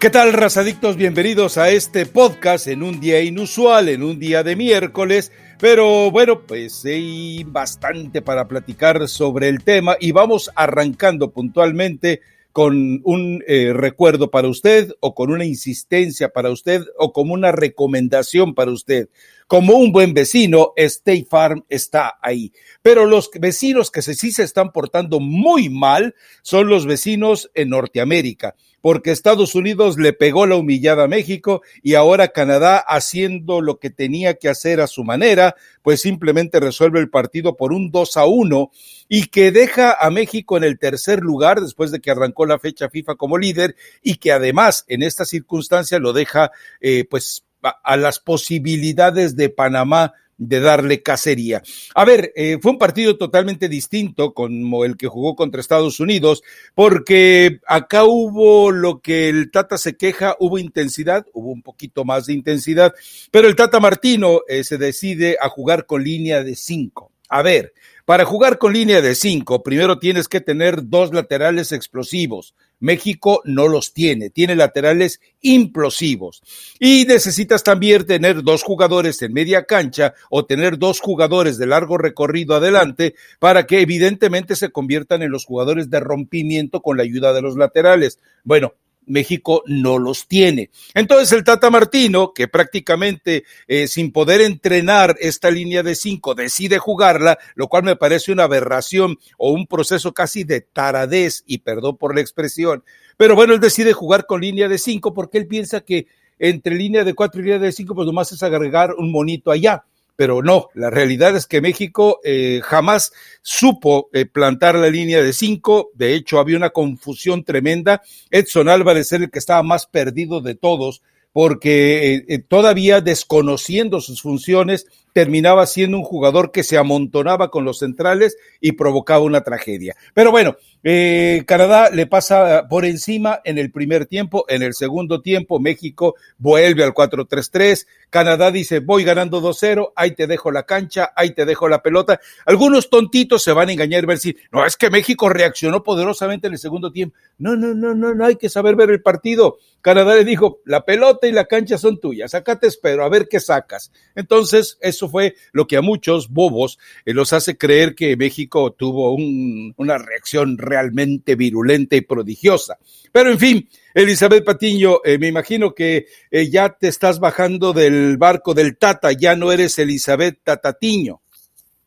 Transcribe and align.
¿Qué 0.00 0.10
tal, 0.10 0.32
razadictos? 0.32 0.94
Bienvenidos 0.94 1.58
a 1.58 1.70
este 1.70 2.06
podcast 2.06 2.68
en 2.68 2.84
un 2.84 3.00
día 3.00 3.20
inusual, 3.20 3.88
en 3.88 4.04
un 4.04 4.20
día 4.20 4.44
de 4.44 4.54
miércoles. 4.54 5.32
Pero 5.58 6.12
bueno, 6.12 6.42
pues 6.46 6.84
hay 6.84 7.42
bastante 7.42 8.22
para 8.22 8.46
platicar 8.46 9.08
sobre 9.08 9.48
el 9.48 9.64
tema 9.64 9.96
y 9.98 10.12
vamos 10.12 10.52
arrancando 10.54 11.32
puntualmente 11.32 12.20
con 12.52 13.00
un 13.02 13.42
eh, 13.48 13.72
recuerdo 13.72 14.30
para 14.30 14.46
usted 14.46 14.92
o 15.00 15.16
con 15.16 15.32
una 15.32 15.44
insistencia 15.44 16.28
para 16.28 16.50
usted 16.50 16.84
o 16.96 17.12
como 17.12 17.34
una 17.34 17.50
recomendación 17.50 18.54
para 18.54 18.70
usted. 18.70 19.08
Como 19.48 19.76
un 19.76 19.92
buen 19.92 20.12
vecino, 20.14 20.74
State 20.76 21.26
Farm 21.28 21.64
está 21.70 22.18
ahí. 22.22 22.52
Pero 22.82 23.06
los 23.06 23.30
vecinos 23.32 23.90
que 23.90 24.02
sí 24.02 24.30
se 24.30 24.42
están 24.42 24.72
portando 24.72 25.20
muy 25.20 25.70
mal 25.70 26.14
son 26.42 26.68
los 26.68 26.84
vecinos 26.84 27.50
en 27.54 27.70
Norteamérica 27.70 28.54
porque 28.80 29.10
Estados 29.10 29.54
Unidos 29.54 29.98
le 29.98 30.12
pegó 30.12 30.46
la 30.46 30.56
humillada 30.56 31.04
a 31.04 31.08
México 31.08 31.62
y 31.82 31.94
ahora 31.94 32.28
Canadá 32.28 32.78
haciendo 32.78 33.60
lo 33.60 33.78
que 33.78 33.90
tenía 33.90 34.34
que 34.34 34.48
hacer 34.48 34.80
a 34.80 34.86
su 34.86 35.04
manera, 35.04 35.56
pues 35.82 36.00
simplemente 36.00 36.60
resuelve 36.60 37.00
el 37.00 37.10
partido 37.10 37.56
por 37.56 37.72
un 37.72 37.90
2 37.90 38.16
a 38.16 38.26
1 38.26 38.70
y 39.08 39.26
que 39.26 39.50
deja 39.50 39.92
a 39.92 40.10
México 40.10 40.56
en 40.56 40.64
el 40.64 40.78
tercer 40.78 41.20
lugar 41.20 41.60
después 41.60 41.90
de 41.90 42.00
que 42.00 42.10
arrancó 42.10 42.46
la 42.46 42.58
fecha 42.58 42.88
FIFA 42.88 43.16
como 43.16 43.38
líder 43.38 43.74
y 44.02 44.16
que 44.16 44.32
además 44.32 44.84
en 44.88 45.02
esta 45.02 45.24
circunstancia 45.24 45.98
lo 45.98 46.12
deja 46.12 46.52
eh, 46.80 47.04
pues 47.08 47.44
a 47.68 47.96
las 47.96 48.18
posibilidades 48.18 49.36
de 49.36 49.48
Panamá 49.48 50.14
de 50.38 50.60
darle 50.60 51.02
cacería. 51.02 51.62
A 51.94 52.04
ver, 52.04 52.32
eh, 52.36 52.58
fue 52.62 52.72
un 52.72 52.78
partido 52.78 53.18
totalmente 53.18 53.68
distinto 53.68 54.32
como 54.32 54.84
el 54.84 54.96
que 54.96 55.08
jugó 55.08 55.34
contra 55.34 55.60
Estados 55.60 56.00
Unidos, 56.00 56.42
porque 56.74 57.58
acá 57.66 58.04
hubo 58.04 58.70
lo 58.70 59.00
que 59.00 59.28
el 59.28 59.50
Tata 59.50 59.76
se 59.76 59.96
queja, 59.96 60.36
hubo 60.38 60.58
intensidad, 60.58 61.26
hubo 61.34 61.50
un 61.50 61.62
poquito 61.62 62.04
más 62.04 62.26
de 62.26 62.34
intensidad, 62.34 62.94
pero 63.32 63.48
el 63.48 63.56
Tata 63.56 63.80
Martino 63.80 64.42
eh, 64.48 64.62
se 64.62 64.78
decide 64.78 65.36
a 65.40 65.48
jugar 65.48 65.86
con 65.86 66.04
línea 66.04 66.44
de 66.44 66.54
cinco. 66.54 67.10
A 67.28 67.42
ver, 67.42 67.74
para 68.06 68.24
jugar 68.24 68.56
con 68.56 68.72
línea 68.72 69.02
de 69.02 69.14
cinco, 69.14 69.62
primero 69.62 69.98
tienes 69.98 70.28
que 70.28 70.40
tener 70.40 70.88
dos 70.88 71.12
laterales 71.12 71.72
explosivos. 71.72 72.54
México 72.80 73.40
no 73.44 73.68
los 73.68 73.92
tiene, 73.92 74.30
tiene 74.30 74.56
laterales 74.56 75.20
implosivos. 75.40 76.42
Y 76.78 77.04
necesitas 77.06 77.62
también 77.62 78.06
tener 78.06 78.42
dos 78.42 78.62
jugadores 78.62 79.20
en 79.22 79.32
media 79.32 79.64
cancha 79.64 80.14
o 80.30 80.44
tener 80.44 80.78
dos 80.78 81.00
jugadores 81.00 81.58
de 81.58 81.66
largo 81.66 81.98
recorrido 81.98 82.54
adelante 82.54 83.14
para 83.38 83.66
que 83.66 83.80
evidentemente 83.80 84.56
se 84.56 84.70
conviertan 84.70 85.22
en 85.22 85.30
los 85.30 85.44
jugadores 85.44 85.90
de 85.90 86.00
rompimiento 86.00 86.80
con 86.80 86.96
la 86.96 87.02
ayuda 87.02 87.32
de 87.32 87.42
los 87.42 87.56
laterales. 87.56 88.20
Bueno, 88.44 88.74
México 89.08 89.62
no 89.66 89.98
los 89.98 90.28
tiene. 90.28 90.70
Entonces 90.94 91.32
el 91.32 91.44
Tata 91.44 91.70
Martino, 91.70 92.32
que 92.32 92.48
prácticamente 92.48 93.44
eh, 93.66 93.88
sin 93.88 94.12
poder 94.12 94.40
entrenar 94.40 95.16
esta 95.20 95.50
línea 95.50 95.82
de 95.82 95.94
cinco, 95.94 96.34
decide 96.34 96.78
jugarla, 96.78 97.38
lo 97.54 97.68
cual 97.68 97.82
me 97.82 97.96
parece 97.96 98.32
una 98.32 98.44
aberración 98.44 99.18
o 99.36 99.50
un 99.50 99.66
proceso 99.66 100.12
casi 100.12 100.44
de 100.44 100.60
taradez, 100.60 101.42
y 101.46 101.58
perdón 101.58 101.96
por 101.96 102.14
la 102.14 102.20
expresión, 102.20 102.84
pero 103.16 103.34
bueno, 103.34 103.54
él 103.54 103.60
decide 103.60 103.92
jugar 103.92 104.26
con 104.26 104.40
línea 104.40 104.68
de 104.68 104.78
cinco 104.78 105.12
porque 105.12 105.38
él 105.38 105.46
piensa 105.46 105.80
que 105.80 106.06
entre 106.38 106.76
línea 106.76 107.02
de 107.02 107.14
cuatro 107.14 107.40
y 107.40 107.44
línea 107.44 107.58
de 107.58 107.72
cinco, 107.72 107.94
pues 107.94 108.06
nomás 108.06 108.30
es 108.30 108.42
agregar 108.42 108.94
un 108.94 109.10
monito 109.10 109.50
allá 109.50 109.84
pero 110.18 110.42
no, 110.42 110.68
la 110.74 110.90
realidad 110.90 111.36
es 111.36 111.46
que 111.46 111.60
México 111.60 112.18
eh, 112.24 112.60
jamás 112.64 113.12
supo 113.40 114.10
eh, 114.12 114.26
plantar 114.26 114.74
la 114.74 114.90
línea 114.90 115.22
de 115.22 115.32
cinco, 115.32 115.90
de 115.94 116.14
hecho 116.14 116.40
había 116.40 116.56
una 116.56 116.70
confusión 116.70 117.44
tremenda, 117.44 118.02
Edson 118.28 118.68
Álvarez 118.68 119.12
era 119.12 119.22
el 119.22 119.30
que 119.30 119.38
estaba 119.38 119.62
más 119.62 119.86
perdido 119.86 120.40
de 120.40 120.56
todos, 120.56 121.02
porque 121.32 122.24
eh, 122.26 122.38
todavía 122.40 123.00
desconociendo 123.00 124.00
sus 124.00 124.20
funciones, 124.20 124.88
terminaba 125.18 125.66
siendo 125.66 125.96
un 125.96 126.04
jugador 126.04 126.52
que 126.52 126.62
se 126.62 126.78
amontonaba 126.78 127.50
con 127.50 127.64
los 127.64 127.80
centrales 127.80 128.36
y 128.60 128.72
provocaba 128.72 129.24
una 129.24 129.40
tragedia. 129.40 129.96
Pero 130.14 130.30
bueno, 130.30 130.54
eh, 130.84 131.42
Canadá 131.44 131.90
le 131.90 132.06
pasa 132.06 132.68
por 132.68 132.84
encima 132.84 133.40
en 133.44 133.58
el 133.58 133.72
primer 133.72 134.06
tiempo, 134.06 134.44
en 134.48 134.62
el 134.62 134.74
segundo 134.74 135.20
tiempo 135.20 135.58
México 135.58 136.14
vuelve 136.38 136.84
al 136.84 136.94
4-3-3, 136.94 137.84
Canadá 138.10 138.52
dice 138.52 138.78
voy 138.78 139.02
ganando 139.02 139.42
2-0, 139.42 139.92
ahí 139.96 140.12
te 140.12 140.28
dejo 140.28 140.52
la 140.52 140.62
cancha, 140.62 141.10
ahí 141.16 141.32
te 141.32 141.44
dejo 141.44 141.68
la 141.68 141.82
pelota. 141.82 142.20
Algunos 142.46 142.88
tontitos 142.90 143.42
se 143.42 143.52
van 143.52 143.70
a 143.70 143.72
engañar 143.72 144.06
ver 144.06 144.18
si, 144.18 144.36
no, 144.52 144.64
es 144.64 144.76
que 144.76 144.88
México 144.88 145.28
reaccionó 145.28 145.82
poderosamente 145.82 146.46
en 146.46 146.52
el 146.52 146.60
segundo 146.60 146.92
tiempo. 146.92 147.16
No, 147.38 147.56
no, 147.56 147.74
no, 147.74 147.92
no, 147.92 148.14
no 148.14 148.24
hay 148.24 148.36
que 148.36 148.48
saber 148.48 148.76
ver 148.76 148.90
el 148.90 149.02
partido. 149.02 149.58
Canadá 149.80 150.14
le 150.14 150.24
dijo, 150.24 150.60
la 150.64 150.84
pelota 150.84 151.26
y 151.26 151.32
la 151.32 151.46
cancha 151.46 151.78
son 151.78 151.98
tuyas, 151.98 152.34
acá 152.34 152.58
te 152.58 152.66
espero, 152.66 153.04
a 153.04 153.08
ver 153.08 153.28
qué 153.28 153.40
sacas. 153.40 153.92
Entonces, 154.14 154.78
eso 154.80 155.07
fue 155.08 155.34
lo 155.52 155.66
que 155.66 155.76
a 155.76 155.82
muchos 155.82 156.28
bobos 156.28 156.78
eh, 157.04 157.14
los 157.14 157.32
hace 157.32 157.56
creer 157.56 157.94
que 157.94 158.16
México 158.16 158.72
tuvo 158.72 159.14
una 159.14 159.98
reacción 159.98 160.58
realmente 160.58 161.34
virulenta 161.34 161.96
y 161.96 162.02
prodigiosa. 162.02 162.78
Pero 163.12 163.30
en 163.30 163.38
fin, 163.38 163.68
Elizabeth 163.94 164.44
Patiño, 164.44 164.98
eh, 165.04 165.18
me 165.18 165.28
imagino 165.28 165.74
que 165.74 166.06
eh, 166.30 166.50
ya 166.50 166.70
te 166.70 166.88
estás 166.88 167.18
bajando 167.18 167.72
del 167.72 168.16
barco 168.16 168.54
del 168.54 168.76
Tata, 168.76 169.12
ya 169.12 169.34
no 169.34 169.50
eres 169.52 169.78
Elizabeth 169.78 170.38
Tatatiño. 170.44 171.20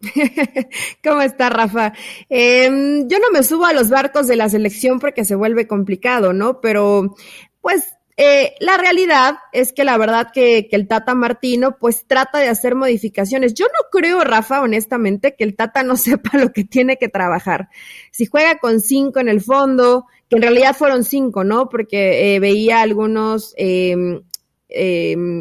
¿Cómo 1.03 1.21
está, 1.21 1.49
Rafa? 1.49 1.93
Em, 2.29 3.07
yo 3.07 3.19
no 3.19 3.31
me 3.31 3.43
subo 3.43 3.65
a 3.65 3.73
los 3.73 3.89
barcos 3.89 4.27
de 4.27 4.35
la 4.35 4.49
selección 4.49 4.99
porque 4.99 5.25
se 5.25 5.35
vuelve 5.35 5.67
complicado, 5.67 6.33
¿no? 6.33 6.59
Pero, 6.59 7.15
pues, 7.61 7.83
eh, 8.23 8.53
la 8.59 8.77
realidad 8.77 9.39
es 9.51 9.73
que 9.73 9.83
la 9.83 9.97
verdad 9.97 10.27
que, 10.31 10.69
el 10.71 10.87
Tata 10.87 11.15
Martino 11.15 11.77
pues 11.79 12.05
trata 12.05 12.37
de 12.37 12.49
hacer 12.49 12.75
modificaciones. 12.75 13.55
Yo 13.55 13.65
no 13.65 13.89
creo, 13.91 14.23
Rafa, 14.23 14.61
honestamente, 14.61 15.33
que 15.35 15.43
el 15.43 15.55
Tata 15.55 15.81
no 15.81 15.95
sepa 15.97 16.37
lo 16.37 16.53
que 16.53 16.63
tiene 16.63 16.97
que 16.97 17.09
trabajar. 17.09 17.69
Si 18.11 18.27
juega 18.27 18.59
con 18.59 18.79
cinco 18.79 19.19
en 19.19 19.27
el 19.27 19.41
fondo, 19.41 20.05
que 20.29 20.35
en 20.35 20.43
realidad 20.43 20.75
fueron 20.75 21.03
cinco, 21.03 21.43
¿no? 21.43 21.67
Porque 21.67 22.35
eh, 22.35 22.39
veía 22.39 22.81
algunos 22.81 23.55
em, 23.57 24.21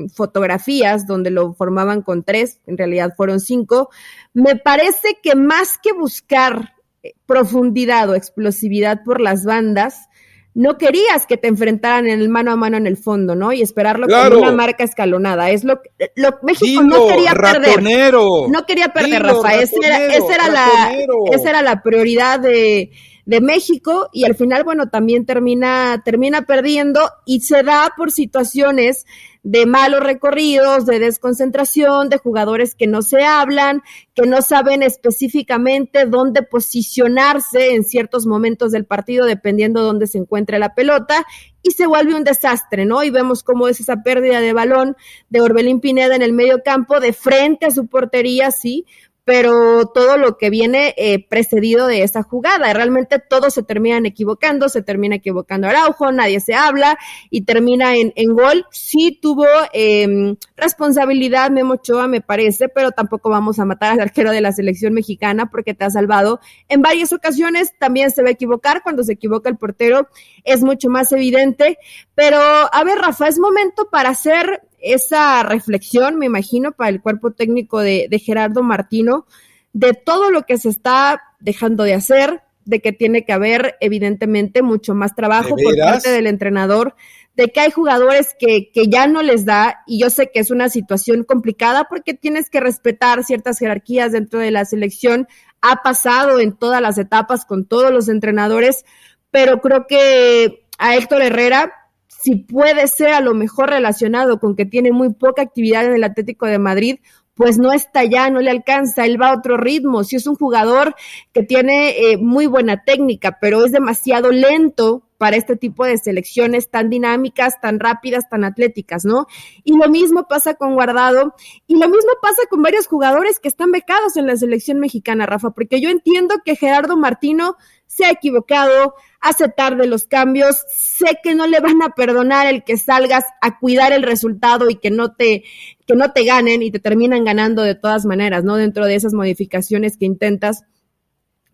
fotografías 0.08 1.06
donde 1.06 1.30
lo 1.30 1.52
formaban 1.52 2.00
con 2.00 2.24
tres, 2.24 2.62
en 2.66 2.78
realidad 2.78 3.12
fueron 3.14 3.40
cinco. 3.40 3.90
Me 4.32 4.56
parece 4.56 5.18
que 5.22 5.34
más 5.34 5.76
que 5.76 5.92
buscar 5.92 6.72
eh, 7.02 7.12
profundidad 7.26 8.08
o 8.08 8.14
explosividad 8.14 9.02
por 9.04 9.20
las 9.20 9.44
bandas, 9.44 10.08
no 10.54 10.78
querías 10.78 11.26
que 11.26 11.36
te 11.36 11.48
enfrentaran 11.48 12.08
en 12.08 12.20
el 12.20 12.28
mano 12.28 12.52
a 12.52 12.56
mano 12.56 12.76
en 12.76 12.86
el 12.86 12.96
fondo, 12.96 13.34
¿no? 13.34 13.52
Y 13.52 13.62
esperarlo 13.62 14.06
con 14.08 14.36
una 14.38 14.52
marca 14.52 14.84
escalonada. 14.84 15.50
Es 15.50 15.64
lo, 15.64 15.80
lo 16.16 16.38
México 16.42 16.82
no 16.82 17.06
quería 17.06 17.34
perder. 17.34 18.12
No 18.12 18.66
quería 18.66 18.88
perder, 18.88 19.22
Rafa. 19.22 19.54
Esa 19.54 19.76
era, 19.82 20.06
era 20.06 20.48
la, 20.48 20.92
esa 21.32 21.50
era 21.50 21.62
la 21.62 21.82
prioridad 21.82 22.40
de, 22.40 22.90
de 23.26 23.40
México 23.40 24.08
y 24.12 24.24
al 24.24 24.34
final, 24.34 24.64
bueno, 24.64 24.88
también 24.88 25.26
termina, 25.26 26.02
termina 26.04 26.42
perdiendo 26.42 27.00
y 27.26 27.40
se 27.40 27.62
da 27.62 27.92
por 27.96 28.10
situaciones 28.10 29.06
de 29.42 29.64
malos 29.64 30.00
recorridos, 30.00 30.84
de 30.84 30.98
desconcentración, 30.98 32.10
de 32.10 32.18
jugadores 32.18 32.74
que 32.74 32.86
no 32.86 33.00
se 33.00 33.24
hablan, 33.24 33.82
que 34.14 34.26
no 34.26 34.42
saben 34.42 34.82
específicamente 34.82 36.04
dónde 36.04 36.42
posicionarse 36.42 37.74
en 37.74 37.84
ciertos 37.84 38.26
momentos 38.26 38.72
del 38.72 38.84
partido, 38.84 39.24
dependiendo 39.24 39.82
dónde 39.82 40.06
se 40.06 40.18
encuentre 40.18 40.58
la 40.58 40.74
pelota, 40.74 41.26
y 41.62 41.70
se 41.70 41.86
vuelve 41.86 42.14
un 42.14 42.24
desastre, 42.24 42.84
¿no? 42.84 43.02
Y 43.02 43.10
vemos 43.10 43.42
cómo 43.42 43.68
es 43.68 43.80
esa 43.80 44.02
pérdida 44.02 44.40
de 44.40 44.52
balón 44.52 44.96
de 45.28 45.40
Orbelín 45.40 45.80
Pineda 45.80 46.16
en 46.16 46.22
el 46.22 46.32
medio 46.32 46.62
campo, 46.62 47.00
de 47.00 47.12
frente 47.12 47.66
a 47.66 47.70
su 47.70 47.86
portería, 47.86 48.50
sí, 48.50 48.84
pero 49.30 49.86
todo 49.86 50.16
lo 50.16 50.36
que 50.36 50.50
viene 50.50 50.92
eh, 50.96 51.24
precedido 51.24 51.86
de 51.86 52.02
esa 52.02 52.24
jugada. 52.24 52.72
Realmente 52.72 53.20
todos 53.20 53.54
se 53.54 53.62
terminan 53.62 54.04
equivocando, 54.04 54.68
se 54.68 54.82
termina 54.82 55.14
equivocando 55.14 55.68
Araujo, 55.68 56.10
nadie 56.10 56.40
se 56.40 56.54
habla 56.54 56.98
y 57.30 57.42
termina 57.42 57.94
en, 57.94 58.12
en 58.16 58.34
gol. 58.34 58.66
Sí 58.72 59.20
tuvo 59.22 59.46
eh, 59.72 60.34
responsabilidad 60.56 61.52
Memo 61.52 61.74
Ochoa, 61.74 62.08
me 62.08 62.20
parece, 62.20 62.68
pero 62.68 62.90
tampoco 62.90 63.30
vamos 63.30 63.60
a 63.60 63.64
matar 63.64 63.92
al 63.92 64.00
arquero 64.00 64.32
de 64.32 64.40
la 64.40 64.50
selección 64.50 64.94
mexicana 64.94 65.48
porque 65.48 65.74
te 65.74 65.84
ha 65.84 65.90
salvado 65.90 66.40
en 66.68 66.82
varias 66.82 67.12
ocasiones. 67.12 67.72
También 67.78 68.10
se 68.10 68.24
va 68.24 68.30
a 68.30 68.32
equivocar, 68.32 68.82
cuando 68.82 69.04
se 69.04 69.12
equivoca 69.12 69.48
el 69.48 69.58
portero 69.58 70.08
es 70.42 70.64
mucho 70.64 70.88
más 70.88 71.12
evidente. 71.12 71.78
Pero, 72.16 72.36
a 72.40 72.82
ver, 72.82 72.98
Rafa, 72.98 73.28
es 73.28 73.38
momento 73.38 73.88
para 73.92 74.08
hacer 74.08 74.62
esa 74.80 75.42
reflexión, 75.42 76.18
me 76.18 76.26
imagino, 76.26 76.72
para 76.72 76.90
el 76.90 77.00
cuerpo 77.00 77.32
técnico 77.32 77.80
de, 77.80 78.08
Gerardo 78.24 78.62
Martino, 78.62 79.26
de 79.72 79.92
todo 79.94 80.30
lo 80.30 80.42
que 80.42 80.58
se 80.58 80.68
está 80.68 81.22
dejando 81.40 81.84
de 81.84 81.94
hacer, 81.94 82.42
de 82.64 82.80
que 82.80 82.92
tiene 82.92 83.24
que 83.24 83.32
haber, 83.32 83.76
evidentemente, 83.80 84.62
mucho 84.62 84.94
más 84.94 85.14
trabajo 85.14 85.56
por 85.56 85.76
parte 85.78 86.10
del 86.10 86.26
entrenador, 86.26 86.94
de 87.36 87.48
que 87.48 87.60
hay 87.60 87.70
jugadores 87.70 88.34
que, 88.38 88.70
que, 88.72 88.88
ya 88.88 89.06
no 89.06 89.22
les 89.22 89.44
da, 89.44 89.82
y 89.86 90.00
yo 90.00 90.10
sé 90.10 90.30
que 90.32 90.40
es 90.40 90.50
una 90.50 90.68
situación 90.68 91.24
complicada 91.24 91.84
porque 91.88 92.14
tienes 92.14 92.50
que 92.50 92.60
respetar 92.60 93.24
ciertas 93.24 93.58
jerarquías 93.58 94.12
dentro 94.12 94.40
de 94.40 94.50
la 94.50 94.64
selección, 94.64 95.26
ha 95.62 95.82
pasado 95.82 96.40
en 96.40 96.52
todas 96.52 96.82
las 96.82 96.98
etapas 96.98 97.44
con 97.44 97.64
todos 97.64 97.90
los 97.92 98.08
entrenadores, 98.08 98.84
pero 99.30 99.60
creo 99.60 99.86
que 99.86 100.64
a 100.78 100.96
Héctor 100.96 101.22
Herrera 101.22 101.79
si 102.22 102.36
puede 102.36 102.86
ser 102.86 103.08
a 103.08 103.20
lo 103.20 103.34
mejor 103.34 103.70
relacionado 103.70 104.38
con 104.40 104.54
que 104.54 104.66
tiene 104.66 104.92
muy 104.92 105.12
poca 105.14 105.42
actividad 105.42 105.86
en 105.86 105.94
el 105.94 106.04
Atlético 106.04 106.46
de 106.46 106.58
Madrid, 106.58 106.98
pues 107.34 107.56
no 107.58 107.72
está 107.72 108.04
ya, 108.04 108.28
no 108.28 108.40
le 108.40 108.50
alcanza, 108.50 109.06
él 109.06 109.20
va 109.20 109.30
a 109.30 109.38
otro 109.38 109.56
ritmo. 109.56 110.04
Si 110.04 110.16
es 110.16 110.26
un 110.26 110.34
jugador 110.34 110.94
que 111.32 111.42
tiene 111.42 112.12
eh, 112.12 112.18
muy 112.18 112.46
buena 112.46 112.84
técnica, 112.84 113.38
pero 113.40 113.64
es 113.64 113.72
demasiado 113.72 114.30
lento 114.30 115.02
para 115.16 115.36
este 115.36 115.56
tipo 115.56 115.86
de 115.86 115.96
selecciones 115.96 116.68
tan 116.68 116.90
dinámicas, 116.90 117.58
tan 117.60 117.80
rápidas, 117.80 118.28
tan 118.28 118.44
atléticas, 118.44 119.06
¿no? 119.06 119.26
Y 119.64 119.74
lo 119.78 119.88
mismo 119.88 120.26
pasa 120.28 120.54
con 120.54 120.74
Guardado 120.74 121.34
y 121.66 121.76
lo 121.76 121.88
mismo 121.88 122.10
pasa 122.20 122.42
con 122.50 122.62
varios 122.62 122.86
jugadores 122.86 123.40
que 123.40 123.48
están 123.48 123.70
becados 123.70 124.18
en 124.18 124.26
la 124.26 124.36
selección 124.36 124.78
mexicana, 124.78 125.24
Rafa, 125.24 125.50
porque 125.50 125.80
yo 125.80 125.88
entiendo 125.88 126.36
que 126.44 126.56
Gerardo 126.56 126.98
Martino 126.98 127.56
se 127.90 128.04
ha 128.04 128.12
equivocado, 128.12 128.94
hace 129.20 129.48
tarde 129.48 129.88
los 129.88 130.06
cambios, 130.06 130.64
sé 130.68 131.18
que 131.24 131.34
no 131.34 131.48
le 131.48 131.58
van 131.58 131.82
a 131.82 131.88
perdonar 131.90 132.46
el 132.46 132.62
que 132.62 132.76
salgas 132.76 133.24
a 133.40 133.58
cuidar 133.58 133.92
el 133.92 134.04
resultado 134.04 134.70
y 134.70 134.76
que 134.76 134.92
no 134.92 135.12
te 135.12 135.42
que 135.86 135.96
no 135.96 136.12
te 136.12 136.24
ganen 136.24 136.62
y 136.62 136.70
te 136.70 136.78
terminan 136.78 137.24
ganando 137.24 137.62
de 137.62 137.74
todas 137.74 138.06
maneras, 138.06 138.44
¿no? 138.44 138.54
Dentro 138.54 138.86
de 138.86 138.94
esas 138.94 139.12
modificaciones 139.12 139.96
que 139.96 140.04
intentas. 140.04 140.62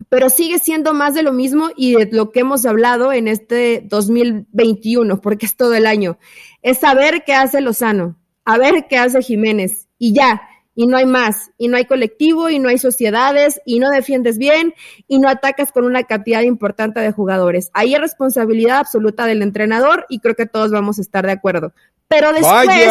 Pero 0.09 0.29
sigue 0.29 0.59
siendo 0.59 0.93
más 0.93 1.15
de 1.15 1.23
lo 1.23 1.33
mismo 1.33 1.69
y 1.75 1.95
de 1.95 2.07
lo 2.11 2.31
que 2.31 2.41
hemos 2.41 2.67
hablado 2.67 3.11
en 3.11 3.27
este 3.27 3.81
2021, 3.85 5.19
porque 5.21 5.47
es 5.47 5.57
todo 5.57 5.73
el 5.73 5.87
año. 5.87 6.19
Es 6.61 6.77
saber 6.77 7.23
qué 7.25 7.33
hace 7.33 7.61
Lozano, 7.61 8.15
a 8.45 8.59
ver 8.59 8.85
qué 8.87 8.97
hace 8.97 9.23
Jiménez 9.23 9.87
y 9.97 10.13
ya 10.13 10.46
y 10.77 10.85
no 10.85 10.95
hay 10.95 11.07
más, 11.07 11.49
y 11.57 11.69
no 11.69 11.77
hay 11.77 11.85
colectivo, 11.85 12.51
y 12.51 12.59
no 12.59 12.69
hay 12.69 12.77
sociedades, 12.77 13.59
y 13.65 13.79
no 13.79 13.89
defiendes 13.89 14.37
bien, 14.37 14.75
y 15.07 15.17
no 15.17 15.27
atacas 15.27 15.71
con 15.71 15.85
una 15.85 16.03
cantidad 16.03 16.43
importante 16.43 16.99
de 16.99 17.11
jugadores. 17.11 17.71
Ahí 17.73 17.95
es 17.95 17.99
responsabilidad 17.99 18.77
absoluta 18.77 19.25
del 19.25 19.41
entrenador 19.41 20.05
y 20.07 20.19
creo 20.19 20.35
que 20.35 20.45
todos 20.45 20.69
vamos 20.69 20.99
a 20.99 21.01
estar 21.01 21.25
de 21.25 21.31
acuerdo. 21.31 21.73
Pero 22.07 22.31
después, 22.31 22.87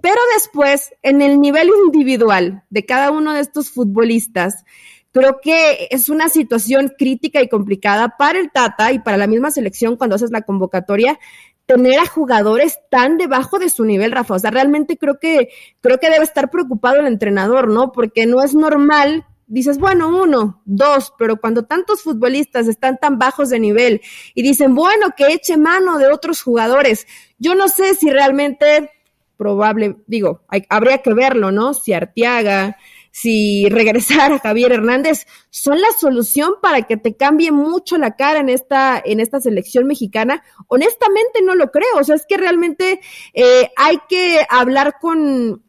pero 0.00 0.20
después, 0.34 0.94
en 1.02 1.22
el 1.22 1.40
nivel 1.40 1.70
individual 1.86 2.62
de 2.70 2.86
cada 2.86 3.10
uno 3.10 3.32
de 3.32 3.40
estos 3.40 3.68
futbolistas, 3.68 4.64
creo 5.10 5.40
que 5.42 5.88
es 5.90 6.08
una 6.08 6.28
situación 6.28 6.92
crítica 6.96 7.42
y 7.42 7.48
complicada 7.48 8.16
para 8.16 8.38
el 8.38 8.52
Tata 8.52 8.92
y 8.92 9.00
para 9.00 9.16
la 9.16 9.26
misma 9.26 9.50
selección 9.50 9.96
cuando 9.96 10.14
haces 10.14 10.30
la 10.30 10.42
convocatoria, 10.42 11.18
tener 11.66 11.98
a 11.98 12.06
jugadores 12.06 12.78
tan 12.90 13.16
debajo 13.16 13.58
de 13.58 13.70
su 13.70 13.84
nivel, 13.84 14.12
Rafa. 14.12 14.34
O 14.34 14.38
sea, 14.38 14.50
realmente 14.50 14.96
creo 14.96 15.18
que, 15.18 15.48
creo 15.80 15.98
que 15.98 16.10
debe 16.10 16.24
estar 16.24 16.50
preocupado 16.50 17.00
el 17.00 17.06
entrenador, 17.06 17.68
¿no? 17.68 17.92
Porque 17.92 18.26
no 18.26 18.42
es 18.42 18.54
normal. 18.54 19.26
Dices, 19.46 19.78
bueno, 19.78 20.08
uno, 20.08 20.62
dos, 20.64 21.12
pero 21.18 21.38
cuando 21.38 21.64
tantos 21.64 22.02
futbolistas 22.02 22.66
están 22.66 22.98
tan 22.98 23.18
bajos 23.18 23.50
de 23.50 23.60
nivel 23.60 24.00
y 24.34 24.42
dicen, 24.42 24.74
bueno, 24.74 25.08
que 25.16 25.32
eche 25.32 25.58
mano 25.58 25.98
de 25.98 26.10
otros 26.10 26.42
jugadores, 26.42 27.06
yo 27.38 27.54
no 27.54 27.68
sé 27.68 27.94
si 27.94 28.10
realmente 28.10 28.90
probable, 29.36 29.96
digo, 30.06 30.42
habría 30.70 30.98
que 30.98 31.12
verlo, 31.12 31.50
¿no? 31.50 31.74
Si 31.74 31.92
Arteaga, 31.92 32.78
si 33.14 33.68
regresar 33.68 34.32
a 34.32 34.38
Javier 34.40 34.72
Hernández, 34.72 35.28
son 35.48 35.80
la 35.80 35.86
solución 36.00 36.54
para 36.60 36.82
que 36.82 36.96
te 36.96 37.16
cambie 37.16 37.52
mucho 37.52 37.96
la 37.96 38.16
cara 38.16 38.40
en 38.40 38.48
esta, 38.48 39.00
en 39.04 39.20
esta 39.20 39.40
selección 39.40 39.86
mexicana. 39.86 40.42
Honestamente 40.66 41.40
no 41.44 41.54
lo 41.54 41.70
creo, 41.70 41.96
o 42.00 42.02
sea, 42.02 42.16
es 42.16 42.26
que 42.28 42.36
realmente 42.36 42.98
eh, 43.32 43.70
hay 43.76 43.98
que 44.08 44.44
hablar 44.50 44.96
con, 45.00 45.62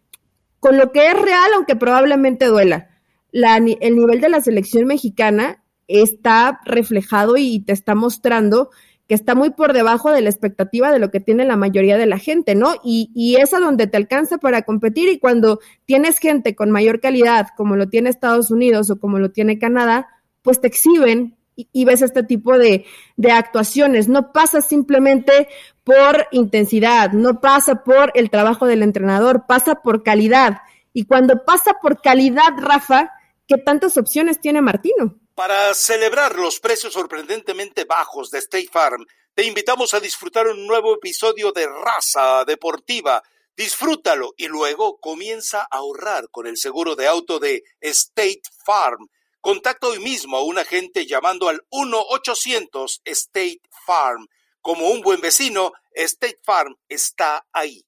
con 0.59 0.79
lo 0.79 0.91
que 0.91 1.05
es 1.05 1.13
real, 1.13 1.51
aunque 1.55 1.75
probablemente 1.75 2.47
duela. 2.47 2.89
La, 3.31 3.57
el 3.57 3.95
nivel 3.95 4.21
de 4.21 4.29
la 4.29 4.41
selección 4.41 4.87
mexicana 4.87 5.63
está 5.87 6.61
reflejado 6.65 7.37
y 7.37 7.59
te 7.59 7.73
está 7.73 7.93
mostrando 7.93 8.71
que 9.07 9.15
está 9.15 9.35
muy 9.35 9.51
por 9.51 9.73
debajo 9.73 10.11
de 10.11 10.21
la 10.21 10.29
expectativa 10.29 10.91
de 10.91 10.99
lo 10.99 11.11
que 11.11 11.19
tiene 11.19 11.45
la 11.45 11.57
mayoría 11.57 11.97
de 11.97 12.07
la 12.07 12.17
gente, 12.17 12.55
¿no? 12.55 12.75
Y, 12.83 13.11
y 13.13 13.35
es 13.35 13.53
a 13.53 13.59
donde 13.59 13.87
te 13.87 13.97
alcanza 13.97 14.37
para 14.37 14.63
competir 14.63 15.09
y 15.09 15.19
cuando 15.19 15.59
tienes 15.85 16.17
gente 16.17 16.55
con 16.55 16.71
mayor 16.71 16.99
calidad, 16.99 17.47
como 17.55 17.75
lo 17.75 17.87
tiene 17.87 18.09
Estados 18.09 18.49
Unidos 18.51 18.89
o 18.89 18.99
como 18.99 19.19
lo 19.19 19.31
tiene 19.31 19.59
Canadá, 19.59 20.07
pues 20.41 20.59
te 20.59 20.67
exhiben 20.67 21.35
y, 21.55 21.85
ves 21.85 22.01
este 22.01 22.23
tipo 22.23 22.57
de, 22.57 22.85
de 23.15 23.31
actuaciones. 23.31 24.07
No 24.07 24.31
pasa 24.31 24.61
simplemente 24.61 25.47
por 25.83 26.27
intensidad, 26.31 27.11
no 27.13 27.39
pasa 27.39 27.83
por 27.83 28.11
el 28.15 28.29
trabajo 28.29 28.65
del 28.65 28.83
entrenador, 28.83 29.45
pasa 29.47 29.75
por 29.75 30.03
calidad. 30.03 30.59
Y 30.93 31.05
cuando 31.05 31.43
pasa 31.45 31.73
por 31.81 32.01
calidad, 32.01 32.53
Rafa, 32.57 33.11
¿qué 33.47 33.57
tantas 33.57 33.97
opciones 33.97 34.39
tiene 34.39 34.61
Martino? 34.61 35.15
Para 35.35 35.73
celebrar 35.73 36.39
los 36.39 36.61
precios 36.61 36.93
sorprendentemente 36.93 37.83
bajos 37.83 38.31
de 38.31 38.39
State 38.39 38.69
Farm, 38.71 39.05
te 39.33 39.43
invitamos 39.43 39.93
a 39.93 39.99
disfrutar 39.99 40.47
un 40.47 40.65
nuevo 40.65 40.95
episodio 40.95 41.51
de 41.51 41.67
Raza 41.67 42.45
Deportiva. 42.45 43.21
Disfrútalo 43.53 44.33
y 44.37 44.47
luego 44.47 44.97
comienza 44.97 45.63
a 45.63 45.79
ahorrar 45.79 46.29
con 46.29 46.47
el 46.47 46.55
seguro 46.55 46.95
de 46.95 47.07
auto 47.07 47.37
de 47.37 47.65
State 47.81 48.43
Farm. 48.63 49.09
Contacta 49.41 49.87
hoy 49.87 49.99
mismo 49.99 50.37
a 50.37 50.43
un 50.45 50.57
agente 50.57 51.05
llamando 51.05 51.49
al 51.49 51.61
1-800 51.69 53.01
State 53.03 53.61
Farm. 53.85 54.29
Como 54.61 54.87
un 54.87 55.01
buen 55.01 55.19
vecino, 55.19 55.73
State 55.91 56.39
Farm 56.43 56.77
está 56.87 57.45
ahí. 57.51 57.85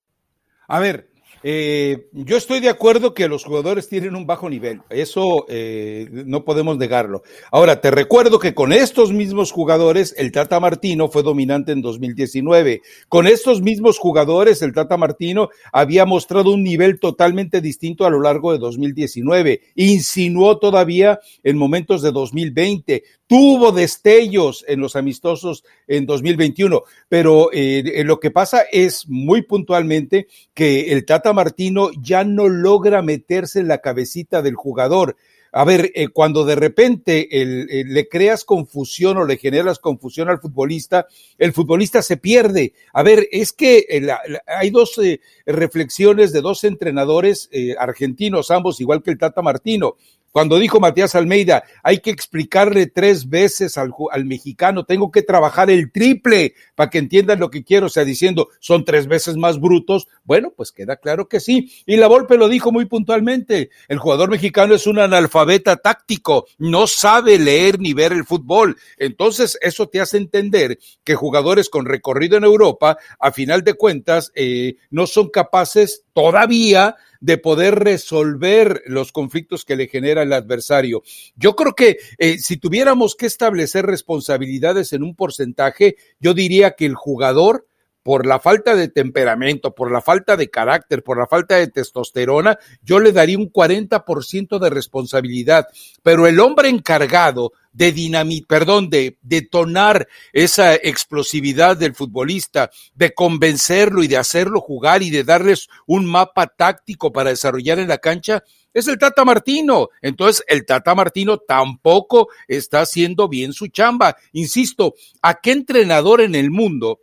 A 0.68 0.82
ver, 0.82 1.10
eh, 1.44 2.08
yo 2.14 2.38
estoy 2.38 2.60
de 2.60 2.70
acuerdo 2.70 3.14
que 3.14 3.28
los 3.28 3.44
jugadores 3.44 3.88
tienen 3.90 4.16
un 4.16 4.26
bajo 4.26 4.50
nivel, 4.50 4.82
eso 4.90 5.46
eh, 5.50 6.08
no 6.12 6.44
podemos 6.44 6.78
negarlo. 6.78 7.24
Ahora, 7.52 7.82
te 7.82 7.92
recuerdo 7.92 8.40
que 8.40 8.54
con 8.54 8.74
estos 8.74 9.14
mismos 9.14 9.52
jugadores, 9.52 10.16
el 10.18 10.32
Tata 10.32 10.60
Martino 10.60 11.10
fue 11.10 11.24
dominante 11.24 11.72
en 11.72 11.82
2019. 11.82 12.82
Con 13.10 13.28
estos 13.28 13.62
mismos 13.62 13.98
jugadores, 13.98 14.62
el 14.62 14.74
Tata 14.74 14.98
Martino 14.98 15.50
había 15.72 16.06
mostrado 16.06 16.52
un 16.52 16.64
nivel 16.64 17.00
totalmente 17.00 17.62
distinto 17.62 18.06
a 18.06 18.10
lo 18.10 18.22
largo 18.22 18.52
de 18.52 18.60
2019. 18.60 19.62
Insinuó 19.76 20.58
todavía 20.58 21.20
en 21.44 21.58
momentos 21.58 22.02
de 22.02 22.12
2020 22.12 23.04
tuvo 23.28 23.74
destellos 23.74 24.64
en 24.68 24.80
los 24.80 24.96
amistosos 24.96 25.64
en 25.88 26.06
2021, 26.06 26.84
pero 27.10 27.50
eh, 27.52 28.04
lo 28.06 28.20
que 28.20 28.32
pasa 28.32 28.62
es 28.72 29.08
muy 29.08 29.42
puntualmente 29.42 30.28
que 30.54 30.94
el 30.94 31.06
Tata 31.06 31.34
Martino 31.34 31.90
ya 32.02 32.24
no 32.24 32.48
logra 32.48 33.02
meterse 33.02 33.60
en 33.60 33.68
la 33.68 33.80
cabecita 33.80 34.42
del 34.42 34.56
jugador. 34.56 35.18
A 35.54 35.64
ver, 35.64 35.92
eh, 35.96 36.10
cuando 36.10 36.46
de 36.46 36.56
repente 36.56 37.42
el, 37.42 37.66
le 37.68 38.08
creas 38.08 38.44
confusión 38.44 39.18
o 39.18 39.26
le 39.26 39.38
generas 39.38 39.80
confusión 39.80 40.30
al 40.30 40.40
futbolista, 40.40 41.08
el 41.38 41.54
futbolista 41.54 42.02
se 42.02 42.18
pierde. 42.18 42.74
A 42.94 43.02
ver, 43.02 43.28
es 43.32 43.54
que 43.54 43.86
eh, 43.90 44.08
hay 44.46 44.70
dos 44.70 45.00
reflexiones 45.46 46.32
de 46.32 46.42
dos 46.42 46.64
entrenadores 46.64 47.50
argentinos, 47.80 48.52
ambos 48.52 48.80
igual 48.82 49.02
que 49.02 49.12
el 49.12 49.18
Tata 49.18 49.42
Martino. 49.42 49.96
Cuando 50.38 50.60
dijo 50.60 50.80
Matías 50.80 51.16
Almeida, 51.16 51.64
hay 51.82 51.98
que 51.98 52.12
explicarle 52.12 52.86
tres 52.86 53.28
veces 53.28 53.76
al, 53.76 53.92
mexicano, 54.26 54.86
tengo 54.86 55.10
que 55.10 55.24
trabajar 55.24 55.72
el 55.72 55.92
triple 55.92 56.54
para 56.76 56.92
que 56.92 57.00
entiendan 57.00 57.40
lo 57.40 57.50
que 57.50 57.64
quiero, 57.64 57.88
o 57.88 57.90
sea, 57.90 58.04
diciendo, 58.06 58.50
son 58.60 58.86
tres 58.86 59.08
veces 59.08 59.36
más 59.36 59.60
brutos. 59.60 60.08
Bueno, 60.26 60.54
pues 60.56 60.72
queda 60.72 60.98
claro 60.98 61.28
que 61.28 61.40
sí. 61.40 61.72
Y 61.88 61.98
la 61.98 62.06
Volpe 62.06 62.38
lo 62.38 62.50
dijo 62.50 62.72
muy 62.72 62.86
puntualmente. 62.86 63.72
El 63.88 63.98
jugador 63.98 64.30
mexicano 64.30 64.76
es 64.76 64.86
un 64.86 65.00
analfabeta 65.00 65.78
táctico, 65.78 66.46
no 66.60 66.86
sabe 66.86 67.40
leer 67.40 67.80
ni 67.80 67.94
ver 67.94 68.14
el 68.14 68.24
fútbol. 68.24 68.78
Entonces, 69.00 69.58
eso 69.64 69.90
te 69.90 70.02
hace 70.02 70.18
entender 70.18 70.78
que 71.04 71.16
jugadores 71.16 71.68
con 71.68 71.88
recorrido 71.88 72.38
en 72.38 72.44
Europa, 72.44 73.00
a 73.20 73.32
final 73.32 73.64
de 73.64 73.74
cuentas, 73.74 74.32
eh, 74.36 74.76
no 74.92 75.08
son 75.08 75.30
capaces 75.30 76.04
todavía 76.14 76.96
de 77.22 77.38
poder 77.38 77.76
resolver 77.76 78.84
los 78.86 79.12
conflictos 79.12 79.66
que 79.66 79.76
le 79.76 79.88
genera 79.88 80.24
el 80.24 80.34
adversario. 80.34 81.04
Yo 81.36 81.56
creo 81.56 81.74
que 81.74 81.98
eh, 82.18 82.38
si 82.38 82.58
tuviéramos 82.58 83.16
que 83.16 83.26
establecer 83.26 83.86
responsabilidades 83.86 84.94
en 84.94 85.04
un 85.04 85.16
porcentaje, 85.16 85.96
yo 86.20 86.34
diría 86.34 86.72
que 86.72 86.86
el 86.86 86.96
jugador 86.96 87.68
por 88.08 88.26
la 88.26 88.40
falta 88.40 88.74
de 88.74 88.88
temperamento, 88.88 89.76
por 89.76 89.92
la 89.92 90.00
falta 90.00 90.38
de 90.38 90.50
carácter, 90.50 91.04
por 91.04 91.18
la 91.18 91.28
falta 91.28 91.58
de 91.58 91.68
testosterona, 91.68 92.58
yo 92.82 93.02
le 93.02 93.12
daría 93.12 93.38
un 93.38 93.52
40% 93.52 94.60
de 94.60 94.70
responsabilidad. 94.70 95.68
Pero 96.04 96.26
el 96.26 96.40
hombre 96.40 96.70
encargado 96.70 97.52
de 97.74 97.92
dinamit, 97.92 98.48
perdón, 98.48 98.90
de 98.90 99.18
detonar 99.24 100.08
esa 100.32 100.74
explosividad 100.76 101.76
del 101.76 101.96
futbolista, 101.96 102.70
de 102.96 103.14
convencerlo 103.14 104.02
y 104.02 104.08
de 104.08 104.16
hacerlo 104.16 104.62
jugar 104.62 105.04
y 105.04 105.10
de 105.10 105.26
darles 105.26 105.68
un 105.86 106.06
mapa 106.06 106.48
táctico 106.48 107.12
para 107.12 107.32
desarrollar 107.32 107.78
en 107.80 107.90
la 107.90 107.98
cancha, 107.98 108.42
es 108.74 108.88
el 108.88 108.98
Tata 108.98 109.26
Martino. 109.26 109.90
Entonces, 110.02 110.46
el 110.48 110.66
Tata 110.66 110.96
Martino 110.96 111.40
tampoco 111.40 112.30
está 112.48 112.80
haciendo 112.80 113.28
bien 113.28 113.52
su 113.52 113.68
chamba. 113.68 114.16
Insisto, 114.32 114.94
¿a 115.22 115.42
qué 115.42 115.52
entrenador 115.52 116.22
en 116.22 116.36
el 116.36 116.52
mundo 116.52 117.02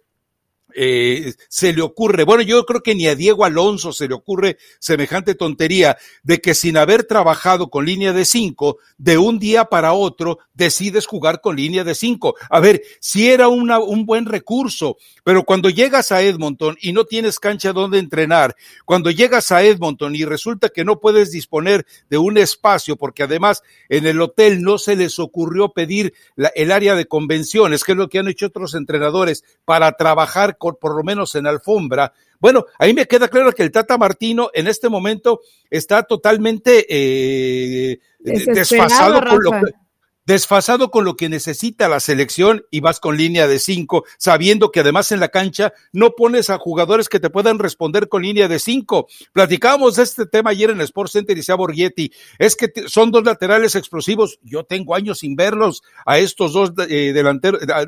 eh, 0.74 1.34
se 1.48 1.72
le 1.72 1.82
ocurre, 1.82 2.24
bueno, 2.24 2.42
yo 2.42 2.64
creo 2.64 2.82
que 2.82 2.94
ni 2.94 3.06
a 3.06 3.14
Diego 3.14 3.44
Alonso 3.44 3.92
se 3.92 4.08
le 4.08 4.14
ocurre 4.14 4.58
semejante 4.78 5.34
tontería 5.34 5.96
de 6.22 6.40
que 6.40 6.54
sin 6.54 6.76
haber 6.76 7.04
trabajado 7.04 7.70
con 7.70 7.84
línea 7.84 8.12
de 8.12 8.24
cinco, 8.24 8.78
de 8.98 9.18
un 9.18 9.38
día 9.38 9.66
para 9.66 9.92
otro 9.92 10.38
decides 10.54 11.06
jugar 11.06 11.40
con 11.40 11.56
línea 11.56 11.84
de 11.84 11.94
cinco. 11.94 12.34
A 12.50 12.60
ver, 12.60 12.82
si 13.00 13.30
era 13.30 13.48
un 13.48 14.06
buen 14.06 14.26
recurso, 14.26 14.96
pero 15.22 15.44
cuando 15.44 15.70
llegas 15.70 16.12
a 16.12 16.22
Edmonton 16.22 16.76
y 16.80 16.92
no 16.92 17.04
tienes 17.04 17.38
cancha 17.38 17.72
donde 17.72 17.98
entrenar, 17.98 18.56
cuando 18.84 19.10
llegas 19.10 19.52
a 19.52 19.62
Edmonton 19.62 20.14
y 20.14 20.24
resulta 20.24 20.68
que 20.68 20.84
no 20.84 21.00
puedes 21.00 21.30
disponer 21.30 21.86
de 22.10 22.18
un 22.18 22.38
espacio, 22.38 22.96
porque 22.96 23.22
además 23.22 23.62
en 23.88 24.06
el 24.06 24.20
hotel 24.20 24.62
no 24.62 24.78
se 24.78 24.96
les 24.96 25.18
ocurrió 25.18 25.70
pedir 25.70 26.14
el 26.54 26.72
área 26.72 26.94
de 26.94 27.06
convenciones, 27.06 27.84
que 27.84 27.92
es 27.92 27.98
lo 27.98 28.08
que 28.08 28.18
han 28.18 28.28
hecho 28.28 28.46
otros 28.46 28.74
entrenadores 28.74 29.44
para 29.64 29.92
trabajar 29.92 30.56
por 30.72 30.96
lo 30.96 31.02
menos 31.02 31.34
en 31.34 31.46
alfombra. 31.46 32.12
Bueno, 32.40 32.66
ahí 32.78 32.92
me 32.92 33.06
queda 33.06 33.28
claro 33.28 33.52
que 33.52 33.62
el 33.62 33.70
Tata 33.70 33.96
Martino 33.96 34.50
en 34.52 34.66
este 34.66 34.88
momento 34.88 35.40
está 35.70 36.02
totalmente 36.02 36.86
eh, 36.88 38.00
desfasado 38.18 39.20
con 39.20 39.42
lo 39.42 39.50
que 39.52 39.83
desfasado 40.26 40.90
con 40.90 41.04
lo 41.04 41.16
que 41.16 41.28
necesita 41.28 41.88
la 41.88 42.00
selección 42.00 42.64
y 42.70 42.80
vas 42.80 43.00
con 43.00 43.16
línea 43.16 43.46
de 43.46 43.58
cinco, 43.58 44.04
sabiendo 44.18 44.70
que 44.70 44.80
además 44.80 45.12
en 45.12 45.20
la 45.20 45.28
cancha 45.28 45.72
no 45.92 46.12
pones 46.12 46.50
a 46.50 46.58
jugadores 46.58 47.08
que 47.08 47.20
te 47.20 47.30
puedan 47.30 47.58
responder 47.58 48.08
con 48.08 48.22
línea 48.22 48.48
de 48.48 48.58
cinco. 48.58 49.08
Platicábamos 49.32 49.96
de 49.96 50.02
este 50.04 50.26
tema 50.26 50.50
ayer 50.50 50.70
en 50.70 50.80
Sport 50.80 51.10
Center 51.10 51.36
y 51.36 51.42
sea 51.42 51.54
Borghetti. 51.56 52.12
Es 52.38 52.56
que 52.56 52.72
son 52.86 53.10
dos 53.10 53.24
laterales 53.24 53.74
explosivos. 53.74 54.38
Yo 54.42 54.64
tengo 54.64 54.94
años 54.94 55.18
sin 55.18 55.36
verlos 55.36 55.82
a 56.06 56.18
estos 56.18 56.52
dos 56.52 56.72
eh, 56.88 57.12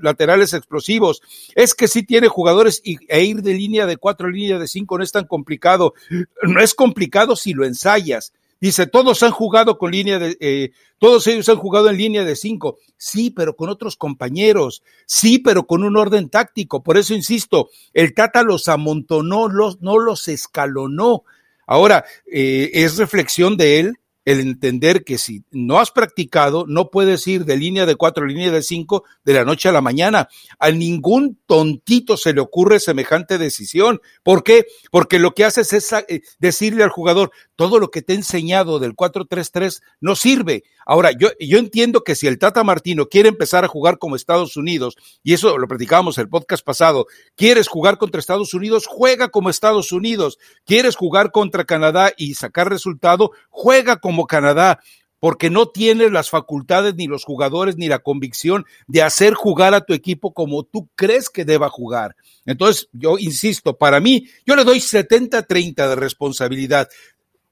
laterales 0.02 0.52
explosivos. 0.52 1.22
Es 1.54 1.74
que 1.74 1.88
sí 1.88 2.02
tiene 2.02 2.28
jugadores 2.28 2.80
y, 2.84 2.98
e 3.08 3.24
ir 3.24 3.42
de 3.42 3.54
línea 3.54 3.86
de 3.86 3.96
cuatro, 3.96 4.28
línea 4.28 4.58
de 4.58 4.68
cinco 4.68 4.98
no 4.98 5.04
es 5.04 5.12
tan 5.12 5.26
complicado. 5.26 5.94
No 6.42 6.60
es 6.60 6.74
complicado 6.74 7.36
si 7.36 7.52
lo 7.52 7.64
ensayas 7.64 8.32
Dice, 8.60 8.86
todos 8.86 9.22
han 9.22 9.32
jugado 9.32 9.76
con 9.78 9.92
línea 9.92 10.18
de, 10.18 10.36
eh, 10.40 10.70
todos 10.98 11.26
ellos 11.26 11.48
han 11.48 11.56
jugado 11.56 11.90
en 11.90 11.98
línea 11.98 12.24
de 12.24 12.36
cinco. 12.36 12.78
Sí, 12.96 13.30
pero 13.30 13.54
con 13.54 13.68
otros 13.68 13.96
compañeros. 13.96 14.82
Sí, 15.06 15.38
pero 15.38 15.66
con 15.66 15.84
un 15.84 15.96
orden 15.96 16.30
táctico. 16.30 16.82
Por 16.82 16.96
eso 16.96 17.14
insisto, 17.14 17.68
el 17.92 18.14
Tata 18.14 18.42
los 18.42 18.68
amontonó, 18.68 19.48
los, 19.48 19.80
no 19.82 19.98
los 19.98 20.28
escalonó. 20.28 21.24
Ahora, 21.66 22.04
eh, 22.30 22.70
es 22.72 22.96
reflexión 22.96 23.56
de 23.56 23.80
él 23.80 23.98
el 24.26 24.40
entender 24.40 25.04
que 25.04 25.18
si 25.18 25.44
no 25.52 25.78
has 25.78 25.92
practicado, 25.92 26.66
no 26.66 26.90
puedes 26.90 27.26
ir 27.28 27.44
de 27.44 27.56
línea 27.56 27.86
de 27.86 27.94
cuatro, 27.94 28.26
línea 28.26 28.50
de 28.50 28.60
cinco 28.60 29.04
de 29.24 29.34
la 29.34 29.44
noche 29.44 29.68
a 29.68 29.72
la 29.72 29.80
mañana. 29.80 30.28
A 30.58 30.70
ningún 30.72 31.38
tontito 31.46 32.16
se 32.16 32.34
le 32.34 32.40
ocurre 32.40 32.80
semejante 32.80 33.38
decisión. 33.38 34.02
¿Por 34.24 34.42
qué? 34.42 34.66
Porque 34.90 35.20
lo 35.20 35.32
que 35.32 35.44
haces 35.44 35.72
es 35.72 35.92
eh, 35.92 36.22
decirle 36.40 36.82
al 36.82 36.90
jugador, 36.90 37.30
todo 37.54 37.78
lo 37.78 37.90
que 37.90 38.02
te 38.02 38.14
he 38.14 38.16
enseñado 38.16 38.80
del 38.80 38.96
4-3-3 38.96 39.80
no 40.00 40.16
sirve. 40.16 40.64
Ahora, 40.86 41.10
yo, 41.10 41.28
yo 41.40 41.58
entiendo 41.58 42.04
que 42.04 42.14
si 42.14 42.28
el 42.28 42.38
Tata 42.38 42.62
Martino 42.62 43.06
quiere 43.06 43.28
empezar 43.28 43.64
a 43.64 43.68
jugar 43.68 43.98
como 43.98 44.14
Estados 44.14 44.56
Unidos, 44.56 44.96
y 45.24 45.34
eso 45.34 45.58
lo 45.58 45.66
platicábamos 45.66 46.16
el 46.18 46.28
podcast 46.28 46.64
pasado, 46.64 47.06
quieres 47.34 47.66
jugar 47.66 47.98
contra 47.98 48.20
Estados 48.20 48.54
Unidos, 48.54 48.86
juega 48.86 49.28
como 49.28 49.50
Estados 49.50 49.90
Unidos. 49.90 50.38
Quieres 50.64 50.94
jugar 50.94 51.32
contra 51.32 51.64
Canadá 51.64 52.12
y 52.16 52.34
sacar 52.34 52.70
resultado, 52.70 53.32
juega 53.50 53.96
como 53.96 54.28
Canadá, 54.28 54.80
porque 55.18 55.50
no 55.50 55.66
tienes 55.66 56.12
las 56.12 56.30
facultades, 56.30 56.94
ni 56.94 57.06
los 57.06 57.24
jugadores, 57.24 57.76
ni 57.76 57.88
la 57.88 58.00
convicción 58.00 58.64
de 58.86 59.02
hacer 59.02 59.34
jugar 59.34 59.74
a 59.74 59.80
tu 59.80 59.94
equipo 59.94 60.32
como 60.32 60.62
tú 60.62 60.88
crees 60.94 61.30
que 61.30 61.44
deba 61.44 61.68
jugar. 61.68 62.14
Entonces, 62.44 62.88
yo 62.92 63.18
insisto, 63.18 63.76
para 63.76 63.98
mí, 63.98 64.28
yo 64.44 64.54
le 64.54 64.64
doy 64.64 64.78
70-30 64.78 65.88
de 65.88 65.96
responsabilidad. 65.96 66.88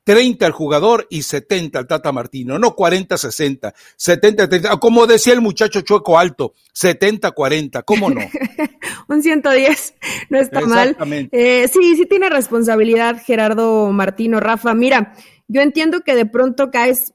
30 0.04 0.46
al 0.46 0.52
jugador 0.52 1.06
y 1.11 1.23
70 1.23 1.78
al 1.78 1.87
Tata 1.87 2.12
Martino, 2.12 2.58
no 2.58 2.76
40-60, 2.76 3.73
70-30, 3.99 4.78
como 4.78 5.06
decía 5.06 5.32
el 5.32 5.40
muchacho 5.40 5.80
Chueco 5.80 6.18
Alto, 6.18 6.54
70-40, 6.75 7.82
¿cómo 7.84 8.11
no? 8.11 8.20
Un 9.08 9.23
110, 9.23 9.94
no 10.28 10.38
está 10.38 10.61
mal. 10.61 10.96
Eh, 11.32 11.68
sí, 11.68 11.96
sí 11.96 12.06
tiene 12.06 12.28
responsabilidad 12.28 13.23
Gerardo 13.25 13.90
Martino, 13.92 14.40
Rafa. 14.40 14.75
Mira, 14.75 15.14
yo 15.49 15.62
entiendo 15.62 16.02
que 16.02 16.14
de 16.14 16.26
pronto 16.26 16.70
caes 16.70 17.14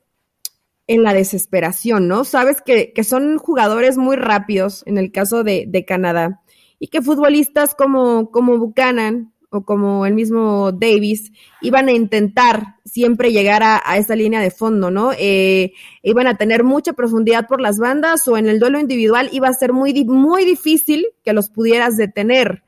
en 0.88 1.04
la 1.04 1.14
desesperación, 1.14 2.08
¿no? 2.08 2.24
Sabes 2.26 2.62
que, 2.62 2.94
que 2.94 3.04
son 3.04 3.38
jugadores 3.38 3.98
muy 3.98 4.16
rápidos 4.16 4.82
en 4.88 4.98
el 4.98 5.12
caso 5.12 5.44
de, 5.44 5.66
de, 5.68 5.86
Canadá 5.86 6.42
y 6.80 6.88
que 6.88 7.04
futbolistas 7.04 7.76
como, 7.76 8.32
como 8.32 8.58
Buchanan 8.58 9.32
o 9.50 9.64
como 9.64 10.06
el 10.06 10.14
mismo 10.14 10.72
Davis 10.72 11.32
iban 11.62 11.88
a 11.88 11.92
intentar 11.92 12.76
siempre 12.86 13.32
llegar 13.32 13.64
a, 13.64 13.98
esa 13.98 14.16
línea 14.16 14.42
de 14.42 14.52
fondo, 14.52 14.92
¿no? 14.92 15.12
Eh, 15.18 15.74
iban 16.04 16.28
a 16.28 16.38
tener 16.38 16.64
mucha 16.64 16.94
profundidad 16.94 17.48
por 17.48 17.62
las 17.62 17.78
bandas 17.78 18.28
o 18.28 18.38
en 18.38 18.48
el 18.48 18.60
duelo 18.60 18.80
individual 18.80 19.30
iba 19.32 19.48
a 19.48 19.54
ser 19.54 19.74
muy, 19.74 20.06
muy 20.06 20.46
difícil 20.46 21.08
que 21.24 21.34
los 21.34 21.50
pudieras 21.50 21.98
detener. 21.98 22.64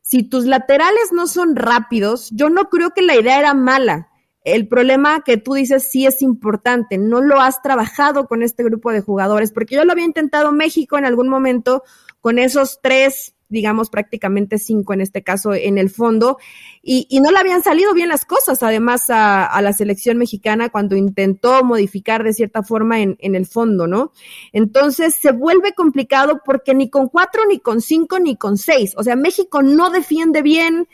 Si 0.00 0.22
tus 0.22 0.44
laterales 0.44 1.12
no 1.12 1.26
son 1.26 1.56
rápidos, 1.56 2.30
yo 2.32 2.50
no 2.50 2.68
creo 2.68 2.90
que 2.90 3.02
la 3.02 3.16
idea 3.16 3.38
era 3.38 3.54
mala 3.54 4.10
el 4.44 4.68
problema 4.68 5.22
que 5.24 5.38
tú 5.38 5.54
dices 5.54 5.90
sí 5.90 6.06
es 6.06 6.20
importante, 6.20 6.98
no 6.98 7.22
lo 7.22 7.40
has 7.40 7.62
trabajado 7.62 8.28
con 8.28 8.42
este 8.42 8.62
grupo 8.62 8.92
de 8.92 9.00
jugadores, 9.00 9.52
porque 9.52 9.74
yo 9.74 9.84
lo 9.84 9.92
había 9.92 10.04
intentado 10.04 10.52
México 10.52 10.98
en 10.98 11.06
algún 11.06 11.28
momento 11.28 11.82
con 12.20 12.38
esos 12.38 12.80
tres, 12.82 13.33
digamos 13.48 13.90
prácticamente 13.90 14.58
cinco 14.58 14.94
en 14.94 15.00
este 15.00 15.22
caso 15.22 15.54
en 15.54 15.78
el 15.78 15.90
fondo, 15.90 16.38
y, 16.82 17.06
no 17.20 17.30
le 17.30 17.38
habían 17.38 17.62
salido 17.62 17.94
bien 17.94 18.08
las 18.08 18.24
cosas, 18.26 18.62
además 18.62 19.06
a, 19.08 19.60
la 19.62 19.72
selección 19.72 20.18
mexicana 20.18 20.68
cuando 20.68 20.96
intentó 20.96 21.64
modificar 21.64 22.22
de 22.22 22.34
cierta 22.34 22.62
forma 22.62 23.00
en, 23.00 23.16
el 23.18 23.46
fondo, 23.46 23.86
¿no? 23.86 24.12
Entonces 24.52 25.14
se 25.14 25.32
vuelve 25.32 25.72
complicado 25.72 26.42
porque 26.44 26.74
ni 26.74 26.90
con 26.90 27.08
cuatro, 27.08 27.42
ni 27.48 27.58
con 27.58 27.80
cinco, 27.80 28.18
ni 28.18 28.36
con 28.36 28.58
seis, 28.58 28.92
o 28.96 29.02
sea, 29.02 29.16
México 29.16 29.62
no 29.62 29.90
defiende 29.90 30.42
bien, 30.42 30.88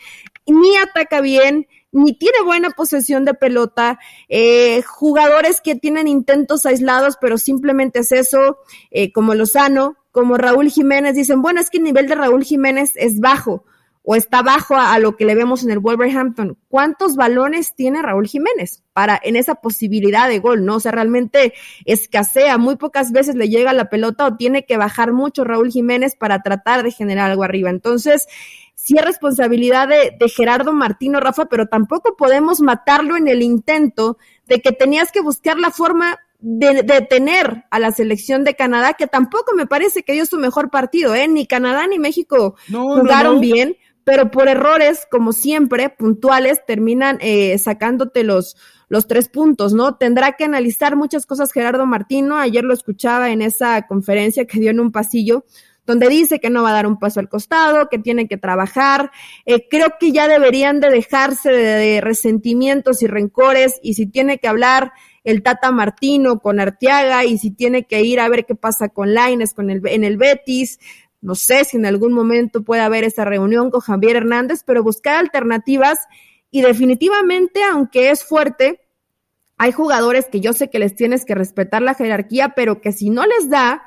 ni 0.46 0.76
ataca 0.76 1.20
bien, 1.20 1.66
ni 1.92 2.12
tiene 2.16 2.42
buena 2.44 2.70
posesión 2.70 3.24
de 3.24 3.34
pelota, 3.34 3.98
eh, 4.28 4.82
jugadores 4.82 5.60
que 5.60 5.74
tienen 5.74 6.08
intentos 6.08 6.66
aislados, 6.66 7.16
pero 7.20 7.38
simplemente 7.38 8.00
es 8.00 8.12
eso, 8.12 8.58
eh, 8.90 9.12
como 9.12 9.34
Lozano, 9.34 9.96
como 10.10 10.36
Raúl 10.36 10.70
Jiménez, 10.70 11.14
dicen, 11.14 11.42
bueno, 11.42 11.60
es 11.60 11.70
que 11.70 11.78
el 11.78 11.84
nivel 11.84 12.08
de 12.08 12.14
Raúl 12.14 12.44
Jiménez 12.44 12.92
es 12.94 13.20
bajo 13.20 13.64
o 14.02 14.16
está 14.16 14.42
bajo 14.42 14.76
a, 14.76 14.98
lo 14.98 15.16
que 15.16 15.24
le 15.24 15.34
vemos 15.34 15.62
en 15.62 15.70
el 15.70 15.78
Wolverhampton. 15.78 16.56
¿Cuántos 16.68 17.16
balones 17.16 17.74
tiene 17.74 18.02
Raúl 18.02 18.26
Jiménez 18.26 18.82
para 18.92 19.20
en 19.22 19.36
esa 19.36 19.56
posibilidad 19.56 20.28
de 20.28 20.38
gol? 20.38 20.64
No, 20.64 20.76
o 20.76 20.80
sea, 20.80 20.92
realmente 20.92 21.52
escasea, 21.84 22.56
muy 22.56 22.76
pocas 22.76 23.12
veces 23.12 23.34
le 23.34 23.48
llega 23.48 23.72
la 23.72 23.90
pelota 23.90 24.26
o 24.26 24.36
tiene 24.36 24.64
que 24.64 24.78
bajar 24.78 25.12
mucho 25.12 25.44
Raúl 25.44 25.70
Jiménez 25.70 26.16
para 26.16 26.42
tratar 26.42 26.82
de 26.82 26.92
generar 26.92 27.30
algo 27.30 27.44
arriba. 27.44 27.68
Entonces, 27.68 28.26
sí 28.74 28.96
es 28.96 29.04
responsabilidad 29.04 29.88
de, 29.88 30.16
Gerardo 30.28 30.72
Martino, 30.72 31.20
Rafa, 31.20 31.46
pero 31.46 31.66
tampoco 31.66 32.16
podemos 32.16 32.60
matarlo 32.60 33.16
en 33.16 33.28
el 33.28 33.42
intento 33.42 34.16
de 34.46 34.60
que 34.60 34.72
tenías 34.72 35.12
que 35.12 35.20
buscar 35.20 35.58
la 35.58 35.70
forma 35.70 36.18
de 36.40 36.82
detener 36.82 37.64
a 37.70 37.78
la 37.78 37.92
selección 37.92 38.44
de 38.44 38.54
Canadá, 38.54 38.94
que 38.94 39.06
tampoco 39.06 39.54
me 39.54 39.66
parece 39.66 40.02
que 40.02 40.12
dio 40.12 40.26
su 40.26 40.38
mejor 40.38 40.70
partido, 40.70 41.14
¿eh? 41.14 41.28
Ni 41.28 41.46
Canadá 41.46 41.86
ni 41.86 41.98
México 41.98 42.56
jugaron 42.68 43.40
bien, 43.40 43.76
pero 44.04 44.30
por 44.30 44.48
errores, 44.48 45.06
como 45.10 45.32
siempre, 45.32 45.90
puntuales, 45.90 46.64
terminan 46.66 47.18
eh, 47.20 47.58
sacándote 47.58 48.24
los, 48.24 48.56
los 48.88 49.06
tres 49.06 49.28
puntos, 49.28 49.74
¿no? 49.74 49.96
Tendrá 49.96 50.32
que 50.32 50.44
analizar 50.44 50.96
muchas 50.96 51.26
cosas 51.26 51.52
Gerardo 51.52 51.86
Martino, 51.86 52.38
ayer 52.38 52.64
lo 52.64 52.74
escuchaba 52.74 53.30
en 53.30 53.42
esa 53.42 53.86
conferencia 53.86 54.46
que 54.46 54.58
dio 54.58 54.70
en 54.70 54.80
un 54.80 54.92
pasillo, 54.92 55.44
donde 55.86 56.08
dice 56.08 56.38
que 56.38 56.50
no 56.50 56.62
va 56.62 56.70
a 56.70 56.74
dar 56.74 56.86
un 56.86 56.98
paso 56.98 57.20
al 57.20 57.28
costado, 57.28 57.88
que 57.88 57.98
tiene 57.98 58.28
que 58.28 58.36
trabajar. 58.36 59.10
Eh, 59.44 59.66
creo 59.68 59.94
que 59.98 60.12
ya 60.12 60.28
deberían 60.28 60.80
de 60.80 60.90
dejarse 60.90 61.50
de, 61.50 62.00
resentimientos 62.00 63.02
y 63.02 63.06
rencores 63.06 63.78
y 63.82 63.94
si 63.94 64.06
tiene 64.06 64.38
que 64.38 64.48
hablar 64.48 64.92
el 65.24 65.42
Tata 65.42 65.70
Martino 65.70 66.40
con 66.40 66.60
Arteaga 66.60 67.24
y 67.24 67.38
si 67.38 67.50
tiene 67.50 67.84
que 67.84 68.02
ir 68.02 68.20
a 68.20 68.28
ver 68.28 68.46
qué 68.46 68.54
pasa 68.54 68.88
con 68.88 69.14
Laines 69.14 69.54
con 69.54 69.70
el, 69.70 69.82
en 69.86 70.04
el 70.04 70.16
Betis. 70.16 70.78
No 71.20 71.34
sé 71.34 71.64
si 71.64 71.76
en 71.76 71.86
algún 71.86 72.12
momento 72.12 72.62
puede 72.62 72.80
haber 72.80 73.04
esa 73.04 73.24
reunión 73.24 73.70
con 73.70 73.80
Javier 73.80 74.16
Hernández, 74.16 74.62
pero 74.64 74.82
buscar 74.82 75.16
alternativas 75.16 75.98
y 76.50 76.62
definitivamente, 76.62 77.62
aunque 77.62 78.10
es 78.10 78.24
fuerte, 78.24 78.80
hay 79.56 79.72
jugadores 79.72 80.26
que 80.32 80.40
yo 80.40 80.52
sé 80.52 80.70
que 80.70 80.78
les 80.78 80.96
tienes 80.96 81.24
que 81.24 81.34
respetar 81.34 81.82
la 81.82 81.94
jerarquía, 81.94 82.54
pero 82.56 82.80
que 82.80 82.92
si 82.92 83.10
no 83.10 83.26
les 83.26 83.50
da, 83.50 83.82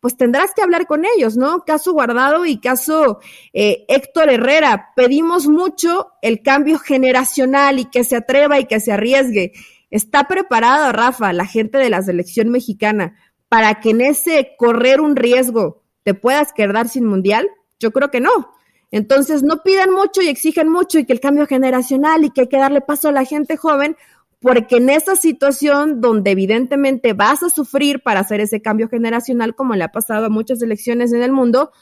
pues 0.00 0.16
tendrás 0.16 0.54
que 0.54 0.62
hablar 0.62 0.86
con 0.86 1.04
ellos, 1.04 1.36
¿no? 1.36 1.64
Caso 1.64 1.92
Guardado 1.92 2.46
y 2.46 2.60
caso 2.60 3.20
eh, 3.52 3.84
Héctor 3.88 4.30
Herrera. 4.30 4.92
Pedimos 4.96 5.46
mucho 5.46 6.12
el 6.22 6.42
cambio 6.42 6.78
generacional 6.78 7.78
y 7.78 7.84
que 7.84 8.04
se 8.04 8.16
atreva 8.16 8.58
y 8.58 8.64
que 8.64 8.80
se 8.80 8.92
arriesgue. 8.92 9.52
¿Está 9.90 10.24
preparado, 10.24 10.92
Rafa, 10.92 11.32
la 11.32 11.46
gente 11.46 11.78
de 11.78 11.90
la 11.90 12.02
selección 12.02 12.50
mexicana 12.50 13.16
para 13.48 13.80
que 13.80 13.90
en 13.90 14.02
ese 14.02 14.54
correr 14.58 15.00
un 15.00 15.16
riesgo 15.16 15.82
te 16.02 16.14
puedas 16.14 16.52
quedar 16.52 16.88
sin 16.88 17.06
mundial? 17.06 17.48
Yo 17.80 17.90
creo 17.92 18.10
que 18.10 18.20
no. 18.20 18.52
Entonces, 18.90 19.42
no 19.42 19.62
pidan 19.62 19.90
mucho 19.90 20.22
y 20.22 20.28
exigen 20.28 20.68
mucho 20.68 20.98
y 20.98 21.04
que 21.04 21.12
el 21.12 21.20
cambio 21.20 21.46
generacional 21.46 22.24
y 22.24 22.30
que 22.30 22.42
hay 22.42 22.48
que 22.48 22.58
darle 22.58 22.80
paso 22.80 23.08
a 23.08 23.12
la 23.12 23.24
gente 23.24 23.56
joven, 23.56 23.96
porque 24.40 24.76
en 24.76 24.88
esa 24.88 25.16
situación 25.16 26.00
donde 26.00 26.30
evidentemente 26.30 27.12
vas 27.12 27.42
a 27.42 27.50
sufrir 27.50 28.02
para 28.02 28.20
hacer 28.20 28.40
ese 28.40 28.62
cambio 28.62 28.88
generacional, 28.88 29.54
como 29.54 29.74
le 29.74 29.84
ha 29.84 29.92
pasado 29.92 30.26
a 30.26 30.30
muchas 30.30 30.62
elecciones 30.62 31.12
en 31.12 31.22
el 31.22 31.32
mundo, 31.32 31.72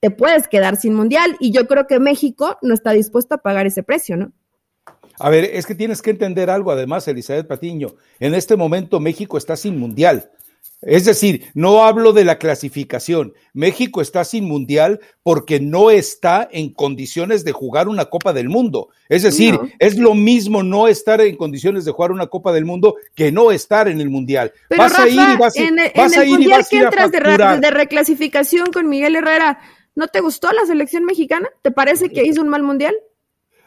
te 0.00 0.10
puedes 0.10 0.48
quedar 0.48 0.76
sin 0.76 0.94
mundial. 0.94 1.36
Y 1.40 1.52
yo 1.52 1.66
creo 1.66 1.86
que 1.86 2.00
México 2.00 2.58
no 2.62 2.74
está 2.74 2.92
dispuesto 2.92 3.36
a 3.36 3.38
pagar 3.38 3.66
ese 3.66 3.82
precio, 3.82 4.16
¿no? 4.16 4.32
A 5.20 5.30
ver, 5.30 5.44
es 5.44 5.66
que 5.66 5.74
tienes 5.74 6.02
que 6.02 6.10
entender 6.10 6.50
algo 6.50 6.70
además, 6.70 7.06
Elizabeth 7.06 7.46
Patiño. 7.46 7.94
En 8.18 8.34
este 8.34 8.56
momento 8.56 9.00
México 9.00 9.36
está 9.38 9.56
sin 9.56 9.78
mundial. 9.78 10.30
Es 10.82 11.04
decir, 11.04 11.50
no 11.52 11.84
hablo 11.84 12.14
de 12.14 12.24
la 12.24 12.38
clasificación. 12.38 13.34
México 13.52 14.00
está 14.00 14.24
sin 14.24 14.44
mundial 14.44 15.00
porque 15.22 15.60
no 15.60 15.90
está 15.90 16.48
en 16.50 16.72
condiciones 16.72 17.44
de 17.44 17.52
jugar 17.52 17.86
una 17.86 18.06
Copa 18.06 18.32
del 18.32 18.48
Mundo. 18.48 18.88
Es 19.10 19.22
decir, 19.22 19.58
es 19.78 19.98
lo 19.98 20.14
mismo 20.14 20.62
no 20.62 20.88
estar 20.88 21.20
en 21.20 21.36
condiciones 21.36 21.84
de 21.84 21.92
jugar 21.92 22.12
una 22.12 22.28
Copa 22.28 22.52
del 22.52 22.64
Mundo 22.64 22.96
que 23.14 23.30
no 23.30 23.50
estar 23.50 23.88
en 23.88 24.00
el 24.00 24.08
mundial. 24.08 24.52
vas 24.74 24.98
a 24.98 25.06
ir 25.06 25.20
y 25.20 25.36
vas, 25.36 25.56
en, 25.56 25.76
vas 25.94 26.16
a 26.16 26.24
ir 26.24 26.40
y 26.40 26.46
vas 26.46 26.72
a 26.72 26.74
ir 26.74 26.82
entras 26.84 27.10
de, 27.10 27.20
de 27.60 27.70
reclasificación 27.70 28.72
con 28.72 28.88
Miguel 28.88 29.16
Herrera, 29.16 29.58
¿no 29.94 30.08
te 30.08 30.20
gustó 30.20 30.50
la 30.52 30.64
selección 30.64 31.04
mexicana? 31.04 31.48
¿Te 31.60 31.70
parece 31.70 32.08
que 32.08 32.24
hizo 32.24 32.40
un 32.40 32.48
mal 32.48 32.62
mundial? 32.62 32.94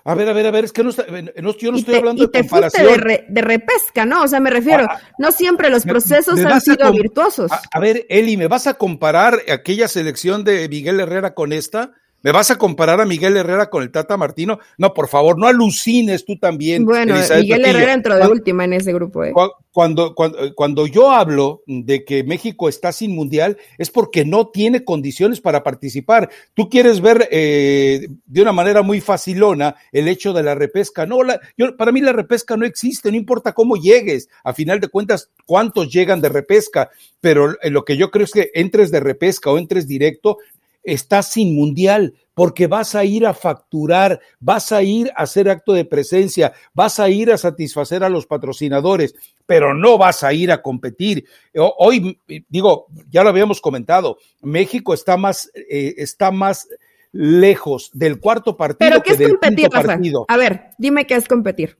A 0.05 0.15
ver, 0.15 0.27
a 0.27 0.33
ver, 0.33 0.45
a 0.47 0.51
ver, 0.51 0.65
es 0.65 0.73
que 0.73 0.83
no, 0.83 0.89
está, 0.89 1.05
yo 1.07 1.71
no 1.71 1.77
estoy 1.77 1.95
hablando 1.95 2.27
de 2.27 2.41
comparación. 2.41 3.01
De, 3.01 3.25
de, 3.29 3.41
repesca, 3.41 4.05
¿no? 4.05 4.23
O 4.23 4.27
sea, 4.27 4.41
me 4.41 4.49
refiero, 4.49 4.85
ah, 4.89 4.99
no 5.17 5.31
siempre 5.31 5.69
los 5.69 5.83
procesos 5.83 6.39
han 6.39 6.59
sido 6.59 6.91
virtuosos. 6.91 7.49
A, 7.51 7.79
ver, 7.79 8.05
Eli, 8.09 8.35
¿me 8.35 8.47
vas 8.47 8.67
a 8.67 8.73
comparar 8.73 9.41
aquella 9.49 9.87
selección 9.87 10.43
de 10.43 10.67
Miguel 10.67 10.99
Herrera 10.99 11.33
con 11.33 11.53
esta? 11.53 11.93
¿Me 12.23 12.31
vas 12.31 12.49
a 12.51 12.57
comparar 12.57 13.01
a 13.01 13.05
Miguel 13.05 13.35
Herrera 13.35 13.69
con 13.69 13.83
el 13.83 13.91
Tata 13.91 14.15
Martino? 14.15 14.57
No, 14.77 14.93
por 14.93 15.09
favor, 15.09 15.37
no 15.37 15.45
alucines 15.45 16.23
tú 16.23 16.37
también. 16.39 16.85
Bueno, 16.85 17.15
Miguel 17.15 17.65
Herrera 17.65 17.93
entró 17.93 18.15
de 18.15 18.25
última 18.25 18.63
en 18.63 18.71
ese 18.71 18.93
grupo. 18.93 19.25
¿eh? 19.25 19.33
Cuando, 19.71 20.15
cuando, 20.15 20.55
cuando, 20.55 20.87
yo 20.87 21.11
hablo 21.11 21.63
de 21.67 22.05
que 22.05 22.23
México 22.23 22.69
está 22.69 22.93
sin 22.93 23.13
mundial, 23.13 23.57
es 23.77 23.89
porque 23.89 24.23
no 24.23 24.47
tiene 24.47 24.85
condiciones 24.85 25.41
para 25.41 25.63
participar. 25.63 26.29
Tú 26.53 26.69
quieres 26.69 27.01
ver 27.01 27.27
eh, 27.29 28.07
de 28.25 28.41
una 28.41 28.53
manera 28.53 28.83
muy 28.83 29.01
facilona 29.01 29.75
el 29.91 30.07
hecho 30.07 30.31
de 30.31 30.43
la 30.43 30.55
repesca. 30.55 31.05
No, 31.05 31.23
la, 31.23 31.41
yo, 31.57 31.75
para 31.75 31.91
mí 31.91 31.99
la 31.99 32.13
repesca 32.13 32.55
no 32.55 32.65
existe, 32.65 33.11
no 33.11 33.17
importa 33.17 33.51
cómo 33.51 33.75
llegues. 33.75 34.29
A 34.45 34.53
final 34.53 34.79
de 34.79 34.87
cuentas, 34.87 35.29
cuántos 35.45 35.91
llegan 35.91 36.21
de 36.21 36.29
repesca. 36.29 36.89
Pero 37.19 37.55
lo 37.63 37.83
que 37.83 37.97
yo 37.97 38.11
creo 38.11 38.23
es 38.23 38.31
que 38.31 38.49
entres 38.53 38.91
de 38.91 39.01
repesca 39.01 39.51
o 39.51 39.57
entres 39.57 39.89
directo, 39.89 40.37
estás 40.83 41.31
sin 41.31 41.55
mundial 41.55 42.13
porque 42.33 42.67
vas 42.67 42.95
a 42.95 43.05
ir 43.05 43.25
a 43.25 43.33
facturar, 43.33 44.19
vas 44.39 44.71
a 44.71 44.81
ir 44.81 45.11
a 45.15 45.23
hacer 45.23 45.49
acto 45.49 45.73
de 45.73 45.85
presencia, 45.85 46.53
vas 46.73 46.99
a 46.99 47.09
ir 47.09 47.31
a 47.31 47.37
satisfacer 47.37 48.03
a 48.03 48.09
los 48.09 48.25
patrocinadores, 48.25 49.15
pero 49.45 49.73
no 49.73 49.97
vas 49.97 50.23
a 50.23 50.33
ir 50.33 50.51
a 50.51 50.61
competir. 50.61 51.25
Hoy, 51.55 52.19
digo, 52.49 52.87
ya 53.11 53.23
lo 53.23 53.29
habíamos 53.29 53.61
comentado, 53.61 54.17
México 54.41 54.93
está 54.93 55.15
más, 55.15 55.51
eh, 55.69 55.93
está 55.97 56.31
más 56.31 56.67
lejos 57.11 57.91
del 57.93 58.19
cuarto 58.19 58.57
partido 58.57 58.89
¿Pero 58.89 59.03
qué 59.03 59.13
es 59.13 59.29
competir, 59.29 59.69
partido. 59.69 60.25
A 60.27 60.37
ver, 60.37 60.71
dime 60.79 61.05
qué 61.05 61.15
es 61.15 61.27
competir. 61.27 61.77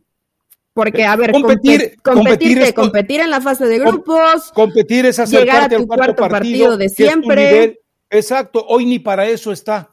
Porque, 0.74 1.06
a 1.06 1.16
ver, 1.16 1.32
competir, 1.32 1.98
competir, 2.02 2.58
competir, 2.58 2.74
competir 2.74 3.22
en 3.22 3.30
la 3.30 3.42
fase 3.42 3.66
de 3.68 3.78
grupos, 3.78 4.52
competir 4.54 5.06
es 5.06 5.20
acercarte 5.20 5.52
llegar 5.52 5.74
a 5.74 5.78
tu 5.78 5.88
cuarto 5.88 6.28
partido, 6.28 6.78
de 6.78 6.90
siempre. 6.90 7.83
Exacto, 8.14 8.66
hoy 8.68 8.86
ni 8.86 9.00
para 9.00 9.28
eso 9.28 9.52
está. 9.52 9.90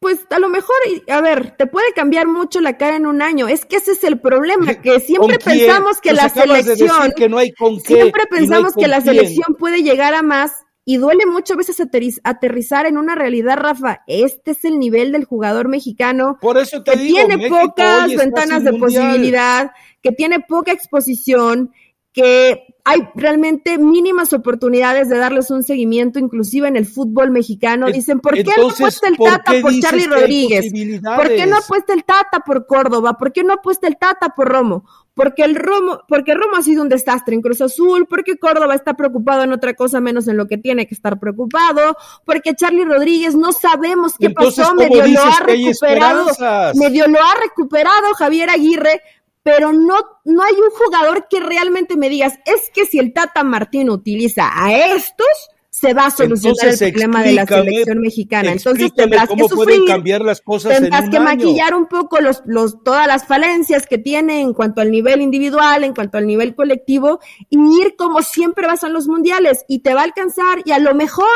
Pues 0.00 0.20
a 0.30 0.38
lo 0.38 0.48
mejor, 0.48 0.76
a 1.08 1.20
ver, 1.20 1.56
te 1.56 1.66
puede 1.66 1.92
cambiar 1.94 2.26
mucho 2.26 2.60
la 2.60 2.76
cara 2.76 2.96
en 2.96 3.06
un 3.06 3.22
año. 3.22 3.48
Es 3.48 3.64
que 3.64 3.76
ese 3.76 3.92
es 3.92 4.04
el 4.04 4.20
problema, 4.20 4.74
que 4.74 5.00
siempre 5.00 5.38
pensamos 5.38 6.00
que 6.00 6.12
la 6.12 6.28
selección, 6.28 7.12
que 7.16 7.28
no 7.28 7.38
hay 7.38 7.52
con 7.52 7.80
siempre 7.80 8.24
pensamos 8.30 8.74
que 8.74 8.86
la 8.86 9.00
selección 9.00 9.56
puede 9.58 9.82
llegar 9.82 10.14
a 10.14 10.22
más 10.22 10.52
y 10.84 10.98
duele 10.98 11.24
mucho 11.24 11.54
a 11.54 11.56
veces 11.56 11.80
aterrizar 12.24 12.84
en 12.86 12.98
una 12.98 13.14
realidad, 13.14 13.56
Rafa. 13.56 14.02
Este 14.06 14.50
es 14.50 14.64
el 14.66 14.78
nivel 14.78 15.12
del 15.12 15.24
jugador 15.24 15.68
mexicano 15.68 16.36
Por 16.40 16.58
eso 16.58 16.84
que 16.84 16.96
tiene 16.96 17.48
pocas 17.48 18.14
ventanas 18.14 18.64
de 18.64 18.74
posibilidad, 18.74 19.70
que 20.02 20.12
tiene 20.12 20.40
poca 20.40 20.72
exposición, 20.72 21.72
que 22.12 22.73
hay 22.86 23.08
realmente 23.14 23.78
mínimas 23.78 24.34
oportunidades 24.34 25.08
de 25.08 25.16
darles 25.16 25.50
un 25.50 25.62
seguimiento, 25.62 26.18
inclusive 26.18 26.68
en 26.68 26.76
el 26.76 26.84
fútbol 26.84 27.30
mexicano. 27.30 27.90
Dicen, 27.90 28.20
¿por 28.20 28.34
qué 28.34 28.44
no 28.58 28.68
apuesta 28.68 29.08
el 29.08 29.16
Tata 29.16 29.52
por 29.62 29.80
Charlie 29.80 30.06
Rodríguez? 30.06 30.66
¿Por 31.02 31.28
qué 31.28 31.46
no 31.46 31.56
apuesta 31.56 31.94
el 31.94 32.04
Tata 32.04 32.40
por 32.40 32.66
Córdoba? 32.66 33.14
¿Por 33.14 33.32
qué 33.32 33.42
no 33.42 33.54
apuesta 33.54 33.88
el 33.88 33.96
Tata 33.96 34.34
por 34.36 34.48
Romo? 34.48 34.84
Porque 35.14 35.44
el 35.44 35.54
Romo, 35.54 36.00
porque 36.08 36.34
Romo 36.34 36.56
ha 36.56 36.62
sido 36.62 36.82
un 36.82 36.90
desastre 36.90 37.34
en 37.34 37.40
Cruz 37.40 37.62
Azul, 37.62 38.06
porque 38.06 38.36
Córdoba 38.36 38.74
está 38.74 38.94
preocupado 38.94 39.44
en 39.44 39.52
otra 39.52 39.72
cosa 39.74 40.00
menos 40.00 40.28
en 40.28 40.36
lo 40.36 40.46
que 40.46 40.58
tiene 40.58 40.86
que 40.86 40.94
estar 40.94 41.18
preocupado, 41.18 41.96
porque 42.26 42.54
Charlie 42.54 42.84
Rodríguez 42.84 43.34
no 43.34 43.52
sabemos 43.52 44.14
qué 44.18 44.30
pasó, 44.30 44.74
medio 44.74 45.06
lo 45.06 45.22
ha 45.22 45.40
recuperado, 45.40 46.26
medio 46.74 47.06
lo 47.06 47.18
ha 47.20 47.34
recuperado 47.40 48.12
Javier 48.18 48.50
Aguirre, 48.50 49.00
pero 49.44 49.72
no, 49.72 49.94
no 50.24 50.42
hay 50.42 50.54
un 50.54 50.70
jugador 50.70 51.28
que 51.28 51.38
realmente 51.38 51.96
me 51.96 52.08
digas, 52.08 52.32
es 52.46 52.70
que 52.72 52.86
si 52.86 52.98
el 52.98 53.12
Tata 53.12 53.44
Martín 53.44 53.90
utiliza 53.90 54.50
a 54.52 54.74
estos, 54.74 55.26
se 55.68 55.92
va 55.92 56.06
a 56.06 56.10
solucionar 56.10 56.68
el 56.68 56.78
problema 56.78 57.22
de 57.22 57.32
la 57.32 57.46
selección 57.46 58.00
mexicana. 58.00 58.52
Entonces 58.52 58.94
tendrás 58.94 59.28
cómo 59.28 59.44
que 59.44 59.48
sufrir, 59.50 59.66
pueden 59.66 59.86
cambiar 59.86 60.22
las 60.22 60.40
cosas 60.40 60.80
tendrás 60.80 61.10
que 61.10 61.20
maquillar 61.20 61.74
un 61.74 61.88
poco 61.88 62.20
los, 62.20 62.42
los, 62.46 62.82
todas 62.82 63.06
las 63.06 63.26
falencias 63.26 63.86
que 63.86 63.98
tiene 63.98 64.40
en 64.40 64.54
cuanto 64.54 64.80
al 64.80 64.90
nivel 64.90 65.20
individual, 65.20 65.84
en 65.84 65.94
cuanto 65.94 66.16
al 66.16 66.26
nivel 66.26 66.54
colectivo, 66.54 67.20
y 67.50 67.58
ir 67.82 67.96
como 67.96 68.22
siempre 68.22 68.66
vas 68.66 68.82
a 68.82 68.88
los 68.88 69.08
mundiales, 69.08 69.66
y 69.68 69.80
te 69.80 69.92
va 69.92 70.00
a 70.00 70.04
alcanzar, 70.04 70.62
y 70.64 70.72
a 70.72 70.78
lo 70.78 70.94
mejor 70.94 71.26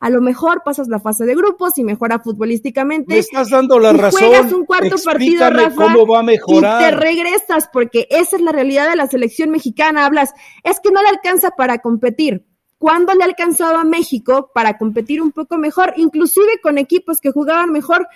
a 0.00 0.10
lo 0.10 0.20
mejor 0.20 0.62
pasas 0.64 0.88
la 0.88 1.00
fase 1.00 1.24
de 1.24 1.34
grupos 1.34 1.76
y 1.78 1.84
mejora 1.84 2.20
futbolísticamente. 2.20 3.14
Me 3.14 3.18
estás 3.18 3.50
dando 3.50 3.78
la 3.78 3.92
razón. 3.92 4.20
Juegas 4.20 4.52
un 4.52 4.64
cuarto 4.64 4.96
partido, 5.04 5.50
Rafa, 5.50 5.74
cómo 5.74 6.06
va 6.06 6.20
a 6.20 6.22
mejorar. 6.22 6.80
Y 6.80 6.84
te 6.84 6.90
regresas, 6.92 7.68
porque 7.72 8.06
esa 8.10 8.36
es 8.36 8.42
la 8.42 8.52
realidad 8.52 8.88
de 8.88 8.96
la 8.96 9.08
selección 9.08 9.50
mexicana. 9.50 10.06
Hablas, 10.06 10.32
es 10.62 10.78
que 10.80 10.90
no 10.90 11.02
le 11.02 11.08
alcanza 11.08 11.50
para 11.50 11.78
competir. 11.78 12.46
¿Cuándo 12.78 13.12
le 13.14 13.24
ha 13.24 13.26
alcanzado 13.26 13.76
a 13.76 13.84
México 13.84 14.52
para 14.54 14.78
competir 14.78 15.20
un 15.20 15.32
poco 15.32 15.58
mejor? 15.58 15.94
Inclusive 15.96 16.60
con 16.62 16.78
equipos 16.78 17.20
que 17.20 17.32
jugaban 17.32 17.72
mejor, 17.72 18.06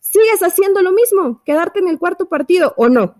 sigues 0.00 0.42
haciendo 0.42 0.82
lo 0.82 0.90
mismo, 0.90 1.40
quedarte 1.44 1.78
en 1.78 1.88
el 1.88 2.00
cuarto 2.00 2.28
partido, 2.28 2.74
¿o 2.76 2.88
no? 2.88 3.14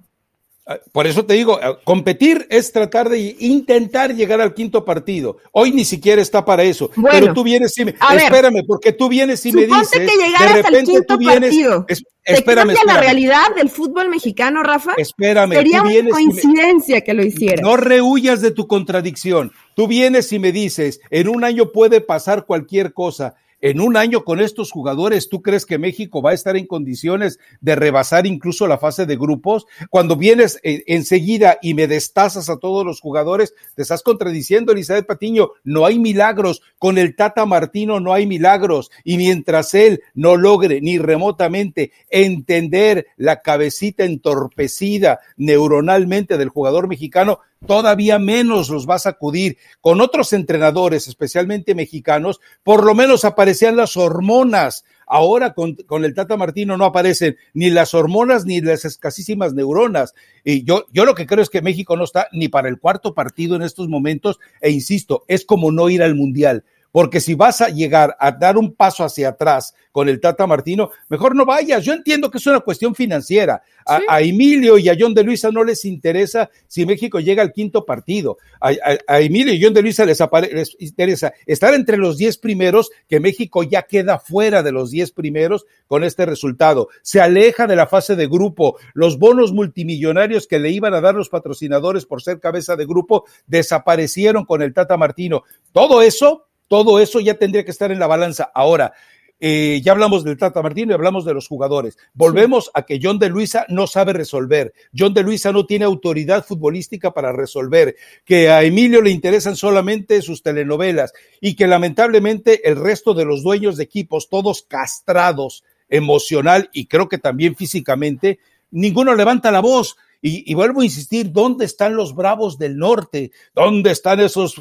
Ah, 0.70 0.78
por 0.92 1.06
eso 1.06 1.24
te 1.24 1.32
digo, 1.32 1.58
ah, 1.62 1.78
competir 1.82 2.46
es 2.50 2.70
tratar 2.72 3.08
de 3.08 3.34
intentar 3.38 4.14
llegar 4.14 4.42
al 4.42 4.52
quinto 4.52 4.84
partido. 4.84 5.38
Hoy 5.50 5.72
ni 5.72 5.86
siquiera 5.86 6.20
está 6.20 6.44
para 6.44 6.62
eso. 6.62 6.90
pero 7.10 7.32
tú 7.32 7.42
vienes 7.42 7.76
y 7.78 7.86
me, 7.86 7.94
espérame, 8.16 8.62
porque 8.66 8.92
tú 8.92 9.08
vienes 9.08 9.46
y 9.46 9.52
me 9.52 9.64
dices, 9.64 9.88
que 9.90 10.06
llegaras 10.06 10.66
al 10.66 10.84
quinto 10.84 11.18
partido. 11.18 11.86
espérame, 12.22 12.74
¿Te 12.74 12.84
la 12.84 13.00
realidad 13.00 13.54
del 13.56 13.70
fútbol 13.70 14.10
mexicano, 14.10 14.62
Rafa? 14.62 14.92
Espérame, 14.98 15.54
Sería 15.54 15.82
una 15.82 16.10
coincidencia 16.10 17.00
que 17.00 17.14
lo 17.14 17.24
hiciera. 17.24 17.62
No 17.62 17.78
rehuyas 17.78 18.42
de 18.42 18.50
tu 18.50 18.66
contradicción. 18.66 19.52
Tú 19.74 19.88
vienes 19.88 20.30
y 20.34 20.38
me 20.38 20.52
dices, 20.52 21.00
en 21.08 21.30
un 21.30 21.44
año 21.44 21.72
puede 21.72 22.02
pasar 22.02 22.44
cualquier 22.44 22.92
cosa 22.92 23.36
en 23.60 23.80
un 23.80 23.96
año 23.96 24.24
con 24.24 24.40
estos 24.40 24.70
jugadores, 24.70 25.28
¿tú 25.28 25.42
crees 25.42 25.66
que 25.66 25.78
México 25.78 26.22
va 26.22 26.30
a 26.30 26.34
estar 26.34 26.56
en 26.56 26.66
condiciones 26.66 27.38
de 27.60 27.74
rebasar 27.74 28.26
incluso 28.26 28.66
la 28.66 28.78
fase 28.78 29.06
de 29.06 29.16
grupos? 29.16 29.66
Cuando 29.90 30.16
vienes 30.16 30.60
eh, 30.62 30.84
enseguida 30.86 31.58
y 31.60 31.74
me 31.74 31.86
destazas 31.86 32.48
a 32.48 32.58
todos 32.58 32.84
los 32.84 33.00
jugadores, 33.00 33.54
te 33.74 33.82
estás 33.82 34.02
contradiciendo, 34.02 34.72
Elizabeth 34.72 35.06
Patiño, 35.06 35.50
no 35.64 35.86
hay 35.86 35.98
milagros. 35.98 36.62
Con 36.78 36.98
el 36.98 37.16
Tata 37.16 37.46
Martino 37.46 38.00
no 38.00 38.12
hay 38.12 38.26
milagros. 38.26 38.90
Y 39.04 39.16
mientras 39.16 39.74
él 39.74 40.02
no 40.14 40.36
logre 40.36 40.80
ni 40.80 40.98
remotamente 40.98 41.92
entender 42.10 43.06
la 43.16 43.42
cabecita 43.42 44.04
entorpecida 44.04 45.20
neuronalmente 45.36 46.38
del 46.38 46.48
jugador 46.48 46.88
mexicano, 46.88 47.40
todavía 47.66 48.18
menos 48.18 48.68
los 48.68 48.88
va 48.88 48.96
a 48.96 49.00
sacudir. 49.00 49.58
Con 49.80 50.00
otros 50.00 50.32
entrenadores, 50.32 51.08
especialmente 51.08 51.74
mexicanos, 51.74 52.40
por 52.62 52.84
lo 52.84 52.94
menos 52.94 53.24
aparecían 53.24 53.76
las 53.76 53.96
hormonas. 53.96 54.84
Ahora 55.06 55.54
con, 55.54 55.74
con, 55.74 56.04
el 56.04 56.14
Tata 56.14 56.36
Martino 56.36 56.76
no 56.76 56.84
aparecen 56.84 57.36
ni 57.54 57.70
las 57.70 57.94
hormonas 57.94 58.44
ni 58.44 58.60
las 58.60 58.84
escasísimas 58.84 59.54
neuronas. 59.54 60.14
Y 60.44 60.64
yo, 60.64 60.86
yo 60.92 61.04
lo 61.04 61.14
que 61.14 61.26
creo 61.26 61.42
es 61.42 61.50
que 61.50 61.62
México 61.62 61.96
no 61.96 62.04
está 62.04 62.28
ni 62.32 62.48
para 62.48 62.68
el 62.68 62.78
cuarto 62.78 63.14
partido 63.14 63.56
en 63.56 63.62
estos 63.62 63.88
momentos, 63.88 64.38
e 64.60 64.70
insisto, 64.70 65.24
es 65.28 65.44
como 65.44 65.72
no 65.72 65.88
ir 65.88 66.02
al 66.02 66.14
Mundial 66.14 66.64
porque 66.92 67.20
si 67.20 67.34
vas 67.34 67.60
a 67.60 67.68
llegar 67.68 68.16
a 68.18 68.32
dar 68.32 68.56
un 68.56 68.74
paso 68.74 69.04
hacia 69.04 69.30
atrás 69.30 69.74
con 69.92 70.08
el 70.08 70.20
Tata 70.20 70.46
Martino, 70.46 70.90
mejor 71.08 71.34
no 71.34 71.44
vayas. 71.44 71.84
Yo 71.84 71.92
entiendo 71.92 72.30
que 72.30 72.38
es 72.38 72.46
una 72.46 72.60
cuestión 72.60 72.94
financiera. 72.94 73.62
A, 73.84 74.20
Emilio 74.20 74.76
y 74.76 74.88
a 74.88 74.96
John 74.98 75.14
de 75.14 75.22
Luisa 75.22 75.50
no 75.50 75.64
les 75.64 75.84
interesa 75.86 76.50
si 76.66 76.84
México 76.84 77.20
llega 77.20 77.42
al 77.42 77.52
quinto 77.52 77.84
partido. 77.86 78.36
A, 78.60 79.20
Emilio 79.20 79.54
y 79.54 79.62
John 79.62 79.74
de 79.74 79.82
Luisa 79.82 80.04
les, 80.04 80.20
les 80.52 80.76
interesa 80.78 81.32
estar 81.46 81.74
entre 81.74 81.96
los 81.96 82.18
diez 82.18 82.36
primeros, 82.38 82.90
que 83.08 83.18
México 83.18 83.62
ya 83.62 83.82
queda 83.82 84.18
fuera 84.18 84.62
de 84.62 84.72
los 84.72 84.90
diez 84.90 85.10
primeros 85.10 85.66
con 85.86 86.04
este 86.04 86.26
resultado. 86.26 86.88
Se 87.02 87.20
aleja 87.20 87.66
de 87.66 87.76
la 87.76 87.86
fase 87.86 88.14
de 88.14 88.26
grupo. 88.26 88.76
Los 88.92 89.18
bonos 89.18 89.52
multimillonarios 89.52 90.46
que 90.46 90.58
le 90.58 90.70
iban 90.70 90.94
a 90.94 91.00
dar 91.00 91.14
los 91.14 91.28
patrocinadores 91.28 92.06
por 92.06 92.22
ser 92.22 92.40
cabeza 92.40 92.76
de 92.76 92.86
grupo 92.86 93.24
desaparecieron 93.46 94.44
con 94.44 94.62
el 94.62 94.74
Tata 94.74 94.96
Martino. 94.96 95.44
Todo 95.72 96.02
eso 96.02 96.47
todo 96.68 97.00
eso 97.00 97.20
ya 97.20 97.34
tendría 97.34 97.64
que 97.64 97.70
estar 97.70 97.90
en 97.90 97.98
la 97.98 98.06
balanza. 98.06 98.50
Ahora, 98.54 98.92
eh, 99.40 99.80
ya 99.84 99.92
hablamos 99.92 100.24
del 100.24 100.36
Tata 100.36 100.62
Martino 100.62 100.90
y 100.90 100.94
hablamos 100.94 101.24
de 101.24 101.32
los 101.32 101.46
jugadores. 101.46 101.96
Volvemos 102.12 102.70
a 102.74 102.82
que 102.82 102.98
John 103.00 103.18
de 103.18 103.28
Luisa 103.28 103.64
no 103.68 103.86
sabe 103.86 104.12
resolver. 104.12 104.72
John 104.96 105.14
de 105.14 105.22
Luisa 105.22 105.52
no 105.52 105.64
tiene 105.64 105.84
autoridad 105.84 106.44
futbolística 106.44 107.12
para 107.12 107.32
resolver. 107.32 107.96
Que 108.24 108.50
a 108.50 108.64
Emilio 108.64 109.00
le 109.00 109.10
interesan 109.10 109.54
solamente 109.56 110.22
sus 110.22 110.42
telenovelas 110.42 111.12
y 111.40 111.54
que 111.54 111.68
lamentablemente 111.68 112.68
el 112.68 112.76
resto 112.76 113.14
de 113.14 113.24
los 113.24 113.42
dueños 113.42 113.76
de 113.76 113.84
equipos, 113.84 114.28
todos 114.28 114.62
castrados 114.62 115.62
emocional 115.88 116.68
y 116.72 116.86
creo 116.86 117.08
que 117.08 117.18
también 117.18 117.54
físicamente, 117.54 118.40
ninguno 118.70 119.14
levanta 119.14 119.52
la 119.52 119.60
voz. 119.60 119.96
Y, 120.20 120.52
vuelvo 120.54 120.80
a 120.80 120.84
insistir, 120.84 121.30
¿dónde 121.30 121.64
están 121.64 121.94
los 121.94 122.12
bravos 122.12 122.58
del 122.58 122.76
norte? 122.76 123.30
¿Dónde 123.54 123.92
están 123.92 124.18
esos 124.18 124.60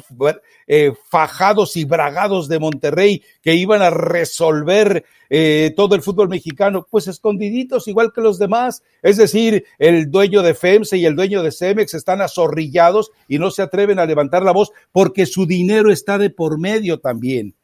eh, 0.68 0.92
fajados 1.10 1.76
y 1.76 1.84
bragados 1.84 2.46
de 2.46 2.60
Monterrey 2.60 3.24
que 3.42 3.56
iban 3.56 3.82
a 3.82 3.90
resolver 3.90 5.04
eh, 5.28 5.72
todo 5.74 5.96
el 5.96 6.02
fútbol 6.02 6.28
mexicano? 6.28 6.86
Pues 6.88 7.08
escondiditos, 7.08 7.88
igual 7.88 8.12
que 8.14 8.20
los 8.20 8.38
demás. 8.38 8.84
Es 9.02 9.16
decir, 9.16 9.64
el 9.80 10.12
dueño 10.12 10.42
de 10.42 10.54
FEMSE 10.54 10.96
y 10.96 11.06
el 11.06 11.16
dueño 11.16 11.42
de 11.42 11.50
CEMEX 11.50 11.94
están 11.94 12.20
azorrillados 12.20 13.10
y 13.26 13.40
no 13.40 13.50
se 13.50 13.62
atreven 13.62 13.98
a 13.98 14.06
levantar 14.06 14.44
la 14.44 14.52
voz 14.52 14.70
porque 14.92 15.26
su 15.26 15.44
dinero 15.44 15.90
está 15.90 16.18
de 16.18 16.30
por 16.30 16.60
medio 16.60 17.00
también. 17.00 17.56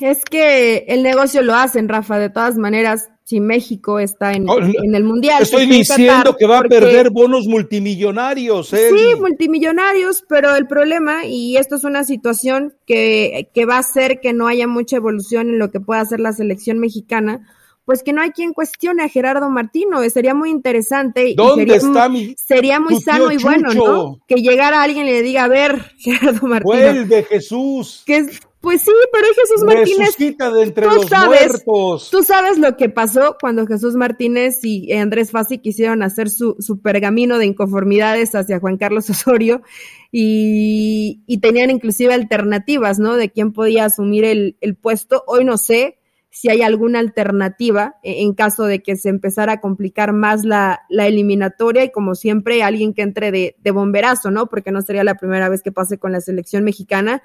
Es 0.00 0.24
que 0.24 0.84
el 0.86 1.02
negocio 1.02 1.42
lo 1.42 1.56
hacen, 1.56 1.88
Rafa, 1.88 2.20
de 2.20 2.30
todas 2.30 2.56
maneras 2.56 3.08
si 3.28 3.40
México 3.40 3.98
está 3.98 4.32
en, 4.32 4.46
el 4.48 5.04
Mundial. 5.04 5.42
Estoy 5.42 5.66
diciendo 5.66 6.34
que 6.34 6.46
va 6.46 6.60
a 6.60 6.62
perder 6.62 7.10
bonos 7.10 7.46
multimillonarios. 7.46 8.72
¿eh? 8.72 8.88
Sí, 8.88 9.20
multimillonarios, 9.20 10.24
pero 10.26 10.56
el 10.56 10.66
problema, 10.66 11.26
y 11.26 11.58
esto 11.58 11.76
es 11.76 11.84
una 11.84 12.04
situación 12.04 12.72
que, 12.86 13.50
que 13.52 13.66
va 13.66 13.76
a 13.76 13.80
hacer 13.80 14.20
que 14.20 14.32
no 14.32 14.46
haya 14.46 14.66
mucha 14.66 14.96
evolución 14.96 15.50
en 15.50 15.58
lo 15.58 15.70
que 15.70 15.78
pueda 15.78 16.00
hacer 16.00 16.20
la 16.20 16.32
selección 16.32 16.78
mexicana, 16.78 17.46
pues 17.84 18.02
que 18.02 18.14
no 18.14 18.22
hay 18.22 18.30
quien 18.30 18.54
cuestione 18.54 19.02
a 19.02 19.10
Gerardo 19.10 19.50
Martino. 19.50 20.00
Sería 20.08 20.32
muy 20.32 20.48
interesante. 20.48 21.34
¿Dónde 21.36 21.64
sería, 21.64 21.76
está 21.76 22.08
mi, 22.08 22.34
Sería 22.34 22.80
muy 22.80 22.98
sano 22.98 23.30
y 23.30 23.36
bueno, 23.36 23.74
¿no? 23.74 24.20
Que 24.26 24.36
llegara 24.36 24.82
alguien 24.82 25.06
y 25.06 25.10
le 25.10 25.22
diga, 25.22 25.44
a 25.44 25.48
ver, 25.48 25.84
Gerardo 25.98 26.46
Martino. 26.46 26.74
Vuelve 26.74 27.24
Jesús. 27.24 28.04
Que 28.06 28.26
pues 28.60 28.82
sí, 28.82 28.90
pero 29.12 29.26
Jesús 29.34 29.64
Martínez. 29.64 30.16
De 30.16 30.62
entre 30.62 30.86
tú 30.86 30.94
los 30.94 31.06
sabes, 31.06 31.64
tú 32.10 32.22
sabes 32.24 32.58
lo 32.58 32.76
que 32.76 32.88
pasó 32.88 33.36
cuando 33.40 33.66
Jesús 33.66 33.94
Martínez 33.94 34.64
y 34.64 34.92
Andrés 34.92 35.30
Fassi 35.30 35.58
quisieron 35.58 36.02
hacer 36.02 36.28
su, 36.28 36.56
su 36.58 36.80
pergamino 36.80 37.38
de 37.38 37.46
inconformidades 37.46 38.34
hacia 38.34 38.58
Juan 38.58 38.76
Carlos 38.76 39.08
Osorio 39.10 39.62
y, 40.10 41.22
y, 41.26 41.38
tenían 41.38 41.70
inclusive 41.70 42.14
alternativas, 42.14 42.98
¿no? 42.98 43.14
De 43.14 43.30
quién 43.30 43.52
podía 43.52 43.84
asumir 43.84 44.24
el, 44.24 44.56
el 44.60 44.74
puesto. 44.74 45.22
Hoy 45.28 45.44
no 45.44 45.56
sé 45.56 45.98
si 46.30 46.50
hay 46.50 46.62
alguna 46.62 46.98
alternativa 46.98 47.96
en 48.02 48.34
caso 48.34 48.64
de 48.64 48.82
que 48.82 48.96
se 48.96 49.08
empezara 49.08 49.54
a 49.54 49.60
complicar 49.60 50.12
más 50.12 50.44
la, 50.44 50.80
la 50.88 51.06
eliminatoria 51.06 51.84
y 51.84 51.90
como 51.90 52.14
siempre 52.14 52.62
alguien 52.62 52.92
que 52.92 53.02
entre 53.02 53.30
de, 53.30 53.56
de 53.58 53.70
bomberazo, 53.70 54.30
¿no? 54.30 54.46
Porque 54.46 54.72
no 54.72 54.82
sería 54.82 55.04
la 55.04 55.14
primera 55.14 55.48
vez 55.48 55.62
que 55.62 55.72
pase 55.72 55.98
con 55.98 56.12
la 56.12 56.20
selección 56.20 56.64
mexicana 56.64 57.22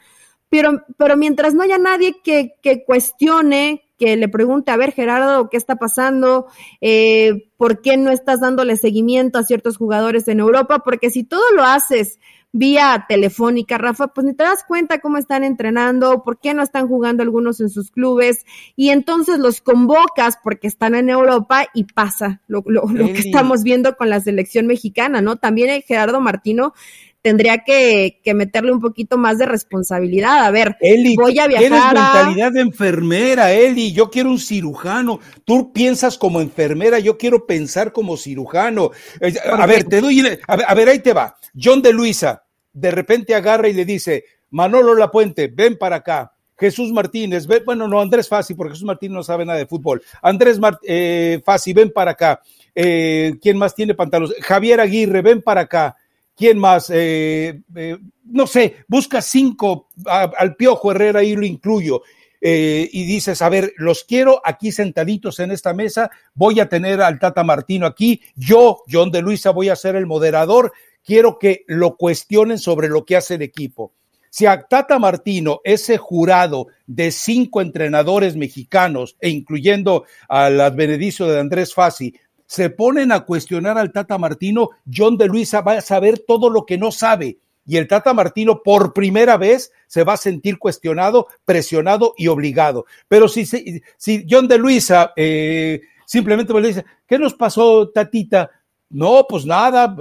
pero, 0.53 0.83
pero 0.97 1.17
mientras 1.17 1.55
no 1.55 1.63
haya 1.63 1.79
nadie 1.79 2.21
que, 2.23 2.53
que 2.61 2.83
cuestione, 2.83 3.89
que 3.97 4.15
le 4.17 4.29
pregunte, 4.29 4.69
a 4.69 4.77
ver, 4.77 4.91
Gerardo, 4.91 5.49
¿qué 5.49 5.57
está 5.57 5.77
pasando? 5.77 6.45
Eh, 6.79 7.49
¿Por 7.57 7.81
qué 7.81 7.97
no 7.97 8.11
estás 8.11 8.39
dándole 8.39 8.77
seguimiento 8.77 9.39
a 9.39 9.43
ciertos 9.43 9.77
jugadores 9.77 10.27
en 10.27 10.39
Europa? 10.39 10.83
Porque 10.85 11.09
si 11.09 11.23
todo 11.23 11.41
lo 11.55 11.63
haces 11.63 12.19
vía 12.51 13.07
telefónica, 13.09 13.79
Rafa, 13.79 14.09
pues 14.09 14.27
ni 14.27 14.35
te 14.35 14.43
das 14.43 14.63
cuenta 14.63 14.99
cómo 14.99 15.17
están 15.17 15.43
entrenando, 15.43 16.21
por 16.21 16.39
qué 16.39 16.53
no 16.53 16.61
están 16.61 16.87
jugando 16.87 17.23
algunos 17.23 17.59
en 17.59 17.71
sus 17.71 17.89
clubes, 17.89 18.45
y 18.75 18.89
entonces 18.89 19.39
los 19.39 19.59
convocas 19.59 20.37
porque 20.43 20.67
están 20.67 20.93
en 20.93 21.09
Europa 21.09 21.65
y 21.73 21.85
pasa 21.85 22.41
lo, 22.45 22.61
lo, 22.67 22.85
lo 22.85 23.07
que 23.07 23.17
estamos 23.17 23.63
viendo 23.63 23.97
con 23.97 24.11
la 24.11 24.19
selección 24.19 24.67
mexicana, 24.67 25.19
¿no? 25.19 25.37
También 25.37 25.81
Gerardo 25.81 26.21
Martino 26.21 26.75
tendría 27.23 27.59
que, 27.59 28.19
que, 28.21 28.33
meterle 28.33 28.73
un 28.73 28.81
poquito 28.81 29.17
más 29.17 29.39
de 29.39 29.45
responsabilidad. 29.45 30.45
A 30.45 30.51
ver, 30.51 30.75
voy 31.15 31.39
a 31.39 31.47
viajar. 31.47 31.69
Tienes 31.69 31.93
mentalidad 31.93 32.51
de 32.51 32.62
enfermera, 32.62 33.53
Eli. 33.53 33.93
Yo 33.93 34.12
quiero 34.12 34.29
un 34.29 34.38
cirujano. 34.38 35.21
Tú 35.45 35.71
piensas 35.71 36.17
como 36.17 36.41
enfermera, 36.41 36.99
yo 36.99 37.17
quiero 37.17 37.47
pensar 37.47 37.93
como 37.93 38.17
cirujano. 38.17 38.91
Eh, 39.21 39.33
a 39.45 39.65
ver, 39.65 39.86
te 39.86 40.01
doy. 40.01 40.21
A 40.47 40.75
ver, 40.75 40.89
ahí 40.89 40.99
te 40.99 41.13
va. 41.13 41.38
John 41.59 41.81
de 41.81 41.93
Luisa, 41.93 42.43
de 42.73 42.91
repente 42.91 43.33
agarra 43.33 43.69
y 43.69 43.73
le 43.73 43.86
dice: 43.86 44.25
Manolo 44.51 44.93
Lapuente, 44.93 45.47
ven 45.47 45.77
para 45.77 45.97
acá. 45.97 46.33
Jesús 46.57 46.91
Martínez, 46.91 47.47
ven, 47.47 47.63
bueno, 47.65 47.88
no, 47.88 47.99
Andrés 47.99 48.27
Fasi, 48.27 48.53
porque 48.53 48.73
Jesús 48.73 48.86
Martínez 48.86 49.15
no 49.15 49.23
sabe 49.23 49.45
nada 49.45 49.57
de 49.57 49.65
fútbol. 49.65 50.03
Andrés 50.21 50.59
eh, 50.83 51.41
Fasi, 51.43 51.73
ven 51.73 51.91
para 51.91 52.12
acá. 52.12 52.41
Eh, 52.75 53.36
¿Quién 53.41 53.57
más 53.57 53.73
tiene 53.73 53.93
pantalones? 53.93 54.36
Javier 54.41 54.79
Aguirre, 54.79 55.21
ven 55.21 55.41
para 55.41 55.62
acá. 55.62 55.95
¿Quién 56.36 56.58
más? 56.58 56.89
Eh, 56.89 57.62
eh, 57.76 57.98
no 58.26 58.48
sé, 58.48 58.78
busca 58.88 59.22
cinco 59.22 59.89
al 60.06 60.56
Piojo 60.56 60.91
Herrera 60.91 61.24
y 61.24 61.36
lo 61.36 61.46
incluyo. 61.46 62.02
Eh, 62.46 62.89
y 62.91 63.06
dices, 63.06 63.41
a 63.41 63.48
ver, 63.48 63.72
los 63.78 64.04
quiero 64.04 64.41
aquí 64.43 64.74
sentaditos 64.74 65.39
en 65.39 65.52
esta 65.52 65.74
mesa, 65.74 66.12
voy 66.34 66.60
a 66.60 66.67
tener 66.67 67.02
al 67.02 67.17
Tata 67.17 67.41
Martino 67.41 67.86
aquí, 67.86 68.22
yo, 68.36 68.82
John 68.91 69.12
de 69.12 69.22
Luisa, 69.22 69.52
voy 69.52 69.69
a 69.69 69.78
ser 69.78 69.96
el 69.96 70.08
moderador, 70.08 70.74
quiero 71.06 71.39
que 71.39 71.63
lo 71.67 71.96
cuestionen 71.96 72.60
sobre 72.60 72.89
lo 72.89 73.06
que 73.06 73.15
hace 73.15 73.36
el 73.36 73.43
equipo. 73.43 73.93
Si 74.30 74.46
a 74.46 74.63
Tata 74.63 75.00
Martino, 75.00 75.62
ese 75.63 75.98
jurado 75.98 76.67
de 76.86 77.12
cinco 77.12 77.62
entrenadores 77.62 78.36
mexicanos, 78.36 79.15
e 79.22 79.30
incluyendo 79.30 80.04
al 80.28 80.60
advenedicio 80.60 81.28
de 81.28 81.39
Andrés 81.39 81.74
Fassi, 81.74 82.13
se 82.45 82.69
ponen 82.69 83.12
a 83.12 83.21
cuestionar 83.21 83.77
al 83.77 83.91
Tata 83.91 84.17
Martino, 84.17 84.69
John 84.91 85.17
de 85.17 85.27
Luisa 85.27 85.62
va 85.62 85.73
a 85.73 85.82
saber 85.82 86.19
todo 86.19 86.49
lo 86.49 86.65
que 86.65 86.77
no 86.77 86.91
sabe. 86.91 87.38
Y 87.65 87.77
el 87.77 87.88
Tata 87.88 88.13
Martino 88.13 88.62
por 88.62 88.93
primera 88.93 89.38
vez 89.38 89.71
se 89.88 90.03
va 90.03 90.13
a 90.13 90.17
sentir 90.17 90.60
cuestionado, 90.60 91.27
presionado 91.45 92.13
y 92.17 92.27
obligado. 92.27 92.86
Pero 93.08 93.27
si, 93.27 93.45
si 93.45 94.25
John 94.29 94.47
de 94.47 94.58
Luisa 94.58 95.13
eh, 95.15 95.82
simplemente 96.06 96.53
me 96.53 96.62
dice, 96.62 96.86
¿qué 97.08 97.17
nos 97.17 97.34
pasó, 97.34 97.89
Tatita? 97.89 98.51
No, 98.89 99.25
pues 99.27 99.45
nada, 99.45 99.95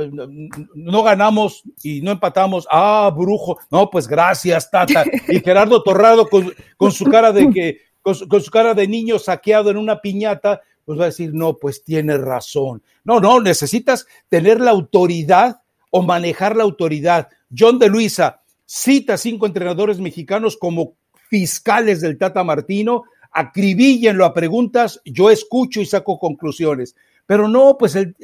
no 0.74 1.02
ganamos 1.02 1.62
y 1.82 2.02
no 2.02 2.10
empatamos. 2.10 2.68
Ah, 2.70 3.10
brujo. 3.16 3.58
No, 3.70 3.88
pues 3.88 4.06
gracias, 4.06 4.70
Tata. 4.70 5.04
Y 5.28 5.40
Gerardo 5.40 5.82
Torrado 5.82 6.28
con 6.28 6.92
su 6.92 7.04
cara 7.06 7.32
de 7.32 7.50
que, 7.50 7.78
con 8.02 8.42
su 8.42 8.50
cara 8.50 8.74
de 8.74 8.86
niño 8.86 9.18
saqueado 9.18 9.70
en 9.70 9.78
una 9.78 10.02
piñata, 10.02 10.60
pues 10.84 10.98
va 10.98 11.04
a 11.04 11.06
decir, 11.06 11.32
no, 11.32 11.56
pues 11.56 11.84
tiene 11.84 12.16
razón. 12.18 12.82
No, 13.04 13.20
no, 13.20 13.40
necesitas 13.40 14.06
tener 14.28 14.60
la 14.60 14.70
autoridad 14.70 15.62
o 15.90 16.02
manejar 16.02 16.56
la 16.56 16.64
autoridad. 16.64 17.28
John 17.56 17.78
de 17.78 17.88
Luisa 17.88 18.42
cita 18.64 19.16
cinco 19.16 19.46
entrenadores 19.46 19.98
mexicanos 19.98 20.56
como 20.56 20.94
fiscales 21.28 22.00
del 22.00 22.18
Tata 22.18 22.44
Martino, 22.44 23.04
acribíllenlo 23.30 24.24
a 24.24 24.34
preguntas, 24.34 25.00
yo 25.04 25.30
escucho 25.30 25.80
y 25.80 25.86
saco 25.86 26.18
conclusiones. 26.18 26.94
Pero 27.26 27.48
no, 27.48 27.76
pues 27.78 27.94
el, 27.94 28.14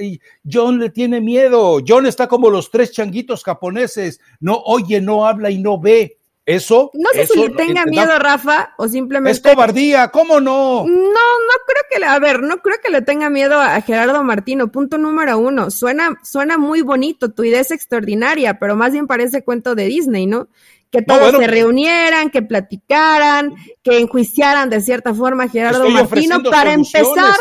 John 0.50 0.78
le 0.78 0.90
tiene 0.90 1.20
miedo. 1.20 1.78
John 1.86 2.06
está 2.06 2.26
como 2.26 2.50
los 2.50 2.70
tres 2.70 2.92
changuitos 2.92 3.44
japoneses. 3.44 4.20
No 4.40 4.60
oye, 4.64 5.00
no 5.00 5.24
habla 5.26 5.50
y 5.50 5.58
no 5.58 5.80
ve. 5.80 6.17
Eso. 6.48 6.90
No 6.94 7.10
sé 7.12 7.26
si 7.26 7.38
le 7.38 7.50
tenga 7.50 7.84
miedo, 7.84 8.18
Rafa, 8.18 8.72
o 8.78 8.88
simplemente. 8.88 9.32
Es 9.32 9.40
cobardía, 9.40 10.08
¿cómo 10.08 10.40
no? 10.40 10.86
No, 10.86 10.86
no 10.86 11.54
creo 11.66 11.82
que 11.90 11.98
le, 11.98 12.06
a 12.06 12.18
ver, 12.18 12.40
no 12.40 12.62
creo 12.62 12.78
que 12.82 12.90
le 12.90 13.02
tenga 13.02 13.28
miedo 13.28 13.60
a 13.60 13.78
Gerardo 13.82 14.24
Martino. 14.24 14.72
Punto 14.72 14.96
número 14.96 15.36
uno. 15.36 15.70
Suena, 15.70 16.18
suena 16.22 16.56
muy 16.56 16.80
bonito, 16.80 17.32
tu 17.32 17.44
idea 17.44 17.60
es 17.60 17.70
extraordinaria, 17.70 18.58
pero 18.58 18.76
más 18.76 18.92
bien 18.92 19.06
parece 19.06 19.44
cuento 19.44 19.74
de 19.74 19.84
Disney, 19.84 20.24
¿no? 20.24 20.48
Que 20.90 21.02
todos 21.02 21.36
se 21.36 21.46
reunieran, 21.46 22.30
que 22.30 22.40
platicaran, 22.40 23.54
que 23.82 23.98
enjuiciaran 23.98 24.70
de 24.70 24.80
cierta 24.80 25.12
forma 25.12 25.44
a 25.44 25.48
Gerardo 25.50 25.86
Martino. 25.90 26.42
Para 26.44 26.72
empezar, 26.72 27.36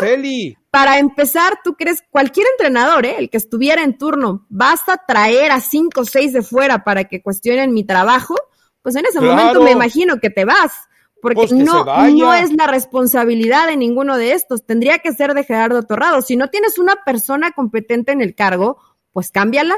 para 0.70 0.98
empezar, 0.98 1.60
tú 1.64 1.76
crees, 1.76 2.02
cualquier 2.10 2.46
entrenador, 2.58 3.06
¿eh? 3.06 3.16
el 3.16 3.30
que 3.30 3.38
estuviera 3.38 3.82
en 3.82 3.96
turno, 3.96 4.44
basta 4.50 5.02
traer 5.08 5.50
a 5.50 5.62
cinco 5.62 6.02
o 6.02 6.04
seis 6.04 6.34
de 6.34 6.42
fuera 6.42 6.84
para 6.84 7.04
que 7.04 7.22
cuestionen 7.22 7.72
mi 7.72 7.84
trabajo 7.84 8.36
pues 8.88 8.96
en 8.96 9.04
ese 9.04 9.20
momento 9.20 9.62
me 9.62 9.72
imagino 9.72 10.18
que 10.18 10.30
te 10.30 10.46
vas. 10.46 10.72
Porque 11.20 11.34
pues 11.34 11.52
no, 11.52 11.84
no 11.84 12.32
es 12.32 12.52
la 12.56 12.66
responsabilidad 12.66 13.66
de 13.66 13.76
ninguno 13.76 14.16
de 14.16 14.32
estos. 14.32 14.64
Tendría 14.64 15.00
que 15.00 15.12
ser 15.12 15.34
de 15.34 15.44
Gerardo 15.44 15.82
Torrado. 15.82 16.22
Si 16.22 16.36
no 16.36 16.48
tienes 16.48 16.78
una 16.78 16.96
persona 17.04 17.50
competente 17.50 18.12
en 18.12 18.22
el 18.22 18.34
cargo, 18.34 18.78
pues 19.12 19.30
cámbiala, 19.30 19.74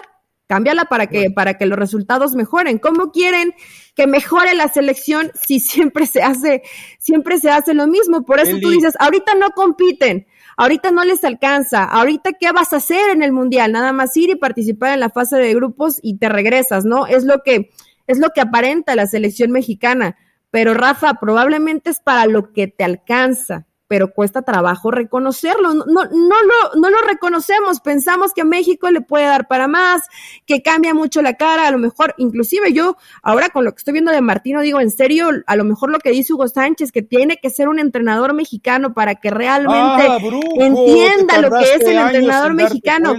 cámbiala 0.47 0.85
para 0.85 1.09
que, 1.09 1.31
para 1.31 1.55
que 1.55 1.67
los 1.67 1.77
resultados 1.77 2.37
mejoren. 2.37 2.79
¿Cómo 2.79 3.11
quieren 3.11 3.53
que 3.97 4.07
mejore 4.07 4.55
la 4.55 4.69
selección 4.69 5.33
si 5.43 5.59
siempre 5.59 6.07
se 6.07 6.23
hace, 6.23 6.63
siempre 7.01 7.41
se 7.41 7.51
hace 7.51 7.75
lo 7.75 7.89
mismo? 7.89 8.23
Por 8.25 8.39
eso 8.39 8.59
tú 8.61 8.71
dices, 8.71 8.95
ahorita 9.01 9.35
no 9.35 9.51
compiten, 9.51 10.29
ahorita 10.57 10.93
no 10.93 11.05
les 11.05 11.25
alcanza, 11.25 11.85
ahorita 11.85 12.35
qué 12.35 12.53
vas 12.53 12.73
a 12.75 12.77
hacer 12.77 13.11
en 13.11 13.23
el 13.23 13.33
mundial, 13.33 13.73
nada 13.73 13.93
más 13.93 14.17
ir 14.17 14.31
y 14.31 14.37
participar 14.37 14.93
en 14.93 15.01
la 15.01 15.11
fase 15.11 15.37
de 15.37 15.55
grupos 15.55 15.99
y 16.03 16.19
te 16.19 16.29
regresas, 16.29 16.85
¿no? 16.85 17.07
Es 17.07 17.25
lo 17.25 17.43
que, 17.43 17.71
es 18.07 18.19
lo 18.19 18.31
que 18.31 18.41
aparenta 18.41 18.97
la 18.97 19.07
selección 19.07 19.51
mexicana. 19.51 20.17
Pero 20.51 20.75
Rafa, 20.75 21.15
probablemente 21.15 21.91
es 21.91 22.01
para 22.01 22.27
lo 22.27 22.53
que 22.53 22.67
te 22.67 22.85
alcanza, 22.85 23.67
pero 23.91 24.13
cuesta 24.13 24.43
trabajo 24.43 24.93
reconocerlo. 24.93 25.75
No, 25.75 25.85
no, 25.85 26.05
lo, 26.05 26.81
no 26.81 26.91
lo 26.91 26.99
reconocemos, 27.09 27.81
pensamos 27.81 28.33
que 28.33 28.43
a 28.43 28.45
México 28.45 28.89
le 28.89 29.01
puede 29.01 29.25
dar 29.25 29.49
para 29.49 29.67
más, 29.67 30.03
que 30.47 30.63
cambia 30.63 30.95
mucho 30.95 31.23
la 31.23 31.35
cara, 31.35 31.67
a 31.67 31.73
lo 31.73 31.79
mejor, 31.79 32.15
inclusive 32.17 32.73
yo, 32.73 32.97
ahora 33.21 33.49
con 33.49 33.65
lo 33.65 33.73
que 33.73 33.79
estoy 33.79 33.95
viendo 33.95 34.13
de 34.13 34.21
Martino, 34.21 34.61
digo, 34.61 34.79
en 34.79 34.93
serio, 34.93 35.31
a 35.45 35.57
lo 35.57 35.65
mejor 35.65 35.91
lo 35.91 35.99
que 35.99 36.13
dice 36.13 36.33
Hugo 36.33 36.47
Sánchez, 36.47 36.93
que 36.93 37.03
tiene 37.03 37.39
que 37.39 37.51
ser 37.51 37.69
un 37.69 37.81
entrenador 37.81 38.33
mexicano 38.33 38.95
para 38.95 39.17
que 39.17 39.29
realmente 39.29 40.07
ah, 40.09 40.19
entienda 40.55 41.41
lo 41.41 41.51
que 41.51 41.75
es 41.75 41.81
el 41.81 41.99
entrenador 41.99 42.55
mexicano. 42.55 43.17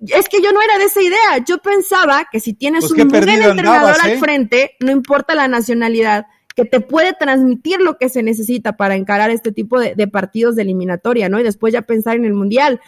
Es 0.00 0.30
que 0.30 0.40
yo 0.42 0.52
no 0.52 0.62
era 0.62 0.78
de 0.78 0.84
esa 0.84 1.02
idea. 1.02 1.44
Yo 1.46 1.58
pensaba 1.58 2.28
que 2.32 2.40
si 2.40 2.54
tienes 2.54 2.86
pues 2.88 2.92
un 2.92 3.08
buen 3.08 3.28
entrenador 3.28 3.96
al 4.02 4.10
¿eh? 4.12 4.18
frente, 4.18 4.76
no 4.80 4.90
importa 4.90 5.34
la 5.34 5.48
nacionalidad, 5.48 6.26
que 6.54 6.64
te 6.64 6.80
puede 6.80 7.12
transmitir 7.14 7.80
lo 7.80 7.98
que 7.98 8.08
se 8.08 8.22
necesita 8.22 8.76
para 8.76 8.94
encarar 8.94 9.30
este 9.30 9.52
tipo 9.52 9.78
de, 9.78 10.06
partidos 10.08 10.56
de 10.56 10.62
eliminatoria, 10.62 11.28
¿no? 11.28 11.40
Y 11.40 11.42
después 11.42 11.72
ya 11.72 11.82
pensar 11.82 12.16
en 12.16 12.24
el 12.24 12.34
Mundial. 12.34 12.80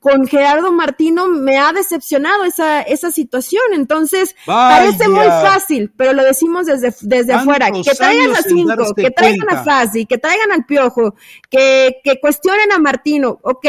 Con 0.00 0.26
Gerardo 0.26 0.70
Martino 0.70 1.28
me 1.28 1.56
ha 1.56 1.72
decepcionado 1.72 2.44
esa, 2.44 2.82
esa 2.82 3.10
situación, 3.10 3.62
entonces 3.72 4.36
parece 4.44 5.08
muy 5.08 5.24
fácil, 5.24 5.90
pero 5.96 6.12
lo 6.12 6.22
decimos 6.22 6.66
desde, 6.66 6.94
desde 7.00 7.32
afuera, 7.32 7.70
que 7.70 7.94
traigan 7.94 8.32
a 8.32 8.42
Cinco, 8.42 8.94
que 8.94 9.10
traigan 9.10 9.48
a 9.48 9.64
Fasi, 9.64 10.04
que 10.04 10.18
traigan 10.18 10.52
al 10.52 10.66
Piojo, 10.66 11.14
que, 11.48 12.00
que 12.04 12.20
cuestionen 12.20 12.70
a 12.70 12.78
Martino, 12.78 13.40
ok, 13.42 13.66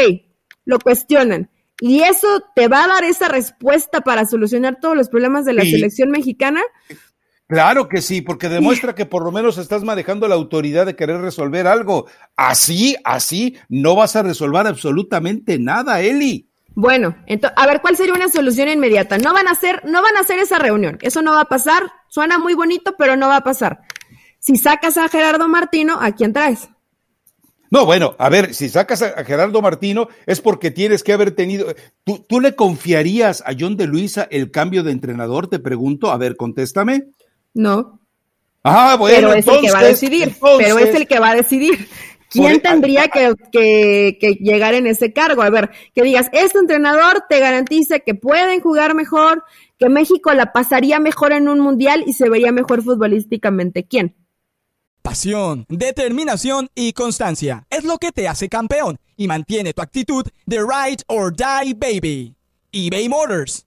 lo 0.66 0.78
cuestionan, 0.78 1.48
y 1.80 2.02
eso 2.02 2.42
te 2.54 2.68
va 2.68 2.84
a 2.84 2.88
dar 2.88 3.04
esa 3.04 3.28
respuesta 3.28 4.02
para 4.02 4.26
solucionar 4.26 4.78
todos 4.80 4.96
los 4.96 5.08
problemas 5.08 5.44
de 5.44 5.54
la 5.54 5.62
selección 5.62 6.10
mexicana. 6.10 6.62
Claro 7.46 7.88
que 7.88 8.00
sí, 8.00 8.22
porque 8.22 8.48
demuestra 8.48 8.94
que 8.94 9.04
por 9.04 9.22
lo 9.22 9.30
menos 9.30 9.58
estás 9.58 9.84
manejando 9.84 10.26
la 10.28 10.34
autoridad 10.34 10.86
de 10.86 10.96
querer 10.96 11.20
resolver 11.20 11.66
algo. 11.66 12.06
Así, 12.36 12.96
así, 13.04 13.58
no 13.68 13.94
vas 13.94 14.16
a 14.16 14.22
resolver 14.22 14.66
absolutamente 14.66 15.58
nada, 15.58 16.00
Eli. 16.00 16.48
Bueno, 16.74 17.16
entonces, 17.26 17.56
a 17.56 17.66
ver, 17.66 17.80
¿cuál 17.82 17.96
sería 17.96 18.14
una 18.14 18.28
solución 18.28 18.68
inmediata? 18.68 19.18
No 19.18 19.32
van 19.32 19.46
a 19.46 19.52
hacer, 19.52 19.82
no 19.84 20.02
van 20.02 20.16
a 20.16 20.20
hacer 20.20 20.38
esa 20.38 20.58
reunión. 20.58 20.98
Eso 21.02 21.22
no 21.22 21.32
va 21.32 21.42
a 21.42 21.48
pasar. 21.48 21.84
Suena 22.08 22.38
muy 22.38 22.54
bonito, 22.54 22.94
pero 22.98 23.14
no 23.14 23.28
va 23.28 23.36
a 23.36 23.44
pasar. 23.44 23.80
Si 24.40 24.56
sacas 24.56 24.96
a 24.96 25.08
Gerardo 25.08 25.46
Martino, 25.46 25.98
¿a 26.00 26.12
quién 26.12 26.32
traes? 26.32 26.68
No, 27.70 27.86
bueno, 27.86 28.14
a 28.18 28.28
ver, 28.28 28.54
si 28.54 28.68
sacas 28.68 29.02
a, 29.02 29.24
Gerardo 29.24 29.60
Martino 29.60 30.08
es 30.26 30.40
porque 30.40 30.70
tienes 30.70 31.02
que 31.02 31.12
haber 31.12 31.32
tenido. 31.32 31.74
¿Tú, 32.04 32.24
¿Tú 32.28 32.40
le 32.40 32.54
confiarías 32.54 33.42
a 33.46 33.52
John 33.58 33.76
de 33.76 33.86
Luisa 33.86 34.26
el 34.30 34.50
cambio 34.50 34.82
de 34.82 34.92
entrenador? 34.92 35.48
Te 35.48 35.58
pregunto. 35.58 36.10
A 36.10 36.18
ver, 36.18 36.36
contéstame. 36.36 37.10
No. 37.54 38.00
Ah, 38.64 38.96
bueno, 38.98 39.28
pero 39.28 39.34
es 39.34 39.46
el 39.46 39.60
que 39.60 39.72
va 39.72 39.78
a 39.78 39.84
decidir. 39.84 40.36
pero 40.58 40.78
es 40.78 40.94
el 40.94 41.06
que 41.06 41.18
va 41.18 41.30
a 41.30 41.34
decidir. 41.34 41.88
¿Quién 42.30 42.60
tendría 42.60 43.08
que, 43.08 43.34
que, 43.52 44.38
llegar 44.40 44.74
en 44.74 44.88
ese 44.88 45.12
cargo? 45.12 45.42
A 45.42 45.50
ver, 45.50 45.70
que 45.94 46.02
digas, 46.02 46.30
este 46.32 46.58
entrenador 46.58 47.24
te 47.28 47.38
garantiza 47.38 48.00
que 48.00 48.16
pueden 48.16 48.60
jugar 48.60 48.94
mejor, 48.94 49.44
que 49.78 49.88
México 49.88 50.32
la 50.34 50.52
pasaría 50.52 50.98
mejor 50.98 51.32
en 51.32 51.48
un 51.48 51.60
mundial 51.60 52.02
y 52.06 52.12
se 52.12 52.28
vería 52.28 52.50
mejor 52.50 52.82
futbolísticamente. 52.82 53.84
¿Quién? 53.84 54.16
Pasión, 55.00 55.66
determinación 55.68 56.70
y 56.74 56.92
constancia 56.94 57.66
es 57.70 57.84
lo 57.84 57.98
que 57.98 58.10
te 58.10 58.26
hace 58.26 58.48
campeón 58.48 58.98
y 59.16 59.28
mantiene 59.28 59.72
tu 59.72 59.82
actitud 59.82 60.26
de 60.46 60.58
ride 60.58 61.04
or 61.06 61.32
die 61.32 61.74
baby. 61.74 62.34
eBay 62.72 63.08
Motors 63.08 63.66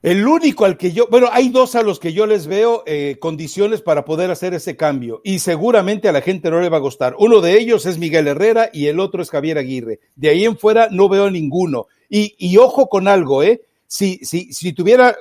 El 0.00 0.28
único 0.28 0.64
al 0.64 0.76
que 0.76 0.92
yo, 0.92 1.08
bueno, 1.10 1.28
hay 1.32 1.48
dos 1.48 1.74
a 1.74 1.82
los 1.82 1.98
que 1.98 2.12
yo 2.12 2.26
les 2.26 2.46
veo 2.46 2.84
eh, 2.86 3.16
condiciones 3.18 3.82
para 3.82 4.04
poder 4.04 4.30
hacer 4.30 4.54
ese 4.54 4.76
cambio 4.76 5.20
y 5.24 5.40
seguramente 5.40 6.08
a 6.08 6.12
la 6.12 6.20
gente 6.20 6.50
no 6.50 6.60
le 6.60 6.68
va 6.68 6.76
a 6.76 6.80
gustar. 6.80 7.16
Uno 7.18 7.40
de 7.40 7.58
ellos 7.58 7.84
es 7.84 7.98
Miguel 7.98 8.28
Herrera 8.28 8.70
y 8.72 8.86
el 8.86 9.00
otro 9.00 9.22
es 9.22 9.30
Javier 9.30 9.58
Aguirre. 9.58 9.98
De 10.14 10.28
ahí 10.28 10.44
en 10.44 10.56
fuera 10.56 10.88
no 10.92 11.08
veo 11.08 11.30
ninguno. 11.32 11.88
Y, 12.08 12.56
ojo 12.56 12.88
con 12.88 13.08
algo, 13.08 13.42
¿eh? 13.42 13.62
Si, 13.86 14.20
si, 14.22 14.52
si 14.52 14.72
tuviera 14.72 15.16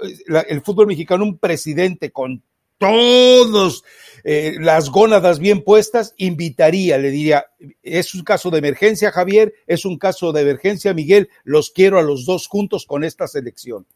el 0.47 0.61
fútbol 0.61 0.87
mexicano 0.87 1.23
un 1.23 1.37
presidente 1.37 2.11
con 2.11 2.43
todos 2.77 3.83
eh, 4.23 4.55
las 4.59 4.89
gónadas 4.89 5.39
bien 5.39 5.63
puestas, 5.63 6.13
invitaría, 6.17 6.97
le 6.97 7.09
diría, 7.09 7.47
es 7.81 8.13
un 8.13 8.23
caso 8.23 8.51
de 8.51 8.59
emergencia, 8.59 9.11
Javier, 9.11 9.53
es 9.65 9.85
un 9.85 9.97
caso 9.97 10.31
de 10.31 10.41
emergencia, 10.41 10.93
Miguel, 10.93 11.29
los 11.43 11.71
quiero 11.71 11.97
a 11.97 12.03
los 12.03 12.25
dos 12.25 12.47
juntos 12.47 12.85
con 12.85 13.03
esta 13.03 13.27
selección 13.27 13.87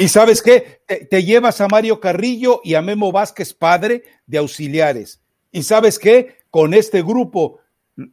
y 0.00 0.08
sabes 0.08 0.42
qué, 0.42 0.82
te, 1.10 1.24
llevas 1.24 1.60
a 1.60 1.68
Mario 1.68 2.00
Carrillo 2.00 2.60
y 2.64 2.74
a 2.74 2.82
Memo 2.82 3.12
Vázquez, 3.12 3.54
padre 3.54 4.04
de 4.26 4.38
auxiliares. 4.38 5.20
Y 5.52 5.62
sabes 5.62 5.98
qué, 5.98 6.38
con 6.50 6.74
este 6.74 7.02
grupo 7.02 7.60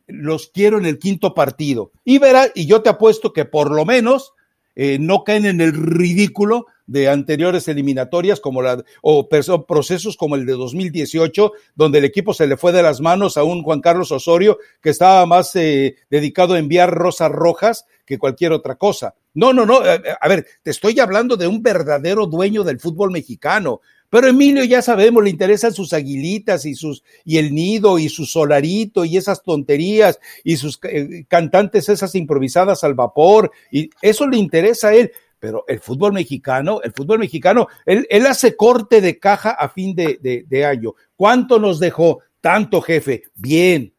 los 0.07 0.47
quiero 0.47 0.77
en 0.77 0.85
el 0.85 0.99
quinto 0.99 1.33
partido. 1.33 1.91
Y 2.03 2.17
verá, 2.17 2.47
y 2.53 2.65
yo 2.65 2.81
te 2.81 2.89
apuesto 2.89 3.33
que 3.33 3.45
por 3.45 3.71
lo 3.71 3.85
menos 3.85 4.33
eh, 4.75 4.97
no 4.99 5.23
caen 5.23 5.45
en 5.45 5.61
el 5.61 5.73
ridículo 5.73 6.67
de 6.87 7.09
anteriores 7.09 7.67
eliminatorias 7.67 8.39
como 8.39 8.61
la 8.61 8.83
o 9.01 9.27
procesos 9.65 10.17
como 10.17 10.35
el 10.35 10.45
de 10.45 10.53
2018 10.53 11.51
donde 11.75 11.99
el 11.99 12.05
equipo 12.05 12.33
se 12.33 12.47
le 12.47 12.57
fue 12.57 12.71
de 12.71 12.83
las 12.83 13.01
manos 13.01 13.37
a 13.37 13.43
un 13.43 13.63
Juan 13.63 13.81
Carlos 13.81 14.11
Osorio 14.11 14.59
que 14.81 14.89
estaba 14.89 15.25
más 15.25 15.55
eh, 15.55 15.95
dedicado 16.09 16.53
a 16.53 16.59
enviar 16.59 16.91
rosas 16.91 17.31
rojas 17.31 17.85
que 18.05 18.19
cualquier 18.19 18.51
otra 18.51 18.75
cosa. 18.75 19.15
No, 19.33 19.51
no, 19.51 19.65
no, 19.65 19.85
eh, 19.85 20.01
a 20.19 20.27
ver, 20.29 20.45
te 20.63 20.71
estoy 20.71 20.99
hablando 20.99 21.35
de 21.35 21.47
un 21.47 21.61
verdadero 21.61 22.27
dueño 22.27 22.63
del 22.63 22.79
fútbol 22.79 23.11
mexicano. 23.11 23.81
Pero 24.09 24.27
Emilio 24.27 24.63
ya 24.63 24.81
sabemos, 24.81 25.23
le 25.23 25.31
interesan 25.31 25.73
sus 25.73 25.91
aguilitas 25.91 26.65
y 26.65 26.75
sus 26.75 27.03
y 27.25 27.37
el 27.37 27.53
nido 27.53 27.97
y 27.99 28.07
su 28.07 28.25
solarito 28.25 29.03
y 29.03 29.17
esas 29.17 29.43
tonterías 29.43 30.19
y 30.43 30.57
sus 30.57 30.79
eh, 30.83 31.25
cantantes 31.27 31.89
esas 31.89 32.13
improvisadas 32.15 32.83
al 32.83 32.93
vapor 32.93 33.51
y 33.71 33.89
eso 34.01 34.27
le 34.27 34.37
interesa 34.37 34.89
a 34.89 34.95
él 34.95 35.11
pero 35.45 35.63
el 35.67 35.79
fútbol 35.79 36.11
mexicano, 36.11 36.81
el 36.81 36.91
fútbol 36.91 37.19
mexicano, 37.19 37.67
él, 37.85 38.07
él 38.09 38.25
hace 38.25 38.55
corte 38.55 38.99
de 38.99 39.19
caja 39.19 39.51
a 39.51 39.69
fin 39.69 39.93
de, 39.93 40.17
de, 40.19 40.65
año. 40.65 40.95
¿Cuánto 41.15 41.59
nos 41.59 41.79
dejó? 41.79 42.21
Tanto, 42.41 42.81
jefe. 42.81 43.25
Bien. 43.35 43.93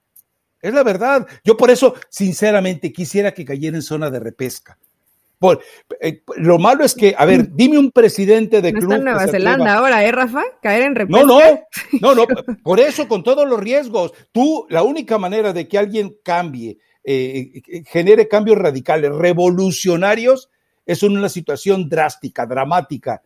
Es 0.61 0.75
la 0.75 0.83
verdad. 0.83 1.25
Yo 1.45 1.57
por 1.57 1.71
eso, 1.71 1.95
sinceramente, 2.09 2.93
quisiera 2.93 3.33
que 3.33 3.45
cayera 3.45 3.77
en 3.77 3.83
zona 3.83 4.11
de 4.11 4.19
repesca. 4.19 4.77
Por, 5.39 5.63
eh, 6.01 6.25
lo 6.35 6.59
malo 6.59 6.85
es 6.85 6.97
que, 6.97 7.15
a 7.17 7.25
ver, 7.25 7.53
dime 7.53 7.79
un 7.79 7.93
presidente 7.93 8.61
de 8.61 8.73
no 8.73 8.81
club. 8.81 8.91
Está 8.91 8.97
en 8.97 9.05
Nueva 9.05 9.27
Zelanda 9.29 9.75
ahora, 9.75 10.05
¿eh, 10.05 10.11
Rafa? 10.11 10.43
Caer 10.61 10.83
en 10.83 10.97
repesca. 10.97 11.23
No, 11.23 11.27
no, 11.29 11.61
no, 12.01 12.15
no, 12.17 12.27
por 12.65 12.81
eso, 12.81 13.07
con 13.07 13.23
todos 13.23 13.49
los 13.49 13.61
riesgos. 13.61 14.13
Tú, 14.33 14.67
la 14.69 14.83
única 14.83 15.17
manera 15.17 15.53
de 15.53 15.69
que 15.69 15.79
alguien 15.79 16.17
cambie, 16.25 16.79
eh, 17.05 17.63
genere 17.87 18.27
cambios 18.27 18.59
radicales, 18.59 19.15
revolucionarios, 19.15 20.51
es 20.87 21.03
una 21.03 21.29
situación 21.29 21.89
drástica, 21.89 22.47
dramática. 22.47 23.21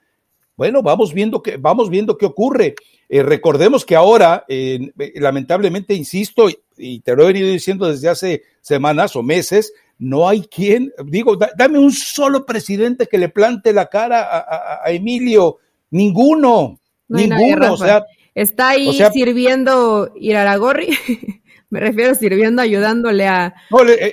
Bueno, 0.56 0.82
vamos 0.82 1.14
viendo 1.14 1.42
que, 1.42 1.56
vamos 1.56 1.88
viendo 1.88 2.18
qué 2.18 2.26
ocurre. 2.26 2.74
Eh, 3.08 3.22
recordemos 3.22 3.84
que 3.84 3.96
ahora, 3.96 4.44
eh, 4.48 4.92
lamentablemente, 5.14 5.94
insisto, 5.94 6.48
y 6.76 7.00
te 7.00 7.14
lo 7.14 7.22
he 7.22 7.26
venido 7.28 7.48
diciendo 7.48 7.86
desde 7.86 8.08
hace 8.08 8.42
semanas 8.60 9.16
o 9.16 9.22
meses, 9.22 9.72
no 10.00 10.28
hay 10.28 10.42
quien, 10.42 10.92
digo, 11.04 11.36
dame 11.36 11.78
un 11.78 11.92
solo 11.92 12.46
presidente 12.46 13.06
que 13.06 13.18
le 13.18 13.28
plante 13.28 13.72
la 13.72 13.86
cara 13.86 14.80
a, 14.82 14.90
Emilio, 14.90 15.58
ninguno, 15.90 16.80
ninguno, 17.08 17.74
o 17.74 17.76
sea. 17.76 18.04
Está 18.34 18.70
ahí 18.70 18.98
sirviendo 19.12 20.10
Iraragorri. 20.14 20.88
Me 21.70 21.78
refiero 21.78 22.16
sirviendo, 22.16 22.62
ayudándole 22.62 23.28
a. 23.28 23.54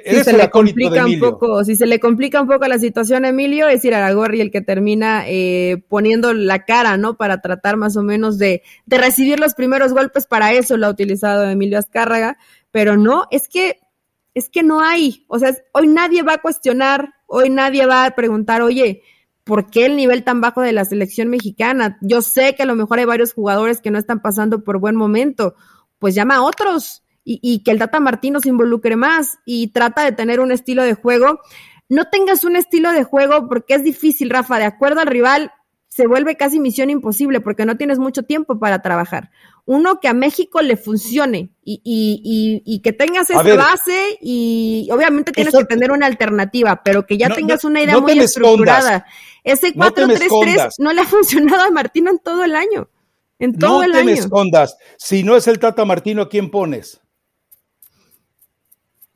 si 0.06 0.24
se 0.24 0.34
le 0.34 0.50
complica 0.52 1.06
un 1.06 1.20
poco, 1.20 1.63
si 1.63 1.76
se 1.76 1.88
le 1.88 2.00
complica 2.00 2.39
un 2.39 2.48
poco 2.48 2.67
la 2.67 2.78
situación 2.78 3.26
a 3.26 3.30
Emilio, 3.30 3.67
es 3.67 3.84
Iraragorri 3.84 4.41
el 4.41 4.52
que 4.52 4.62
termina 4.62 5.24
eh, 5.28 5.84
poniendo 5.89 6.34
la 6.34 6.65
cara, 6.65 6.98
¿no? 6.98 7.17
Para 7.17 7.41
tratar 7.41 7.76
más 7.76 7.98
o 7.98 8.04
menos 8.04 8.38
de, 8.38 8.62
de 8.86 8.98
recibir 9.00 9.39
los 9.39 9.56
primeros 9.56 9.91
golpes. 9.91 10.28
Para 10.28 10.54
eso 10.54 10.78
lo 10.78 10.86
ha 10.86 10.91
utilizado 10.91 11.50
Emilio 11.50 11.80
Azcárraga, 11.80 12.38
pero 12.70 12.96
no, 12.96 13.26
es 13.32 13.50
que 13.50 13.80
es 14.36 14.50
que 14.50 14.62
no 14.62 14.82
hay, 14.82 15.26
o 15.30 15.39
sea, 15.39 15.56
hoy 15.74 15.88
nadie 15.88 16.22
va 16.22 16.34
a 16.34 16.41
cuestionar, 16.41 17.15
hoy 17.26 17.50
nadie 17.50 17.88
va 17.88 18.06
a 18.06 18.12
preguntar, 18.12 18.62
oye, 18.62 19.02
¿por 19.43 19.72
qué 19.72 19.88
el 19.88 19.96
nivel 19.96 20.24
tan 20.24 20.41
bajo 20.41 20.62
de 20.62 20.74
la 20.74 20.86
selección 20.86 21.28
mexicana? 21.30 21.98
Yo 22.02 22.22
sé 22.22 22.54
que 22.54 22.62
a 22.62 22.67
lo 22.67 22.76
mejor 22.76 23.00
hay 23.00 23.06
varios 23.06 23.34
jugadores 23.34 23.82
que 23.82 23.89
no 23.89 23.98
están 23.98 24.22
pasando 24.22 24.63
por 24.63 24.78
buen 24.78 24.96
momento, 24.96 25.56
pues 25.98 26.13
llama 26.13 26.36
a 26.36 26.43
otros 26.43 27.04
y, 27.28 27.40
y 27.42 27.63
que 27.63 27.72
el 27.72 27.80
Tata 27.80 28.00
Martino 28.00 28.40
se 28.40 28.50
involucre 28.50 28.96
más 28.96 29.40
y 29.46 29.68
trata 29.68 30.04
de 30.04 30.12
tener 30.12 30.40
un 30.40 30.52
estilo 30.52 30.84
de 30.84 30.94
juego. 30.94 31.40
No 31.90 32.06
tengas 32.10 32.44
un 32.44 32.56
estilo 32.56 32.92
de 32.92 33.04
juego 33.04 33.48
porque 33.48 33.76
es 33.76 33.84
difícil, 33.84 34.30
Rafa, 34.30 34.60
de 34.60 34.66
acuerdo 34.66 35.02
al 35.02 35.08
rival, 35.08 35.52
se 35.88 36.08
vuelve 36.08 36.38
casi 36.38 36.60
misión 36.60 36.90
imposible 36.90 37.42
porque 37.42 37.66
no 37.66 37.76
tienes 37.78 38.00
mucho 38.00 38.24
tiempo 38.24 38.60
para 38.60 38.82
trabajar 38.82 39.32
uno 39.68 40.00
que 40.00 40.08
a 40.08 40.13
México 40.13 40.62
le 40.62 40.78
funcione 40.78 41.50
y, 41.62 41.82
y, 41.84 42.63
y, 42.66 42.80
que 42.80 42.94
tengas 42.94 43.30
esa 43.30 43.44
base 43.44 44.18
y 44.22 44.88
obviamente 44.94 45.34
tienes 45.34 45.54
que 45.54 45.66
tener 45.66 45.92
una 45.92 46.06
alternativa, 46.06 46.82
pero 46.86 47.06
que 47.06 47.18
ya 47.18 47.30
tengas 47.30 47.66
una 47.66 47.82
idea 47.82 48.00
muy 48.00 48.18
estructurada. 48.18 49.06
Ese 49.44 49.74
4-3-3 49.74 50.76
no, 50.80 50.94
le 50.94 51.02
ha 51.02 51.06
funcionado 51.06 51.63
a 51.63 51.72
Martino 51.72 52.10
en 52.10 52.20
todo 52.20 52.46
el 52.46 52.56
año. 52.56 52.88
En 53.40 53.60
todo 53.60 53.84
el 53.84 53.92
año. 53.92 54.00
No 54.00 54.06
te 54.06 54.13
me 54.13 54.18
escondas. 54.18 54.78
Si 54.98 55.24
no 55.24 55.36
es 55.36 55.50
el 55.50 55.60
Tata 55.60 55.84
Martino, 55.84 56.30
¿quién 56.30 56.50
pones? 56.50 57.02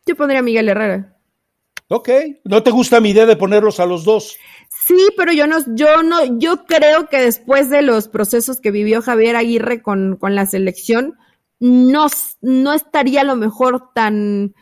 Yo 0.05 0.15
pondría 0.15 0.39
a 0.39 0.43
Miguel 0.43 0.69
Herrera. 0.69 1.17
Ok, 1.87 2.09
¿no 2.45 2.63
te 2.63 2.71
gusta 2.71 3.01
mi 3.01 3.09
idea 3.09 3.25
de 3.25 3.35
ponerlos 3.35 3.81
a 3.81 3.85
los 3.85 4.05
dos? 4.05 4.37
Sí, 4.69 5.09
pero 5.17 5.33
yo 5.33 5.45
no, 5.45 5.57
yo 5.75 6.03
no, 6.03 6.39
yo 6.39 6.65
creo 6.65 7.07
que 7.09 7.19
después 7.19 7.69
de 7.69 7.81
los 7.81 8.07
procesos 8.07 8.61
que 8.61 8.71
vivió 8.71 9.01
Javier 9.01 9.35
Aguirre 9.35 9.81
con, 9.81 10.15
con 10.15 10.33
la 10.33 10.45
selección, 10.45 11.17
no, 11.59 12.07
no 12.41 12.73
estaría 12.73 13.21
a 13.21 13.25
lo 13.25 13.35
mejor 13.35 13.91
tan, 13.93 14.55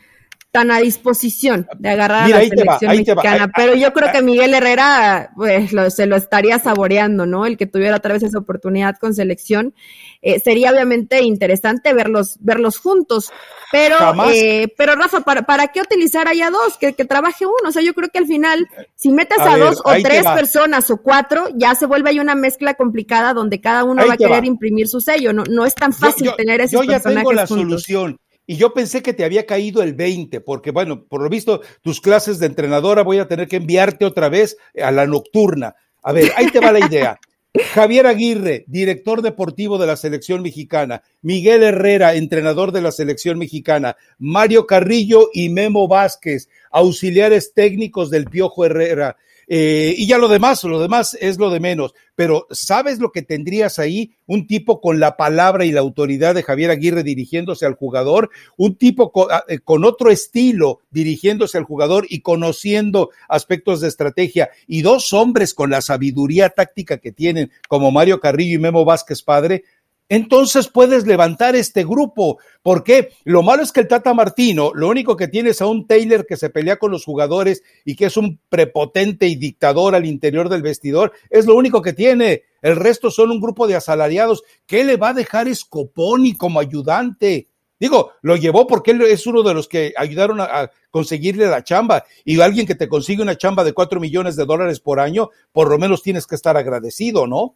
tan 0.51 0.71
a 0.71 0.79
disposición 0.79 1.67
de 1.77 1.89
agarrar 1.89 2.23
a 2.23 2.27
la 2.27 2.39
selección 2.39 2.91
mexicana. 2.97 3.51
pero 3.55 3.75
yo 3.75 3.93
creo 3.93 4.11
que 4.11 4.23
Miguel 4.23 4.53
Herrera, 4.55 5.31
pues, 5.35 5.71
se 5.93 6.07
lo 6.07 6.15
estaría 6.15 6.57
saboreando, 6.57 7.27
¿no? 7.27 7.45
El 7.45 7.55
que 7.55 7.67
tuviera 7.67 7.97
otra 7.97 8.13
vez 8.13 8.23
esa 8.23 8.39
oportunidad 8.39 8.97
con 8.97 9.13
selección. 9.13 9.75
Eh, 10.21 10.39
sería 10.39 10.71
obviamente 10.71 11.21
interesante 11.21 11.93
verlos, 11.93 12.37
verlos 12.39 12.79
juntos. 12.79 13.31
Pero, 13.71 13.95
eh, 14.33 14.73
pero 14.75 14.95
Rafa, 14.95 15.21
¿para, 15.21 15.43
¿para 15.43 15.67
qué 15.67 15.81
utilizar 15.81 16.27
allá 16.27 16.49
dos? 16.49 16.77
Que, 16.79 16.93
que 16.93 17.05
trabaje 17.05 17.45
uno. 17.45 17.69
O 17.69 17.71
sea, 17.71 17.83
yo 17.83 17.93
creo 17.93 18.09
que 18.09 18.17
al 18.17 18.25
final, 18.25 18.67
si 18.95 19.11
metes 19.11 19.39
a, 19.39 19.55
dos 19.55 19.81
o 19.85 19.91
tres 20.01 20.25
personas 20.25 20.89
o 20.89 20.97
cuatro, 20.97 21.47
ya 21.53 21.75
se 21.75 21.85
vuelve 21.85 22.09
ahí 22.09 22.19
una 22.19 22.33
mezcla 22.33 22.73
complicada 22.73 23.35
donde 23.35 23.61
cada 23.61 23.83
uno 23.83 24.07
va 24.07 24.15
a 24.15 24.17
querer 24.17 24.45
imprimir 24.45 24.87
su 24.87 24.99
sello. 24.99 25.31
No, 25.31 25.43
no 25.43 25.65
es 25.65 25.75
tan 25.75 25.93
fácil 25.93 26.31
tener 26.35 26.61
esos 26.61 26.83
yo 26.83 26.91
ya 26.91 26.99
tengo 26.99 27.31
la 27.33 27.45
solución 27.45 28.19
y 28.49 28.57
yo 28.57 28.73
pensé 28.73 29.03
que 29.03 29.13
te 29.13 29.23
había 29.23 29.45
caído 29.45 29.83
el 29.83 29.93
20, 29.93 30.41
porque 30.41 30.71
bueno, 30.71 31.05
por 31.05 31.21
lo 31.21 31.29
visto, 31.29 31.61
tus 31.83 32.01
clases 32.01 32.39
de 32.39 32.47
entrenadora 32.47 33.03
voy 33.03 33.19
a 33.19 33.27
tener 33.27 33.47
que 33.47 33.57
enviarte 33.57 34.05
otra 34.05 34.27
vez 34.27 34.57
a 34.81 34.89
la 34.89 35.05
nocturna. 35.05 35.75
A 36.01 36.13
ver, 36.13 36.31
ahí 36.35 36.47
te 36.47 36.59
va 36.59 36.71
la 36.71 36.83
idea. 36.83 37.19
Javier 37.75 38.07
Aguirre, 38.07 38.65
director 38.65 39.21
deportivo 39.21 39.77
de 39.77 39.85
la 39.85 39.95
selección 39.95 40.41
mexicana, 40.41 41.03
Miguel 41.21 41.61
Herrera, 41.61 42.15
entrenador 42.15 42.71
de 42.71 42.81
la 42.81 42.91
selección 42.91 43.37
mexicana, 43.37 43.97
Mario 44.17 44.65
Carrillo 44.65 45.29
y 45.31 45.49
Memo 45.49 45.87
Vázquez, 45.87 46.49
auxiliares 46.71 47.53
técnicos 47.53 48.09
del 48.09 48.25
Piojo 48.25 48.65
Herrera, 48.65 49.15
eh, 49.51 49.95
y 49.97 50.05
ya 50.05 50.19
lo 50.19 50.27
demás, 50.27 50.63
lo 50.63 50.79
demás 50.79 51.17
es 51.19 51.39
lo 51.39 51.49
de 51.49 51.59
menos. 51.59 51.95
Pero 52.13 52.45
¿sabes 52.51 52.99
lo 52.99 53.11
que 53.11 53.23
tendrías 53.23 53.79
ahí? 53.79 54.11
Un 54.27 54.45
tipo 54.45 54.79
con 54.79 54.99
la 54.99 55.17
palabra 55.17 55.65
y 55.65 55.71
la 55.71 55.79
autoridad 55.79 56.35
de 56.35 56.43
Javier 56.43 56.69
Aguirre 56.69 57.01
dirigiéndose 57.01 57.65
al 57.65 57.73
jugador, 57.73 58.29
un 58.57 58.75
tipo 58.75 59.11
con, 59.11 59.27
ah, 59.31 59.43
eh, 59.47 59.57
con 59.57 59.85
otro 59.85 60.11
estilo 60.11 60.81
dirigiéndose 60.91 61.57
al 61.57 61.63
jugador 61.63 62.05
y 62.09 62.21
conociendo 62.21 63.09
aspectos 63.27 63.81
de 63.81 63.87
estrategia, 63.87 64.49
y 64.67 64.83
dos 64.83 65.13
hombres 65.13 65.55
con 65.55 65.71
la 65.71 65.81
sabiduría 65.81 66.49
táctica 66.49 66.99
que 66.99 67.11
tienen, 67.11 67.51
como 67.67 67.89
Mario 67.89 68.19
Carrillo 68.19 68.55
y 68.55 68.61
Memo 68.61 68.85
Vázquez 68.85 69.23
padre, 69.23 69.63
entonces 70.09 70.67
puedes 70.67 71.05
levantar 71.05 71.55
este 71.55 71.85
grupo. 71.85 72.39
¿Por 72.63 72.83
qué? 72.83 73.11
Lo 73.23 73.43
malo 73.43 73.61
es 73.61 73.71
que 73.71 73.81
el 73.81 73.87
Tata 73.87 74.13
Martino, 74.13 74.71
lo 74.73 74.89
único 74.89 75.15
que 75.15 75.27
tiene 75.27 75.51
es 75.51 75.61
a 75.61 75.67
un 75.67 75.85
Taylor 75.85 76.25
que 76.25 76.35
se 76.35 76.49
pelea 76.49 76.77
con 76.77 76.91
los 76.91 77.05
jugadores 77.05 77.61
y 77.85 77.95
que 77.95 78.05
es 78.05 78.17
un 78.17 78.39
prepotente 78.49 79.27
y 79.27 79.35
dictador 79.35 79.93
al 79.93 80.07
interior 80.07 80.49
del 80.49 80.63
vestidor, 80.63 81.13
es 81.29 81.45
lo 81.45 81.55
único 81.55 81.83
que 81.83 81.93
tiene. 81.93 82.43
El 82.63 82.75
resto 82.75 83.11
son 83.11 83.29
un 83.29 83.39
grupo 83.39 83.67
de 83.67 83.75
asalariados. 83.75 84.43
¿Qué 84.65 84.83
le 84.83 84.97
va 84.97 85.09
a 85.09 85.13
dejar 85.13 85.53
Scoponi 85.55 86.35
como 86.35 86.59
ayudante? 86.59 87.47
Digo, 87.79 88.11
lo 88.23 88.35
llevó 88.35 88.67
porque 88.67 88.91
él 88.91 89.01
es 89.03 89.25
uno 89.25 89.41
de 89.41 89.53
los 89.53 89.69
que 89.69 89.93
ayudaron 89.95 90.41
a, 90.41 90.69
conseguirle 90.91 91.47
la 91.47 91.63
chamba. 91.63 92.03
Y 92.25 92.41
alguien 92.41 92.67
que 92.67 92.75
te 92.75 92.89
consigue 92.89 93.21
una 93.21 93.37
chamba 93.37 93.63
de 93.63 93.73
cuatro 93.73 93.99
millones 93.99 94.35
de 94.35 94.45
dólares 94.45 94.79
por 94.79 94.99
año, 94.99 95.29
por 95.51 95.69
lo 95.69 95.77
menos 95.77 96.01
tienes 96.01 96.27
que 96.27 96.35
estar 96.35 96.57
agradecido, 96.57 97.25
¿no? 97.27 97.55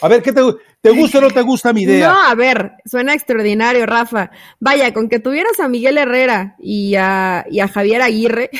A 0.00 0.08
ver, 0.08 0.22
¿qué 0.22 0.32
te, 0.32 0.42
te, 0.80 0.90
gusta 0.90 1.18
o 1.18 1.20
no 1.22 1.30
te 1.30 1.42
gusta 1.42 1.72
mi 1.72 1.82
idea? 1.82 2.08
No, 2.08 2.22
a 2.22 2.34
ver, 2.34 2.72
suena 2.84 3.14
extraordinario, 3.14 3.86
Rafa. 3.86 4.30
Vaya, 4.60 4.92
con 4.92 5.08
que 5.08 5.20
tuvieras 5.20 5.58
a 5.60 5.68
Miguel 5.68 5.98
Herrera 5.98 6.56
y 6.58 6.94
a, 6.96 7.46
y 7.50 7.60
a 7.60 7.68
Javier 7.68 8.02
Aguirre, 8.02 8.50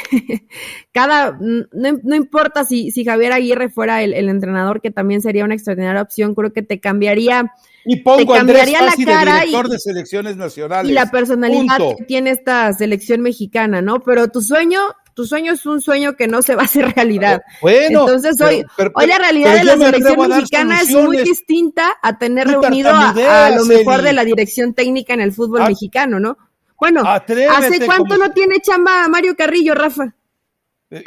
cada, 0.92 1.38
no, 1.40 2.16
importa 2.16 2.64
si, 2.64 2.90
si 2.90 3.04
Javier 3.04 3.32
Aguirre 3.32 3.68
fuera 3.68 4.02
el, 4.02 4.28
entrenador, 4.28 4.80
que 4.80 4.90
también 4.90 5.20
sería 5.20 5.44
una 5.44 5.54
extraordinaria 5.54 6.02
opción, 6.02 6.34
creo 6.34 6.52
que 6.52 6.62
te 6.62 6.80
cambiaría. 6.80 7.52
Y 7.84 8.00
pongo 8.00 8.18
te 8.18 8.38
cambiaría 8.38 8.82
la 8.82 8.94
cara 9.04 9.40
director 9.40 9.68
de 9.68 9.78
selecciones 9.78 10.36
nacionales. 10.36 10.90
Y 10.90 10.94
la 10.94 11.10
personalidad 11.10 11.78
que 11.96 12.04
tiene 12.04 12.30
esta 12.30 12.72
selección 12.72 13.20
mexicana, 13.20 13.82
¿no? 13.82 14.00
Pero 14.00 14.28
tu 14.28 14.40
sueño 14.40 14.80
tu 15.16 15.24
sueño 15.24 15.54
es 15.54 15.64
un 15.64 15.80
sueño 15.80 16.14
que 16.14 16.28
no 16.28 16.42
se 16.42 16.54
va 16.54 16.62
a 16.62 16.64
hacer 16.66 16.94
realidad. 16.94 17.40
Bueno, 17.62 18.00
entonces 18.00 18.38
hoy, 18.42 18.62
hoy 18.94 19.06
la 19.06 19.18
realidad 19.18 19.56
de 19.56 19.64
la 19.64 19.78
selección 19.78 20.28
mexicana 20.28 20.82
es 20.82 20.90
muy 20.90 21.16
distinta 21.22 21.96
a 22.02 22.18
tener 22.18 22.46
reunido 22.46 22.90
a, 22.92 23.50
lo 23.50 23.64
mejor 23.64 24.02
de 24.02 24.12
la 24.12 24.24
dirección 24.24 24.74
técnica 24.74 25.14
en 25.14 25.22
el 25.22 25.32
fútbol 25.32 25.62
ah. 25.62 25.68
mexicano, 25.68 26.20
¿no? 26.20 26.36
Bueno, 26.78 27.02
¿hace 27.02 27.86
cuánto 27.86 28.18
no 28.18 28.30
tiene 28.32 28.60
chamba 28.60 29.08
Mario 29.08 29.34
Carrillo, 29.34 29.74
Rafa? 29.74 30.14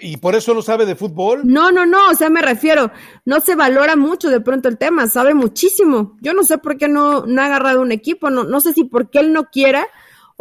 ¿Y 0.01 0.17
por 0.17 0.35
eso 0.35 0.55
no 0.55 0.63
sabe 0.63 0.87
de 0.87 0.95
fútbol? 0.95 1.41
No, 1.43 1.71
no, 1.71 1.85
no, 1.85 2.09
o 2.09 2.15
sea, 2.15 2.31
me 2.31 2.41
refiero, 2.41 2.91
no 3.25 3.39
se 3.41 3.55
valora 3.55 3.95
mucho 3.95 4.29
de 4.29 4.41
pronto 4.41 4.67
el 4.69 4.79
tema, 4.79 5.07
sabe 5.07 5.35
muchísimo. 5.35 6.17
Yo 6.19 6.33
no 6.33 6.43
sé 6.43 6.57
por 6.57 6.77
qué 6.77 6.87
no, 6.87 7.27
no 7.27 7.41
ha 7.43 7.45
agarrado 7.45 7.81
un 7.81 7.91
equipo, 7.91 8.31
no, 8.31 8.43
no 8.43 8.59
sé 8.59 8.73
si 8.73 8.85
porque 8.85 9.19
él 9.19 9.31
no 9.31 9.45
quiera 9.51 9.87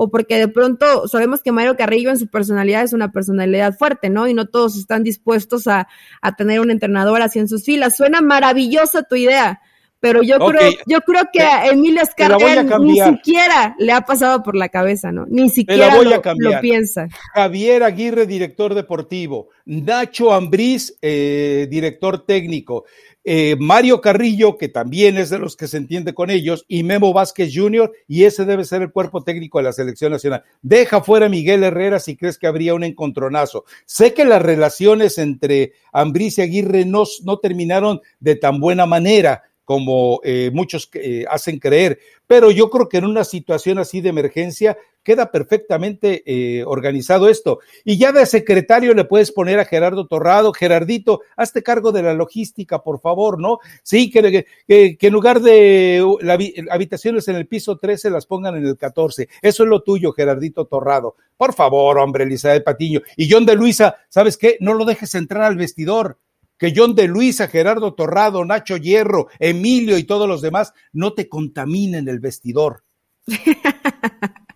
o 0.00 0.08
porque 0.10 0.38
de 0.38 0.46
pronto 0.46 1.08
sabemos 1.08 1.42
que 1.42 1.50
Mario 1.50 1.76
Carrillo 1.76 2.10
en 2.10 2.20
su 2.20 2.28
personalidad 2.28 2.84
es 2.84 2.92
una 2.92 3.10
personalidad 3.10 3.74
fuerte, 3.76 4.10
¿no? 4.10 4.28
Y 4.28 4.32
no 4.32 4.46
todos 4.46 4.78
están 4.78 5.02
dispuestos 5.02 5.66
a, 5.66 5.88
tener 6.36 6.60
un 6.60 6.70
entrenador 6.70 7.20
así 7.20 7.40
en 7.40 7.48
sus 7.48 7.64
filas. 7.64 7.96
Suena 7.96 8.20
maravillosa 8.20 9.02
tu 9.02 9.16
idea, 9.16 9.60
pero 10.00 10.22
yo 10.22 10.38
creo, 10.38 10.70
yo 10.86 11.00
creo 11.00 11.24
que 11.32 11.40
a 11.40 11.66
Emilio 11.66 12.02
Escarga 12.02 12.78
ni 12.78 13.00
siquiera 13.00 13.74
le 13.78 13.92
ha 13.92 14.02
pasado 14.02 14.42
por 14.42 14.54
la 14.54 14.68
cabeza, 14.68 15.10
¿no? 15.10 15.26
Ni 15.28 15.50
siquiera 15.50 16.00
lo, 16.02 16.60
piensa. 16.60 17.08
Javier 17.34 17.82
Aguirre, 17.82 18.26
director 18.26 18.74
deportivo, 18.74 19.48
Nacho 19.64 20.32
Ambriz, 20.32 20.96
eh, 21.02 21.66
director 21.68 22.24
técnico, 22.24 22.84
eh, 23.30 23.56
Mario 23.58 24.00
Carrillo, 24.00 24.56
que 24.56 24.68
también 24.68 25.18
es 25.18 25.28
de 25.28 25.38
los 25.38 25.56
que 25.56 25.66
se 25.66 25.76
entiende 25.76 26.14
con 26.14 26.30
ellos, 26.30 26.64
y 26.66 26.82
Memo 26.82 27.12
Vázquez 27.12 27.50
Jr., 27.54 27.92
y 28.06 28.24
ese 28.24 28.44
debe 28.44 28.64
ser 28.64 28.82
el 28.82 28.90
cuerpo 28.92 29.22
técnico 29.22 29.58
de 29.58 29.64
la 29.64 29.72
selección 29.72 30.12
nacional. 30.12 30.44
Deja 30.62 31.02
fuera 31.02 31.26
a 31.26 31.28
Miguel 31.28 31.62
Herrera 31.64 31.98
si 31.98 32.16
crees 32.16 32.38
que 32.38 32.46
habría 32.46 32.72
un 32.72 32.84
encontronazo. 32.84 33.64
Sé 33.84 34.14
que 34.14 34.24
las 34.24 34.40
relaciones 34.40 35.18
entre 35.18 35.72
Ambriz 35.92 36.38
y 36.38 36.42
Aguirre 36.42 36.86
no, 36.86 37.04
no 37.24 37.38
terminaron 37.38 38.00
de 38.20 38.36
tan 38.36 38.60
buena 38.60 38.86
manera 38.86 39.42
como 39.68 40.22
eh, 40.24 40.50
muchos 40.50 40.88
eh, 40.94 41.26
hacen 41.28 41.58
creer, 41.58 41.98
pero 42.26 42.50
yo 42.50 42.70
creo 42.70 42.88
que 42.88 42.96
en 42.96 43.04
una 43.04 43.22
situación 43.22 43.78
así 43.78 44.00
de 44.00 44.08
emergencia, 44.08 44.78
queda 45.02 45.30
perfectamente 45.30 46.22
eh, 46.24 46.64
organizado 46.64 47.28
esto. 47.28 47.58
Y 47.84 47.98
ya 47.98 48.10
de 48.10 48.24
secretario 48.24 48.94
le 48.94 49.04
puedes 49.04 49.30
poner 49.30 49.60
a 49.60 49.66
Gerardo 49.66 50.06
Torrado, 50.06 50.54
Gerardito, 50.54 51.20
hazte 51.36 51.62
cargo 51.62 51.92
de 51.92 52.02
la 52.02 52.14
logística, 52.14 52.82
por 52.82 52.98
favor, 52.98 53.38
¿no? 53.38 53.58
Sí, 53.82 54.10
que, 54.10 54.46
en 54.66 55.12
lugar 55.12 55.40
de 55.40 56.02
la, 56.22 56.38
habitaciones 56.70 57.28
en 57.28 57.36
el 57.36 57.46
piso 57.46 57.76
13 57.76 58.08
las 58.08 58.24
pongan 58.24 58.56
en 58.56 58.64
el 58.64 58.78
14. 58.78 59.28
Eso 59.42 59.62
es 59.64 59.68
lo 59.68 59.82
tuyo, 59.82 60.12
Gerardito 60.12 60.64
Torrado. 60.64 61.14
Por 61.36 61.52
favor, 61.52 61.98
hombre, 61.98 62.24
Elizabeth 62.24 62.64
Patiño. 62.64 63.02
Y 63.18 63.30
John 63.30 63.44
de 63.44 63.54
Luisa, 63.54 63.96
¿sabes 64.08 64.38
qué? 64.38 64.56
No 64.60 64.72
lo 64.72 64.86
dejes 64.86 65.14
entrar 65.14 65.42
al 65.42 65.56
vestidor 65.56 66.16
que 66.58 66.72
John 66.76 66.94
de 66.94 67.08
Luisa, 67.08 67.48
Gerardo 67.48 67.94
Torrado, 67.94 68.44
Nacho 68.44 68.76
Hierro, 68.76 69.28
Emilio 69.38 69.96
y 69.96 70.04
todos 70.04 70.28
los 70.28 70.42
demás 70.42 70.72
no 70.92 71.14
te 71.14 71.28
contaminen 71.28 72.08
el 72.08 72.18
vestidor. 72.18 72.84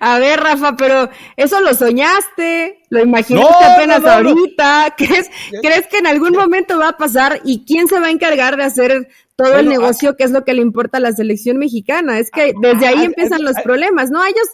A 0.00 0.18
ver, 0.18 0.38
Rafa, 0.40 0.76
pero 0.76 1.08
eso 1.36 1.60
lo 1.60 1.74
soñaste, 1.74 2.82
lo 2.90 3.00
imaginaste 3.00 3.64
apenas 3.64 4.04
ahorita. 4.04 4.94
¿Crees, 4.96 5.28
¿Crees 5.62 5.86
que 5.88 5.98
en 5.98 6.06
algún 6.06 6.32
momento 6.32 6.78
va 6.78 6.90
a 6.90 6.96
pasar? 6.96 7.40
¿Y 7.44 7.64
quién 7.64 7.88
se 7.88 7.98
va 7.98 8.06
a 8.06 8.10
encargar 8.10 8.56
de 8.56 8.64
hacer 8.64 9.08
todo 9.34 9.56
el 9.56 9.68
negocio, 9.68 10.16
que 10.16 10.24
es 10.24 10.30
lo 10.30 10.44
que 10.44 10.54
le 10.54 10.62
importa 10.62 10.98
a 10.98 11.00
la 11.00 11.12
selección 11.12 11.56
mexicana? 11.56 12.18
Es 12.18 12.30
que 12.30 12.52
desde 12.60 12.86
ahí 12.86 13.04
empiezan 13.04 13.42
los 13.42 13.56
problemas, 13.64 14.10
¿no? 14.10 14.22
A 14.22 14.28
ellos 14.28 14.46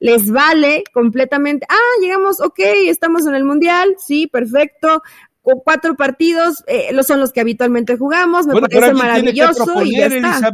les 0.00 0.30
vale 0.30 0.84
completamente. 0.92 1.66
Ah, 1.70 2.00
llegamos, 2.02 2.40
ok, 2.40 2.58
estamos 2.86 3.26
en 3.26 3.34
el 3.36 3.44
mundial, 3.44 3.94
sí, 3.98 4.26
perfecto 4.26 5.02
cuatro 5.42 5.96
partidos, 5.96 6.64
eh, 6.66 6.92
los 6.92 7.06
son 7.06 7.20
los 7.20 7.32
que 7.32 7.40
habitualmente 7.40 7.96
jugamos, 7.96 8.46
me 8.46 8.60
parece 8.60 8.94
maravilloso 8.94 9.82
y 9.82 9.96
ya 9.96 10.06
está. 10.06 10.52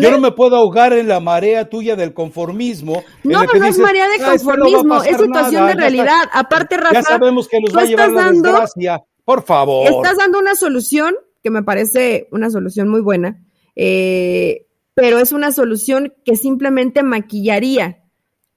Yo 0.00 0.12
no 0.12 0.20
me 0.20 0.30
puedo 0.30 0.56
ahogar 0.56 0.92
en 0.92 1.08
la 1.08 1.18
marea 1.18 1.68
tuya 1.68 1.96
del 1.96 2.14
conformismo. 2.14 3.02
No, 3.24 3.40
pero 3.50 3.58
no 3.58 3.66
es 3.66 3.78
marea 3.78 4.08
de 4.08 4.24
conformismo, 4.24 5.02
es 5.02 5.16
situación 5.16 5.66
de 5.66 5.74
realidad. 5.74 6.28
Aparte, 6.32 6.76
Rafa, 6.76 6.94
ya 6.94 7.02
sabemos 7.02 7.48
que 7.48 7.58
nos 7.60 7.76
va 7.76 7.82
a 7.82 7.84
llevar 7.84 8.10
la 8.10 8.30
desgracia. 8.30 9.00
Por 9.24 9.42
favor. 9.42 9.88
Estás 9.90 10.18
dando 10.18 10.38
una 10.38 10.54
solución 10.54 11.14
que 11.42 11.50
me 11.50 11.62
parece 11.62 12.28
una 12.30 12.50
solución 12.50 12.88
muy 12.88 13.00
buena, 13.00 13.44
eh, 13.74 14.66
pero 14.94 15.18
es 15.18 15.32
una 15.32 15.50
solución 15.50 16.12
que 16.24 16.36
simplemente 16.36 17.02
maquillaría 17.02 18.01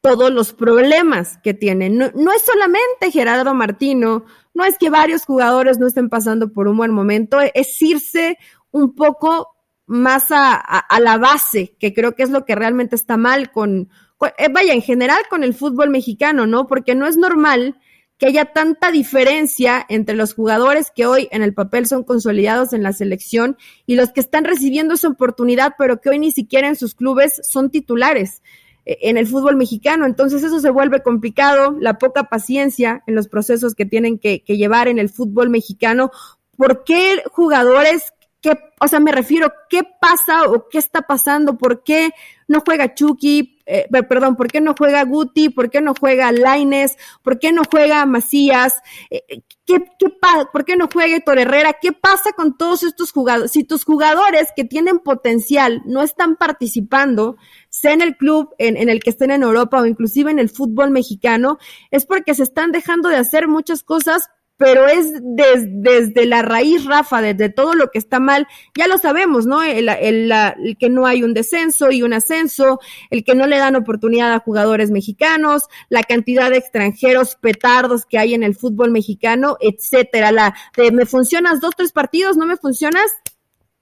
todos 0.05 0.31
los 0.31 0.53
problemas 0.53 1.39
que 1.43 1.55
tienen. 1.55 1.97
No, 1.97 2.11
no, 2.13 2.31
es 2.31 2.43
solamente 2.43 3.09
Gerardo 3.11 3.55
Martino, 3.55 4.25
no 4.53 4.63
es 4.63 4.77
que 4.77 4.91
varios 4.91 5.25
jugadores 5.25 5.79
no 5.79 5.87
estén 5.87 6.09
pasando 6.09 6.53
por 6.53 6.67
un 6.67 6.77
buen 6.77 6.91
momento, 6.91 7.39
es 7.41 7.81
irse 7.81 8.37
un 8.69 8.93
poco 8.93 9.49
más 9.87 10.25
a, 10.29 10.85
la 10.99 11.17
base, 11.17 11.75
que 11.79 11.93
creo 11.93 12.13
que 12.13 12.21
es 12.21 12.29
lo 12.29 12.45
que 12.45 12.53
realmente 12.53 12.95
está 12.95 13.17
mal 13.17 13.51
con, 13.51 13.89
eh, 14.37 14.47
vaya, 14.51 14.73
en 14.73 14.83
general 14.83 15.23
con 15.27 15.43
el 15.43 15.55
fútbol 15.55 15.89
mexicano, 15.89 16.45
¿no? 16.45 16.67
Porque 16.67 16.93
no 16.93 17.07
es 17.07 17.17
normal 17.17 17.79
que 18.17 18.27
haya 18.27 18.45
tanta 18.45 18.91
diferencia 18.91 19.85
entre 19.89 20.15
los 20.15 20.35
jugadores 20.35 20.91
que 20.95 21.07
hoy 21.07 21.27
en 21.31 21.41
el 21.41 21.53
papel 21.53 21.87
son 21.87 22.03
consolidados 22.03 22.73
en 22.73 22.83
la 22.83 22.93
selección 22.93 23.57
y 23.87 23.95
los 23.95 24.11
que 24.11 24.21
están 24.21 24.45
recibiendo 24.45 24.93
esa 24.93 25.09
oportunidad, 25.09 25.73
pero 25.79 25.99
que 25.99 26.09
hoy 26.09 26.19
ni 26.19 26.31
siquiera 26.31 26.67
en 26.67 26.75
sus 26.75 26.93
clubes 26.93 27.41
son 27.43 27.71
titulares 27.71 28.41
en 28.85 29.17
el 29.17 29.27
fútbol 29.27 29.55
mexicano. 29.55 30.05
Entonces 30.05 30.43
eso 30.43 30.59
se 30.59 30.69
vuelve 30.69 31.01
complicado, 31.01 31.75
la 31.79 31.97
poca 31.97 32.25
paciencia 32.25 33.03
en 33.07 33.15
los 33.15 33.27
procesos 33.27 33.75
que 33.75 33.85
tienen 33.85 34.19
que, 34.19 34.43
que 34.43 34.57
llevar 34.57 34.87
en 34.87 34.99
el 34.99 35.09
fútbol 35.09 35.49
mexicano. 35.49 36.11
¿Por 36.55 36.83
qué 36.83 37.23
jugadores 37.31 38.13
¿Qué, 38.41 38.51
o 38.79 38.87
sea, 38.87 38.99
me 38.99 39.11
refiero, 39.11 39.51
¿qué 39.69 39.81
pasa 39.99 40.43
o 40.43 40.69
qué 40.69 40.77
está 40.77 41.01
pasando? 41.01 41.57
¿Por 41.57 41.83
qué 41.83 42.11
no 42.47 42.61
juega 42.63 42.93
Chucky? 42.93 43.59
Eh, 43.65 43.87
perdón, 44.07 44.35
¿por 44.35 44.51
qué 44.51 44.61
no 44.61 44.75
juega 44.77 45.03
Guti? 45.03 45.49
¿Por 45.49 45.71
qué 45.71 45.81
no 45.81 45.95
juega 45.99 46.31
Laines? 46.31 46.95
¿Por 47.23 47.39
qué 47.39 47.51
no 47.51 47.63
juega 47.69 48.05
Macías? 48.05 48.75
Eh, 49.09 49.23
eh, 49.27 49.41
¿qué, 49.65 49.79
qué 49.97 50.11
¿Por 50.53 50.63
qué 50.63 50.75
no 50.75 50.87
juega 50.93 51.15
Héctor 51.15 51.39
Herrera? 51.39 51.73
¿Qué 51.81 51.91
pasa 51.91 52.33
con 52.33 52.55
todos 52.55 52.83
estos 52.83 53.11
jugadores? 53.11 53.51
Si 53.51 53.63
tus 53.63 53.83
jugadores 53.83 54.49
que 54.55 54.63
tienen 54.63 54.99
potencial 54.99 55.81
no 55.85 56.03
están 56.03 56.35
participando, 56.35 57.37
sea 57.85 57.93
en 57.93 58.01
el 58.01 58.17
club 58.17 58.49
en, 58.57 58.77
en 58.77 58.89
el 58.89 59.03
que 59.03 59.11
estén 59.11 59.29
en 59.29 59.43
Europa 59.43 59.79
o 59.79 59.85
inclusive 59.85 60.31
en 60.31 60.39
el 60.39 60.49
fútbol 60.49 60.89
mexicano, 60.89 61.59
es 61.91 62.07
porque 62.07 62.33
se 62.33 62.41
están 62.41 62.71
dejando 62.71 63.09
de 63.09 63.17
hacer 63.17 63.47
muchas 63.47 63.83
cosas 63.83 64.27
pero 64.57 64.87
es 64.87 65.11
desde 65.21 66.25
la 66.25 66.41
raíz, 66.41 66.85
Rafa, 66.85 67.21
desde 67.21 67.49
todo 67.49 67.73
lo 67.73 67.91
que 67.91 67.99
está 67.99 68.19
mal, 68.19 68.47
ya 68.77 68.87
lo 68.87 68.97
sabemos, 68.97 69.45
¿no? 69.45 69.61
El, 69.61 69.89
el, 69.89 70.31
el, 70.31 70.77
que 70.77 70.89
no 70.89 71.05
hay 71.05 71.23
un 71.23 71.33
descenso 71.33 71.91
y 71.91 72.03
un 72.03 72.13
ascenso, 72.13 72.79
el 73.09 73.23
que 73.25 73.35
no 73.35 73.47
le 73.47 73.57
dan 73.57 73.75
oportunidad 73.75 74.33
a 74.33 74.39
jugadores 74.39 74.91
mexicanos, 74.91 75.63
la 75.89 76.03
cantidad 76.03 76.49
de 76.49 76.57
extranjeros 76.57 77.35
petardos 77.35 78.05
que 78.05 78.17
hay 78.17 78.33
en 78.33 78.43
el 78.43 78.55
fútbol 78.55 78.91
mexicano, 78.91 79.57
etcétera. 79.59 80.31
La 80.31 80.55
de 80.77 80.91
me 80.91 81.05
funcionas 81.05 81.59
dos, 81.59 81.75
tres 81.75 81.91
partidos, 81.91 82.37
no 82.37 82.45
me 82.45 82.55
funcionas, 82.55 83.11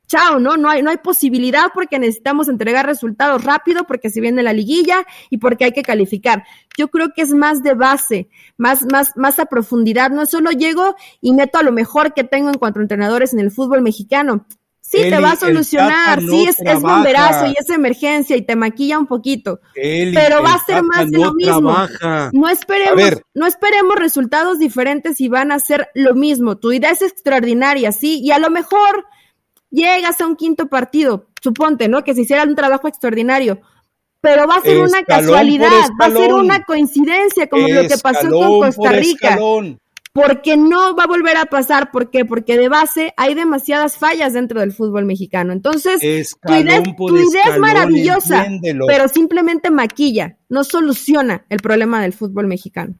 chao, 0.08 0.39
¿no? 0.39 0.58
No 0.58 0.70
hay, 0.70 0.82
no 0.82 0.89
hay 0.89 0.97
posibilidad 0.97 1.72
porque 1.74 1.99
necesitamos 1.99 2.47
entregar 2.47 2.86
resultados 2.86 3.43
rápido, 3.43 3.86
porque 3.86 4.10
se 4.10 4.22
viene 4.22 4.43
la 4.43 4.54
liguilla 4.54 5.06
y 5.30 5.38
porque 5.38 5.66
hay 5.66 5.72
que 5.72 5.84
calificar. 5.84 6.43
Yo 6.78 6.89
creo 6.89 7.14
que 7.16 7.22
es 7.22 7.34
más 7.34 7.64
de 7.64 7.74
base, 7.74 8.30
más, 8.58 8.84
más, 8.91 9.12
más 9.16 9.39
a 9.39 9.45
profundidad. 9.45 10.12
No 10.12 10.26
solo 10.26 10.51
llego 10.51 10.95
y 11.22 11.34
meto 11.34 11.58
a 11.58 11.64
lo 11.64 11.72
mejor 11.72 12.14
que 12.14 12.24
tengo 12.24 12.49
en 12.49 12.58
cuanto 12.58 12.80
a 12.80 12.84
entrenadores 12.84 13.34
en 13.34 13.39
el 13.39 13.51
fútbol 13.51 13.82
mexicano. 13.82 14.45
Sí, 14.86 15.10
te 15.10 15.18
va 15.18 15.32
a 15.32 15.36
solucionar, 15.38 16.20
sí, 16.20 16.45
es, 16.47 16.60
es, 16.60 16.82
bomberazo 16.82 17.47
y 17.47 17.56
es 17.58 17.70
emergencia 17.70 18.36
y 18.36 18.43
te 18.43 18.56
maquilla 18.56 18.99
un 18.99 19.08
poquito, 19.08 19.62
pero 19.74 20.43
va 20.43 20.56
a 20.56 20.66
ser 20.66 20.84
más 20.84 21.10
de 21.10 21.18
lo 21.18 21.34
mismo. 21.34 21.76
No 22.34 22.49
esperemos, 22.49 23.22
no 23.34 23.47
esperemos 23.47 23.95
resultados 23.95 24.60
diferentes 24.60 25.20
y 25.22 25.30
van 25.30 25.51
a 25.51 25.60
ser 25.60 25.88
lo 25.95 26.14
mismo. 26.14 26.58
Tu 26.58 26.74
idea 26.74 26.91
es 26.91 27.01
extraordinaria, 27.01 27.91
sí, 27.91 28.20
y 28.22 28.32
a 28.32 28.39
lo 28.39 28.51
mejor 28.51 29.06
llegas 29.74 30.22
a 30.22 30.28
un 30.28 30.36
quinto 30.38 30.68
partido, 30.68 31.28
suponte, 31.42 31.90
¿no? 31.90 32.04
Que 32.04 32.14
se 32.14 32.22
hiciera 32.22 32.44
un 32.44 32.56
trabajo 32.56 32.88
extraordinario, 32.88 33.60
pero 34.22 34.48
va 34.48 34.56
a 34.56 34.62
ser 34.62 34.80
una 34.80 35.04
casualidad, 35.04 35.90
va 36.00 36.06
a 36.06 36.12
ser 36.12 36.34
una 36.34 36.64
coincidencia, 36.64 37.48
como 37.48 37.68
lo 37.68 37.82
que 37.88 37.98
pasó 37.98 38.30
con 38.30 38.60
Costa 38.60 38.92
Rica. 38.92 39.38
Porque 40.14 40.58
no 40.58 40.96
va 40.96 41.06
a 41.06 41.08
volver 41.08 41.38
a 41.38 41.46
pasar, 41.46 41.90
¿por 41.90 42.12
qué? 42.12 42.24
Porque 42.24 42.56
de 42.56 42.70
base 42.70 43.16
hay 43.18 43.34
demasiadas 43.34 43.98
fallas 43.98 44.34
dentro 44.34 44.60
del 44.60 44.72
fútbol 44.72 45.06
mexicano. 45.06 45.54
Entonces, 45.54 46.00
tu 46.40 46.54
idea, 46.54 46.84
tu 46.84 47.18
idea 47.18 47.44
es 47.52 47.60
maravillosa, 47.60 48.46
pero 48.88 49.08
simplemente 49.08 49.72
maquilla, 49.72 50.38
no 50.50 50.64
soluciona 50.64 51.46
el 51.50 51.58
problema 51.62 52.00
del 52.00 52.14
fútbol 52.14 52.46
mexicano. 52.46 52.94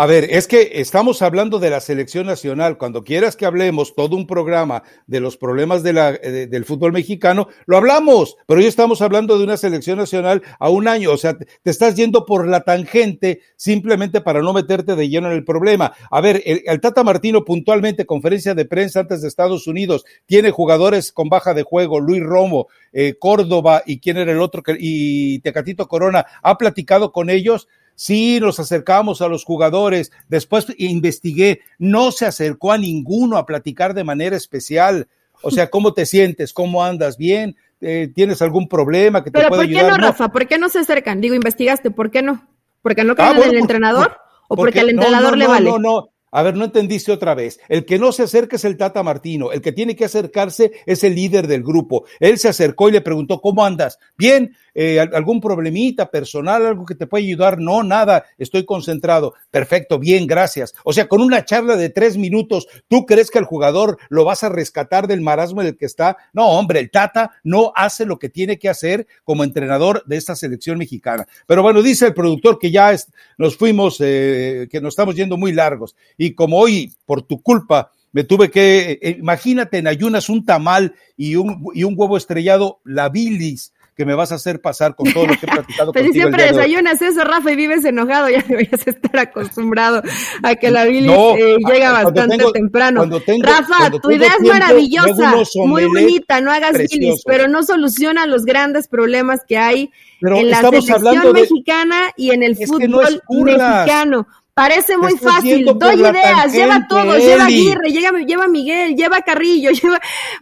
A 0.00 0.06
ver, 0.06 0.28
es 0.30 0.46
que 0.46 0.70
estamos 0.76 1.20
hablando 1.20 1.58
de 1.58 1.68
la 1.68 1.78
selección 1.78 2.24
nacional. 2.24 2.78
Cuando 2.78 3.04
quieras 3.04 3.36
que 3.36 3.44
hablemos 3.44 3.94
todo 3.94 4.16
un 4.16 4.26
programa 4.26 4.82
de 5.06 5.20
los 5.20 5.36
problemas 5.36 5.82
de 5.82 5.92
la, 5.92 6.14
eh, 6.14 6.46
del 6.46 6.64
fútbol 6.64 6.92
mexicano, 6.92 7.48
lo 7.66 7.76
hablamos, 7.76 8.38
pero 8.46 8.60
hoy 8.60 8.66
estamos 8.66 9.02
hablando 9.02 9.36
de 9.36 9.44
una 9.44 9.58
selección 9.58 9.98
nacional 9.98 10.42
a 10.58 10.70
un 10.70 10.88
año. 10.88 11.12
O 11.12 11.18
sea, 11.18 11.36
te 11.36 11.70
estás 11.70 11.96
yendo 11.96 12.24
por 12.24 12.48
la 12.48 12.62
tangente 12.62 13.42
simplemente 13.56 14.22
para 14.22 14.40
no 14.40 14.54
meterte 14.54 14.96
de 14.96 15.10
lleno 15.10 15.26
en 15.26 15.34
el 15.34 15.44
problema. 15.44 15.92
A 16.10 16.22
ver, 16.22 16.42
el, 16.46 16.80
Tata 16.80 17.04
Martino 17.04 17.44
puntualmente, 17.44 18.06
conferencia 18.06 18.54
de 18.54 18.64
prensa 18.64 19.00
antes 19.00 19.20
de 19.20 19.28
Estados 19.28 19.66
Unidos, 19.66 20.06
tiene 20.24 20.50
jugadores 20.50 21.12
con 21.12 21.28
baja 21.28 21.52
de 21.52 21.62
juego, 21.62 22.00
Luis 22.00 22.22
Romo, 22.22 22.68
eh, 22.94 23.16
Córdoba 23.18 23.82
y 23.84 24.00
quién 24.00 24.16
era 24.16 24.32
el 24.32 24.40
otro, 24.40 24.62
y 24.78 25.40
Tecatito 25.40 25.88
Corona, 25.88 26.24
ha 26.42 26.56
platicado 26.56 27.12
con 27.12 27.28
ellos 27.28 27.68
Sí, 28.00 28.40
nos 28.40 28.58
acercamos 28.58 29.20
a 29.20 29.28
los 29.28 29.44
jugadores. 29.44 30.10
Después 30.26 30.66
investigué, 30.78 31.60
no 31.78 32.12
se 32.12 32.24
acercó 32.24 32.72
a 32.72 32.78
ninguno 32.78 33.36
a 33.36 33.44
platicar 33.44 33.92
de 33.92 34.04
manera 34.04 34.38
especial. 34.38 35.06
O 35.42 35.50
sea, 35.50 35.68
¿cómo 35.68 35.92
te 35.92 36.06
sientes? 36.06 36.54
¿Cómo 36.54 36.82
andas? 36.82 37.18
¿Bien? 37.18 37.56
Eh, 37.82 38.10
¿Tienes 38.14 38.40
algún 38.40 38.70
problema 38.70 39.22
que 39.22 39.30
te 39.30 39.46
pueda 39.46 39.64
ayudar? 39.64 39.82
¿por 39.82 39.92
qué 39.92 40.00
no, 40.00 40.06
Rafa? 40.08 40.28
¿Por 40.30 40.48
qué 40.48 40.58
no 40.58 40.70
se 40.70 40.78
acercan? 40.78 41.20
Digo, 41.20 41.34
investigaste, 41.34 41.90
¿por 41.90 42.10
qué 42.10 42.22
no? 42.22 42.48
¿Porque 42.80 43.04
no 43.04 43.14
creen 43.14 43.36
ah, 43.36 43.44
en 43.44 43.50
el 43.50 43.58
entrenador? 43.58 44.16
¿O 44.48 44.56
porque, 44.56 44.80
al 44.80 44.88
entrenador 44.88 45.36
le 45.36 45.46
vale? 45.46 45.68
No, 45.68 45.78
no, 45.78 46.10
a 46.32 46.42
ver, 46.42 46.56
no 46.56 46.64
entendiste 46.64 47.10
otra 47.10 47.34
vez. 47.34 47.58
El 47.68 47.84
que 47.84 47.98
no 47.98 48.12
se 48.12 48.22
acerca 48.22 48.56
es 48.56 48.64
el 48.64 48.76
Tata 48.76 49.02
Martino. 49.02 49.50
El 49.50 49.60
que 49.60 49.72
tiene 49.72 49.96
que 49.96 50.04
acercarse 50.04 50.72
es 50.86 51.02
el 51.02 51.16
líder 51.16 51.48
del 51.48 51.62
grupo. 51.62 52.04
Él 52.20 52.38
se 52.38 52.48
acercó 52.48 52.88
y 52.88 52.92
le 52.92 53.00
preguntó, 53.00 53.40
¿cómo 53.40 53.64
andas? 53.64 53.98
Bien, 54.16 54.54
eh, 54.74 55.00
algún 55.00 55.40
problemita 55.40 56.10
personal, 56.10 56.66
algo 56.66 56.84
que 56.84 56.94
te 56.94 57.06
puede 57.06 57.24
ayudar. 57.24 57.58
No, 57.58 57.82
nada, 57.82 58.24
estoy 58.38 58.64
concentrado. 58.64 59.34
Perfecto, 59.50 59.98
bien, 59.98 60.26
gracias. 60.26 60.74
O 60.84 60.92
sea, 60.92 61.08
con 61.08 61.20
una 61.22 61.44
charla 61.44 61.76
de 61.76 61.90
tres 61.90 62.16
minutos, 62.16 62.68
¿tú 62.88 63.06
crees 63.06 63.30
que 63.30 63.38
el 63.38 63.44
jugador 63.44 63.98
lo 64.08 64.24
vas 64.24 64.42
a 64.42 64.48
rescatar 64.48 65.06
del 65.06 65.20
marasmo 65.20 65.60
en 65.60 65.68
el 65.68 65.76
que 65.76 65.86
está? 65.86 66.16
No, 66.32 66.48
hombre, 66.48 66.80
el 66.80 66.90
Tata 66.90 67.32
no 67.44 67.72
hace 67.74 68.06
lo 68.06 68.18
que 68.18 68.28
tiene 68.28 68.58
que 68.58 68.68
hacer 68.68 69.06
como 69.24 69.44
entrenador 69.44 70.04
de 70.06 70.16
esta 70.16 70.36
selección 70.36 70.78
mexicana. 70.78 71.26
Pero 71.46 71.62
bueno, 71.62 71.82
dice 71.82 72.06
el 72.06 72.14
productor 72.14 72.58
que 72.58 72.70
ya 72.70 72.94
nos 73.38 73.56
fuimos, 73.56 73.98
eh, 74.00 74.68
que 74.70 74.80
nos 74.80 74.92
estamos 74.92 75.14
yendo 75.14 75.36
muy 75.36 75.52
largos. 75.52 75.96
Y 76.16 76.34
como 76.34 76.58
hoy, 76.58 76.92
por 77.06 77.22
tu 77.22 77.42
culpa, 77.42 77.92
me 78.12 78.24
tuve 78.24 78.50
que, 78.50 78.98
eh, 79.00 79.16
imagínate 79.18 79.78
en 79.78 79.86
ayunas 79.86 80.28
un 80.28 80.44
tamal 80.44 80.94
y 81.16 81.36
un, 81.36 81.64
y 81.74 81.84
un 81.84 81.94
huevo 81.96 82.16
estrellado, 82.16 82.80
la 82.84 83.08
bilis 83.08 83.72
que 83.96 84.04
me 84.06 84.14
vas 84.14 84.32
a 84.32 84.36
hacer 84.36 84.60
pasar 84.60 84.94
con 84.94 85.12
todo 85.12 85.26
lo 85.26 85.34
que 85.36 85.46
he 85.46 85.48
platicado 85.48 85.92
Pero 85.94 86.12
siempre 86.12 86.44
desayunas 86.44 87.02
eso, 87.02 87.22
Rafa, 87.24 87.52
y 87.52 87.56
vives 87.56 87.84
enojado, 87.84 88.28
ya 88.30 88.42
deberías 88.46 88.86
estar 88.86 89.18
acostumbrado 89.18 90.02
a 90.42 90.54
que 90.54 90.70
la 90.70 90.84
bilis 90.84 91.12
eh, 91.12 91.56
llega 91.66 91.92
bastante 91.92 92.44
temprano. 92.52 93.04
Rafa, 93.42 93.90
tu 94.00 94.10
idea 94.10 94.32
es 94.38 94.46
maravillosa, 94.46 95.34
muy 95.66 95.84
bonita, 95.84 96.40
no 96.40 96.50
hagas 96.50 96.78
bilis, 96.90 97.22
pero 97.26 97.48
no 97.48 97.62
soluciona 97.62 98.26
los 98.26 98.44
grandes 98.44 98.88
problemas 98.88 99.40
que 99.46 99.58
hay 99.58 99.90
en 100.20 100.50
la 100.50 100.60
selección 100.60 101.32
mexicana 101.32 102.12
y 102.16 102.30
en 102.30 102.42
el 102.42 102.56
fútbol 102.56 103.22
mexicano. 103.28 104.26
Parece 104.60 104.98
muy 104.98 105.16
fácil, 105.16 105.64
doy 105.74 105.94
ideas, 106.02 106.52
lleva 106.52 106.86
todo, 106.86 107.16
lleva 107.16 107.46
Aguirre, 107.46 107.92
lleva, 107.92 108.18
lleva 108.18 108.46
Miguel, 108.46 108.94
lleva 108.94 109.22
Carrillo, 109.22 109.70
lleva... 109.82 109.98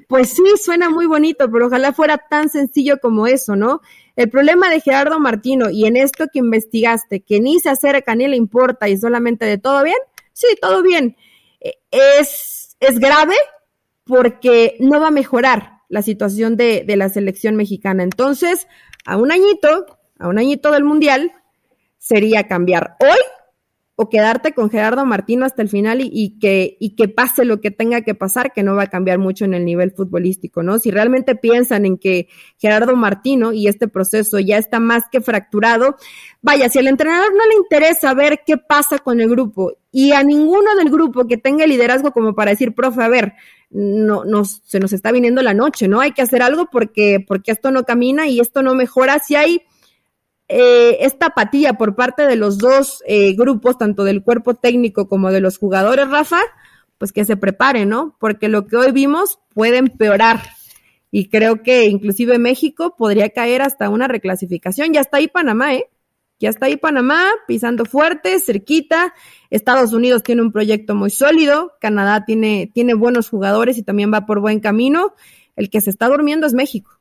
Pues 0.09 0.31
sí, 0.31 0.43
suena 0.61 0.91
muy 0.91 1.07
bonito, 1.07 1.49
pero 1.49 1.69
ojalá 1.69 1.93
fuera 1.93 2.19
tan 2.19 2.49
sencillo 2.49 2.99
como 2.99 3.29
eso, 3.29 3.55
¿no? 3.55 3.81
El 4.17 4.29
problema 4.29 4.71
de 4.71 4.81
Gerardo 4.81 5.21
Martino 5.21 5.71
y 5.71 5.85
en 5.85 5.97
esto 5.97 6.27
que 6.33 6.41
investigaste, 6.41 7.21
que 7.21 7.39
ni 7.39 7.61
se 7.61 7.71
acerca 7.71 8.17
ni 8.17 8.27
le 8.27 8.35
importa 8.35 8.89
y 8.89 8.97
solamente 8.97 9.45
de 9.45 9.57
todo 9.57 9.85
bien, 9.85 9.99
sí, 10.33 10.49
todo 10.61 10.83
bien, 10.83 11.17
eh, 11.61 11.75
es, 11.93 12.77
es 12.81 12.99
grave 12.99 13.37
porque 14.03 14.75
no 14.81 14.99
va 14.99 15.09
a 15.09 15.13
mejorar 15.13 15.75
la 15.89 16.03
situación 16.03 16.57
de, 16.57 16.83
de 16.85 16.97
la 16.97 17.09
selección 17.09 17.55
mexicana. 17.55 18.03
Entonces, 18.03 18.67
a 19.07 19.17
un 19.17 19.31
añito, 19.31 19.87
a 20.19 20.27
un 20.27 20.41
añito 20.41 20.73
del 20.73 20.83
Mundial, 20.83 21.31
sería 21.99 22.49
cambiar 22.49 22.97
hoy 22.99 23.38
o 24.01 24.09
quedarte 24.09 24.53
con 24.55 24.71
Gerardo 24.71 25.05
Martino 25.05 25.45
hasta 25.45 25.61
el 25.61 25.69
final 25.69 25.99
y, 26.01 26.39
que, 26.39 26.77
y 26.79 26.95
que 26.95 27.09
pase 27.09 27.45
lo 27.45 27.61
que 27.61 27.73
tenga 27.73 28.03
que 28.03 28.15
pasar, 28.15 28.53
que 28.53 28.63
no 28.63 28.77
va 28.77 28.85
a 28.85 28.91
cambiar 28.91 29.19
mucho 29.19 29.45
en 29.45 29.55
el 29.55 29.65
nivel 29.65 29.91
futbolístico, 29.91 30.63
¿no? 30.63 30.79
Si 30.79 30.93
realmente 30.93 31.35
piensan 31.35 31.85
en 31.85 31.99
que 31.99 32.29
Gerardo 32.59 32.95
Martino 32.95 33.53
y 33.53 33.67
este 33.67 33.89
proceso 33.89 34.39
ya 34.39 34.57
está 34.57 34.79
más 34.79 35.03
que 35.11 35.21
fracturado, 35.21 35.97
vaya, 36.41 36.69
si 36.69 36.79
al 36.79 36.87
entrenador 36.87 37.35
no 37.35 37.45
le 37.45 37.57
interesa 37.57 38.15
ver 38.15 38.43
qué 38.47 38.57
pasa 38.57 39.01
con 39.01 39.19
el 39.21 39.29
grupo 39.29 39.73
y 39.91 40.13
a 40.13 40.23
ninguno 40.23 40.77
del 40.77 40.91
grupo 40.91 41.27
que 41.27 41.37
tenga 41.37 41.67
liderazgo 41.67 42.13
como 42.13 42.37
para 42.37 42.53
decir, 42.53 42.77
profe, 42.77 43.03
a 43.03 43.09
ver, 43.09 43.33
no, 43.69 44.25
nos, 44.25 44.63
se 44.65 44.79
nos 44.79 44.93
está 44.93 45.11
viniendo 45.11 45.43
la 45.43 45.55
noche, 45.55 45.89
¿no? 45.89 45.99
Hay 45.99 46.13
que 46.13 46.23
hacer 46.23 46.41
algo 46.41 46.69
porque, 46.71 47.25
porque 47.27 47.51
esto 47.51 47.73
no 47.73 47.83
camina 47.83 48.29
y 48.29 48.39
esto 48.39 48.63
no 48.63 48.77
mejora. 48.77 49.19
Si 49.19 49.35
hay 49.35 49.63
eh, 50.49 50.99
esta 51.01 51.27
apatía 51.27 51.75
por 51.75 51.95
parte 51.95 52.27
de 52.27 52.37
los 52.37 52.59
dos 52.59 53.03
eh, 53.07 53.35
grupos, 53.35 53.77
tanto 53.77 54.05
del 54.05 54.23
cuerpo 54.23 54.55
técnico 54.55 55.07
como 55.09 55.31
de 55.31 55.41
los 55.41 55.59
jugadores, 55.59 56.09
Rafa, 56.09 56.41
pues 56.97 57.13
que 57.13 57.27
se 57.27 57.37
preparen, 57.37 57.91
¿no? 57.91 58.17
Porque 58.19 58.49
lo 58.49 58.67
que 58.67 58.77
hoy 58.77 58.93
vimos 58.93 59.39
puede 59.55 59.77
empeorar. 59.77 60.41
Y 61.11 61.29
creo 61.29 61.63
que 61.63 61.87
inclusive 61.87 62.39
México 62.39 62.95
podría 62.97 63.31
caer 63.31 63.63
hasta 63.63 63.89
una 63.91 64.09
reclasificación. 64.09 64.93
Ya 64.93 65.01
está 65.01 65.19
ahí 65.19 65.29
Panamá, 65.29 65.75
¿eh? 65.75 65.89
Ya 66.41 66.51
está 66.51 66.67
ahí 66.67 66.77
Panamá, 66.77 67.27
pisando 67.47 67.85
fuerte, 67.85 68.41
cerquita. 68.41 69.15
Estados 69.51 69.93
Unidos 69.93 70.23
tiene 70.23 70.43
un 70.43 70.53
proyecto 70.53 70.95
muy 70.95 71.11
sólido. 71.11 71.73
Canadá 71.81 72.25
tiene, 72.25 72.71
tiene 72.73 72.95
buenos 72.95 73.29
jugadores 73.29 73.77
y 73.77 73.83
también 73.83 74.13
va 74.13 74.25
por 74.25 74.41
buen 74.41 74.61
camino. 74.61 75.15
El 75.57 75.71
que 75.71 75.81
se 75.81 75.91
está 75.91 76.09
durmiendo 76.09 76.47
es 76.47 76.55
México. 76.55 76.98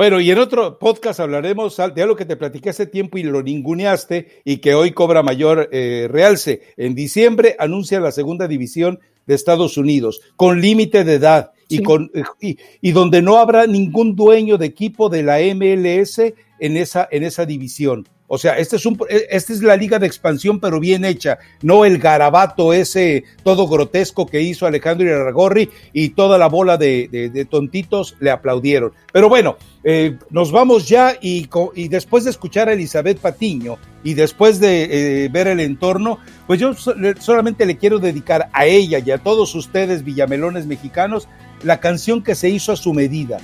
Bueno, 0.00 0.18
y 0.18 0.30
en 0.30 0.38
otro 0.38 0.78
podcast 0.78 1.20
hablaremos 1.20 1.76
de 1.94 2.02
algo 2.02 2.16
que 2.16 2.24
te 2.24 2.38
platiqué 2.38 2.70
hace 2.70 2.86
tiempo 2.86 3.18
y 3.18 3.22
lo 3.22 3.42
ninguneaste 3.42 4.40
y 4.46 4.56
que 4.56 4.72
hoy 4.72 4.92
cobra 4.92 5.22
mayor 5.22 5.68
eh, 5.72 6.08
realce. 6.10 6.62
En 6.78 6.94
diciembre 6.94 7.54
anuncia 7.58 8.00
la 8.00 8.10
segunda 8.10 8.48
división 8.48 8.98
de 9.26 9.34
Estados 9.34 9.76
Unidos 9.76 10.22
con 10.36 10.62
límite 10.62 11.04
de 11.04 11.16
edad 11.16 11.50
y, 11.68 11.82
con, 11.82 12.10
y, 12.40 12.56
y, 12.80 12.92
donde 12.92 13.20
no 13.20 13.36
habrá 13.36 13.66
ningún 13.66 14.16
dueño 14.16 14.56
de 14.56 14.64
equipo 14.64 15.10
de 15.10 15.22
la 15.22 15.36
MLS 15.54 16.18
en 16.60 16.78
esa, 16.78 17.06
en 17.10 17.22
esa 17.22 17.44
división. 17.44 18.08
O 18.32 18.38
sea, 18.38 18.58
este 18.58 18.76
es 18.76 18.86
un, 18.86 18.96
e, 19.08 19.26
esta 19.30 19.52
es 19.52 19.60
la 19.60 19.74
liga 19.74 19.98
de 19.98 20.06
expansión, 20.06 20.60
pero 20.60 20.78
bien 20.78 21.04
hecha, 21.04 21.40
no 21.62 21.84
el 21.84 21.98
garabato 21.98 22.72
ese 22.72 23.24
todo 23.42 23.66
grotesco 23.66 24.24
que 24.24 24.40
hizo 24.40 24.66
Alejandro 24.66 25.08
Iraragorri 25.08 25.68
y 25.92 26.10
toda 26.10 26.38
la 26.38 26.46
bola 26.46 26.76
de, 26.76 27.48
tontitos 27.50 28.14
le 28.20 28.30
aplaudieron. 28.30 28.92
Pero 29.12 29.28
bueno, 29.28 29.56
eh, 29.82 30.16
nos 30.30 30.52
vamos 30.52 30.88
ya 30.88 31.16
y, 31.20 31.48
y, 31.74 31.88
después 31.88 32.22
de 32.22 32.30
escuchar 32.30 32.68
a 32.68 32.74
Elizabeth 32.74 33.18
Patiño 33.18 33.78
y 34.04 34.14
después 34.14 34.60
de 34.60 35.24
eh, 35.24 35.28
ver 35.28 35.48
el 35.48 35.58
entorno, 35.58 36.20
pues 36.46 36.60
yo 36.60 36.72
solamente 37.18 37.66
le 37.66 37.78
quiero 37.78 37.98
dedicar 37.98 38.48
a 38.52 38.64
ella 38.64 39.00
y 39.04 39.10
a 39.10 39.18
todos 39.18 39.56
ustedes, 39.56 40.04
villamelones 40.04 40.66
mexicanos, 40.66 41.26
la 41.64 41.80
canción 41.80 42.22
que 42.22 42.36
se 42.36 42.48
hizo 42.48 42.70
a 42.70 42.76
su 42.76 42.94
medida. 42.94 43.38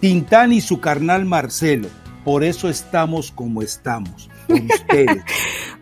Tintán 0.00 0.54
y 0.54 0.62
su 0.62 0.80
carnal 0.80 1.26
Marcelo 1.26 1.88
por 2.24 2.44
eso 2.44 2.68
estamos 2.68 3.30
como 3.30 3.62
estamos, 3.62 4.28
con 4.46 4.66
ustedes. 4.70 5.22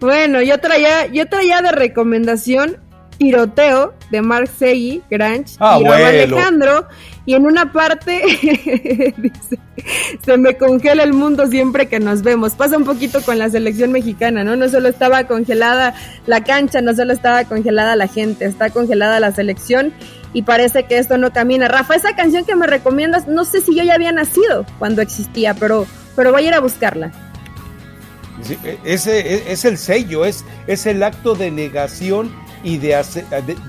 bueno, 0.01 0.43
yo 0.43 0.59
traía, 0.59 1.07
yo 1.07 1.26
traía 1.26 1.62
de 1.62 1.72
recomendación 1.72 2.78
Tiroteo 3.18 3.95
de 4.11 4.22
Mark 4.22 4.49
Segui, 4.59 5.03
Granch 5.11 5.57
ah, 5.59 5.78
y 5.80 5.87
Alejandro. 5.87 6.87
Y 7.24 7.34
en 7.34 7.45
una 7.45 7.72
parte 7.72 8.22
dice, 9.16 9.59
se 10.24 10.37
me 10.37 10.57
congela 10.57 11.03
el 11.03 11.12
mundo 11.12 11.47
siempre 11.49 11.89
que 11.89 11.99
nos 11.99 12.22
vemos. 12.22 12.55
Pasa 12.55 12.76
un 12.76 12.84
poquito 12.84 13.20
con 13.22 13.39
la 13.39 13.51
selección 13.51 13.91
mexicana, 13.91 14.45
¿no? 14.45 14.55
No 14.55 14.68
solo 14.68 14.89
estaba 14.89 15.24
congelada 15.24 15.95
la 16.26 16.45
cancha, 16.45 16.80
no 16.82 16.95
solo 16.95 17.12
estaba 17.12 17.45
congelada 17.45 17.97
la 17.97 18.07
gente, 18.07 18.45
está 18.45 18.70
congelada 18.70 19.18
la 19.18 19.32
selección 19.32 19.93
y 20.32 20.43
parece 20.43 20.84
que 20.84 20.99
esto 20.99 21.18
no 21.18 21.32
camina. 21.32 21.66
Rafa, 21.66 21.97
esa 21.97 22.14
canción 22.14 22.45
que 22.45 22.55
me 22.55 22.66
recomiendas, 22.66 23.26
no 23.26 23.45
sé 23.45 23.61
si 23.61 23.74
yo 23.74 23.82
ya 23.82 23.95
había 23.95 24.12
nacido 24.12 24.64
cuando 24.78 25.03
existía, 25.03 25.55
pero 25.55 25.87
pero 26.17 26.33
voy 26.33 26.45
a 26.45 26.49
ir 26.49 26.55
a 26.55 26.61
buscarla. 26.61 27.12
E, 28.64 28.79
ese 28.85 29.21
e, 29.21 29.53
es, 29.53 29.64
el 29.64 29.79
sello, 29.79 30.25
es, 30.25 30.45
es 30.67 30.87
el 30.87 31.03
acto 31.03 31.35
de 31.35 31.51
negación 31.51 32.33
y 32.62 32.79
de, 32.79 32.97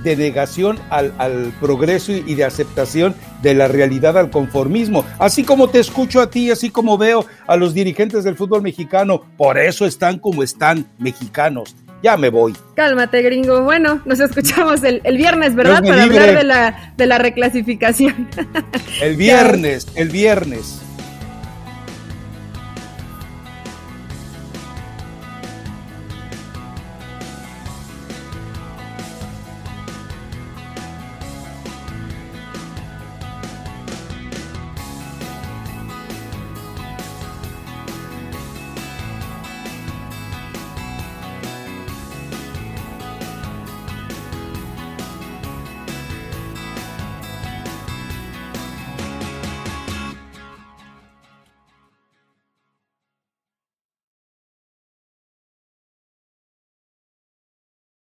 de, 0.04 0.16
negación 0.16 0.80
al, 0.90 1.14
al, 1.20 1.54
progreso 1.60 2.12
y 2.12 2.34
de 2.34 2.46
aceptación 2.46 3.16
de 3.44 3.54
la 3.54 3.68
realidad 3.68 4.18
al 4.18 4.32
conformismo. 4.32 5.06
Así 5.20 5.44
como 5.44 5.70
te 5.70 5.80
escucho 5.80 6.20
a 6.20 6.30
ti, 6.30 6.50
así 6.50 6.72
como 6.72 6.98
veo 6.98 7.26
a 7.46 7.58
los 7.58 7.74
dirigentes 7.74 8.24
del 8.24 8.36
fútbol 8.36 8.64
mexicano, 8.64 9.22
por 9.38 9.60
eso 9.60 9.86
están 9.86 10.18
como 10.18 10.42
están 10.42 10.88
mexicanos. 10.98 11.76
Ya 12.04 12.16
me 12.16 12.30
voy. 12.30 12.56
Cálmate, 12.76 13.22
gringo. 13.24 13.64
Bueno, 13.64 14.02
nos 14.06 14.20
escuchamos 14.20 14.84
el, 14.84 15.02
el 15.04 15.18
viernes, 15.18 15.56
¿verdad? 15.56 15.84
Para 15.84 16.04
hablar 16.04 16.38
de 16.38 16.44
la, 16.44 16.94
de 16.96 17.06
la 17.08 17.18
reclasificación. 17.18 18.30
El 19.02 19.16
viernes, 19.16 19.88
el 19.96 20.10
viernes. 20.10 20.82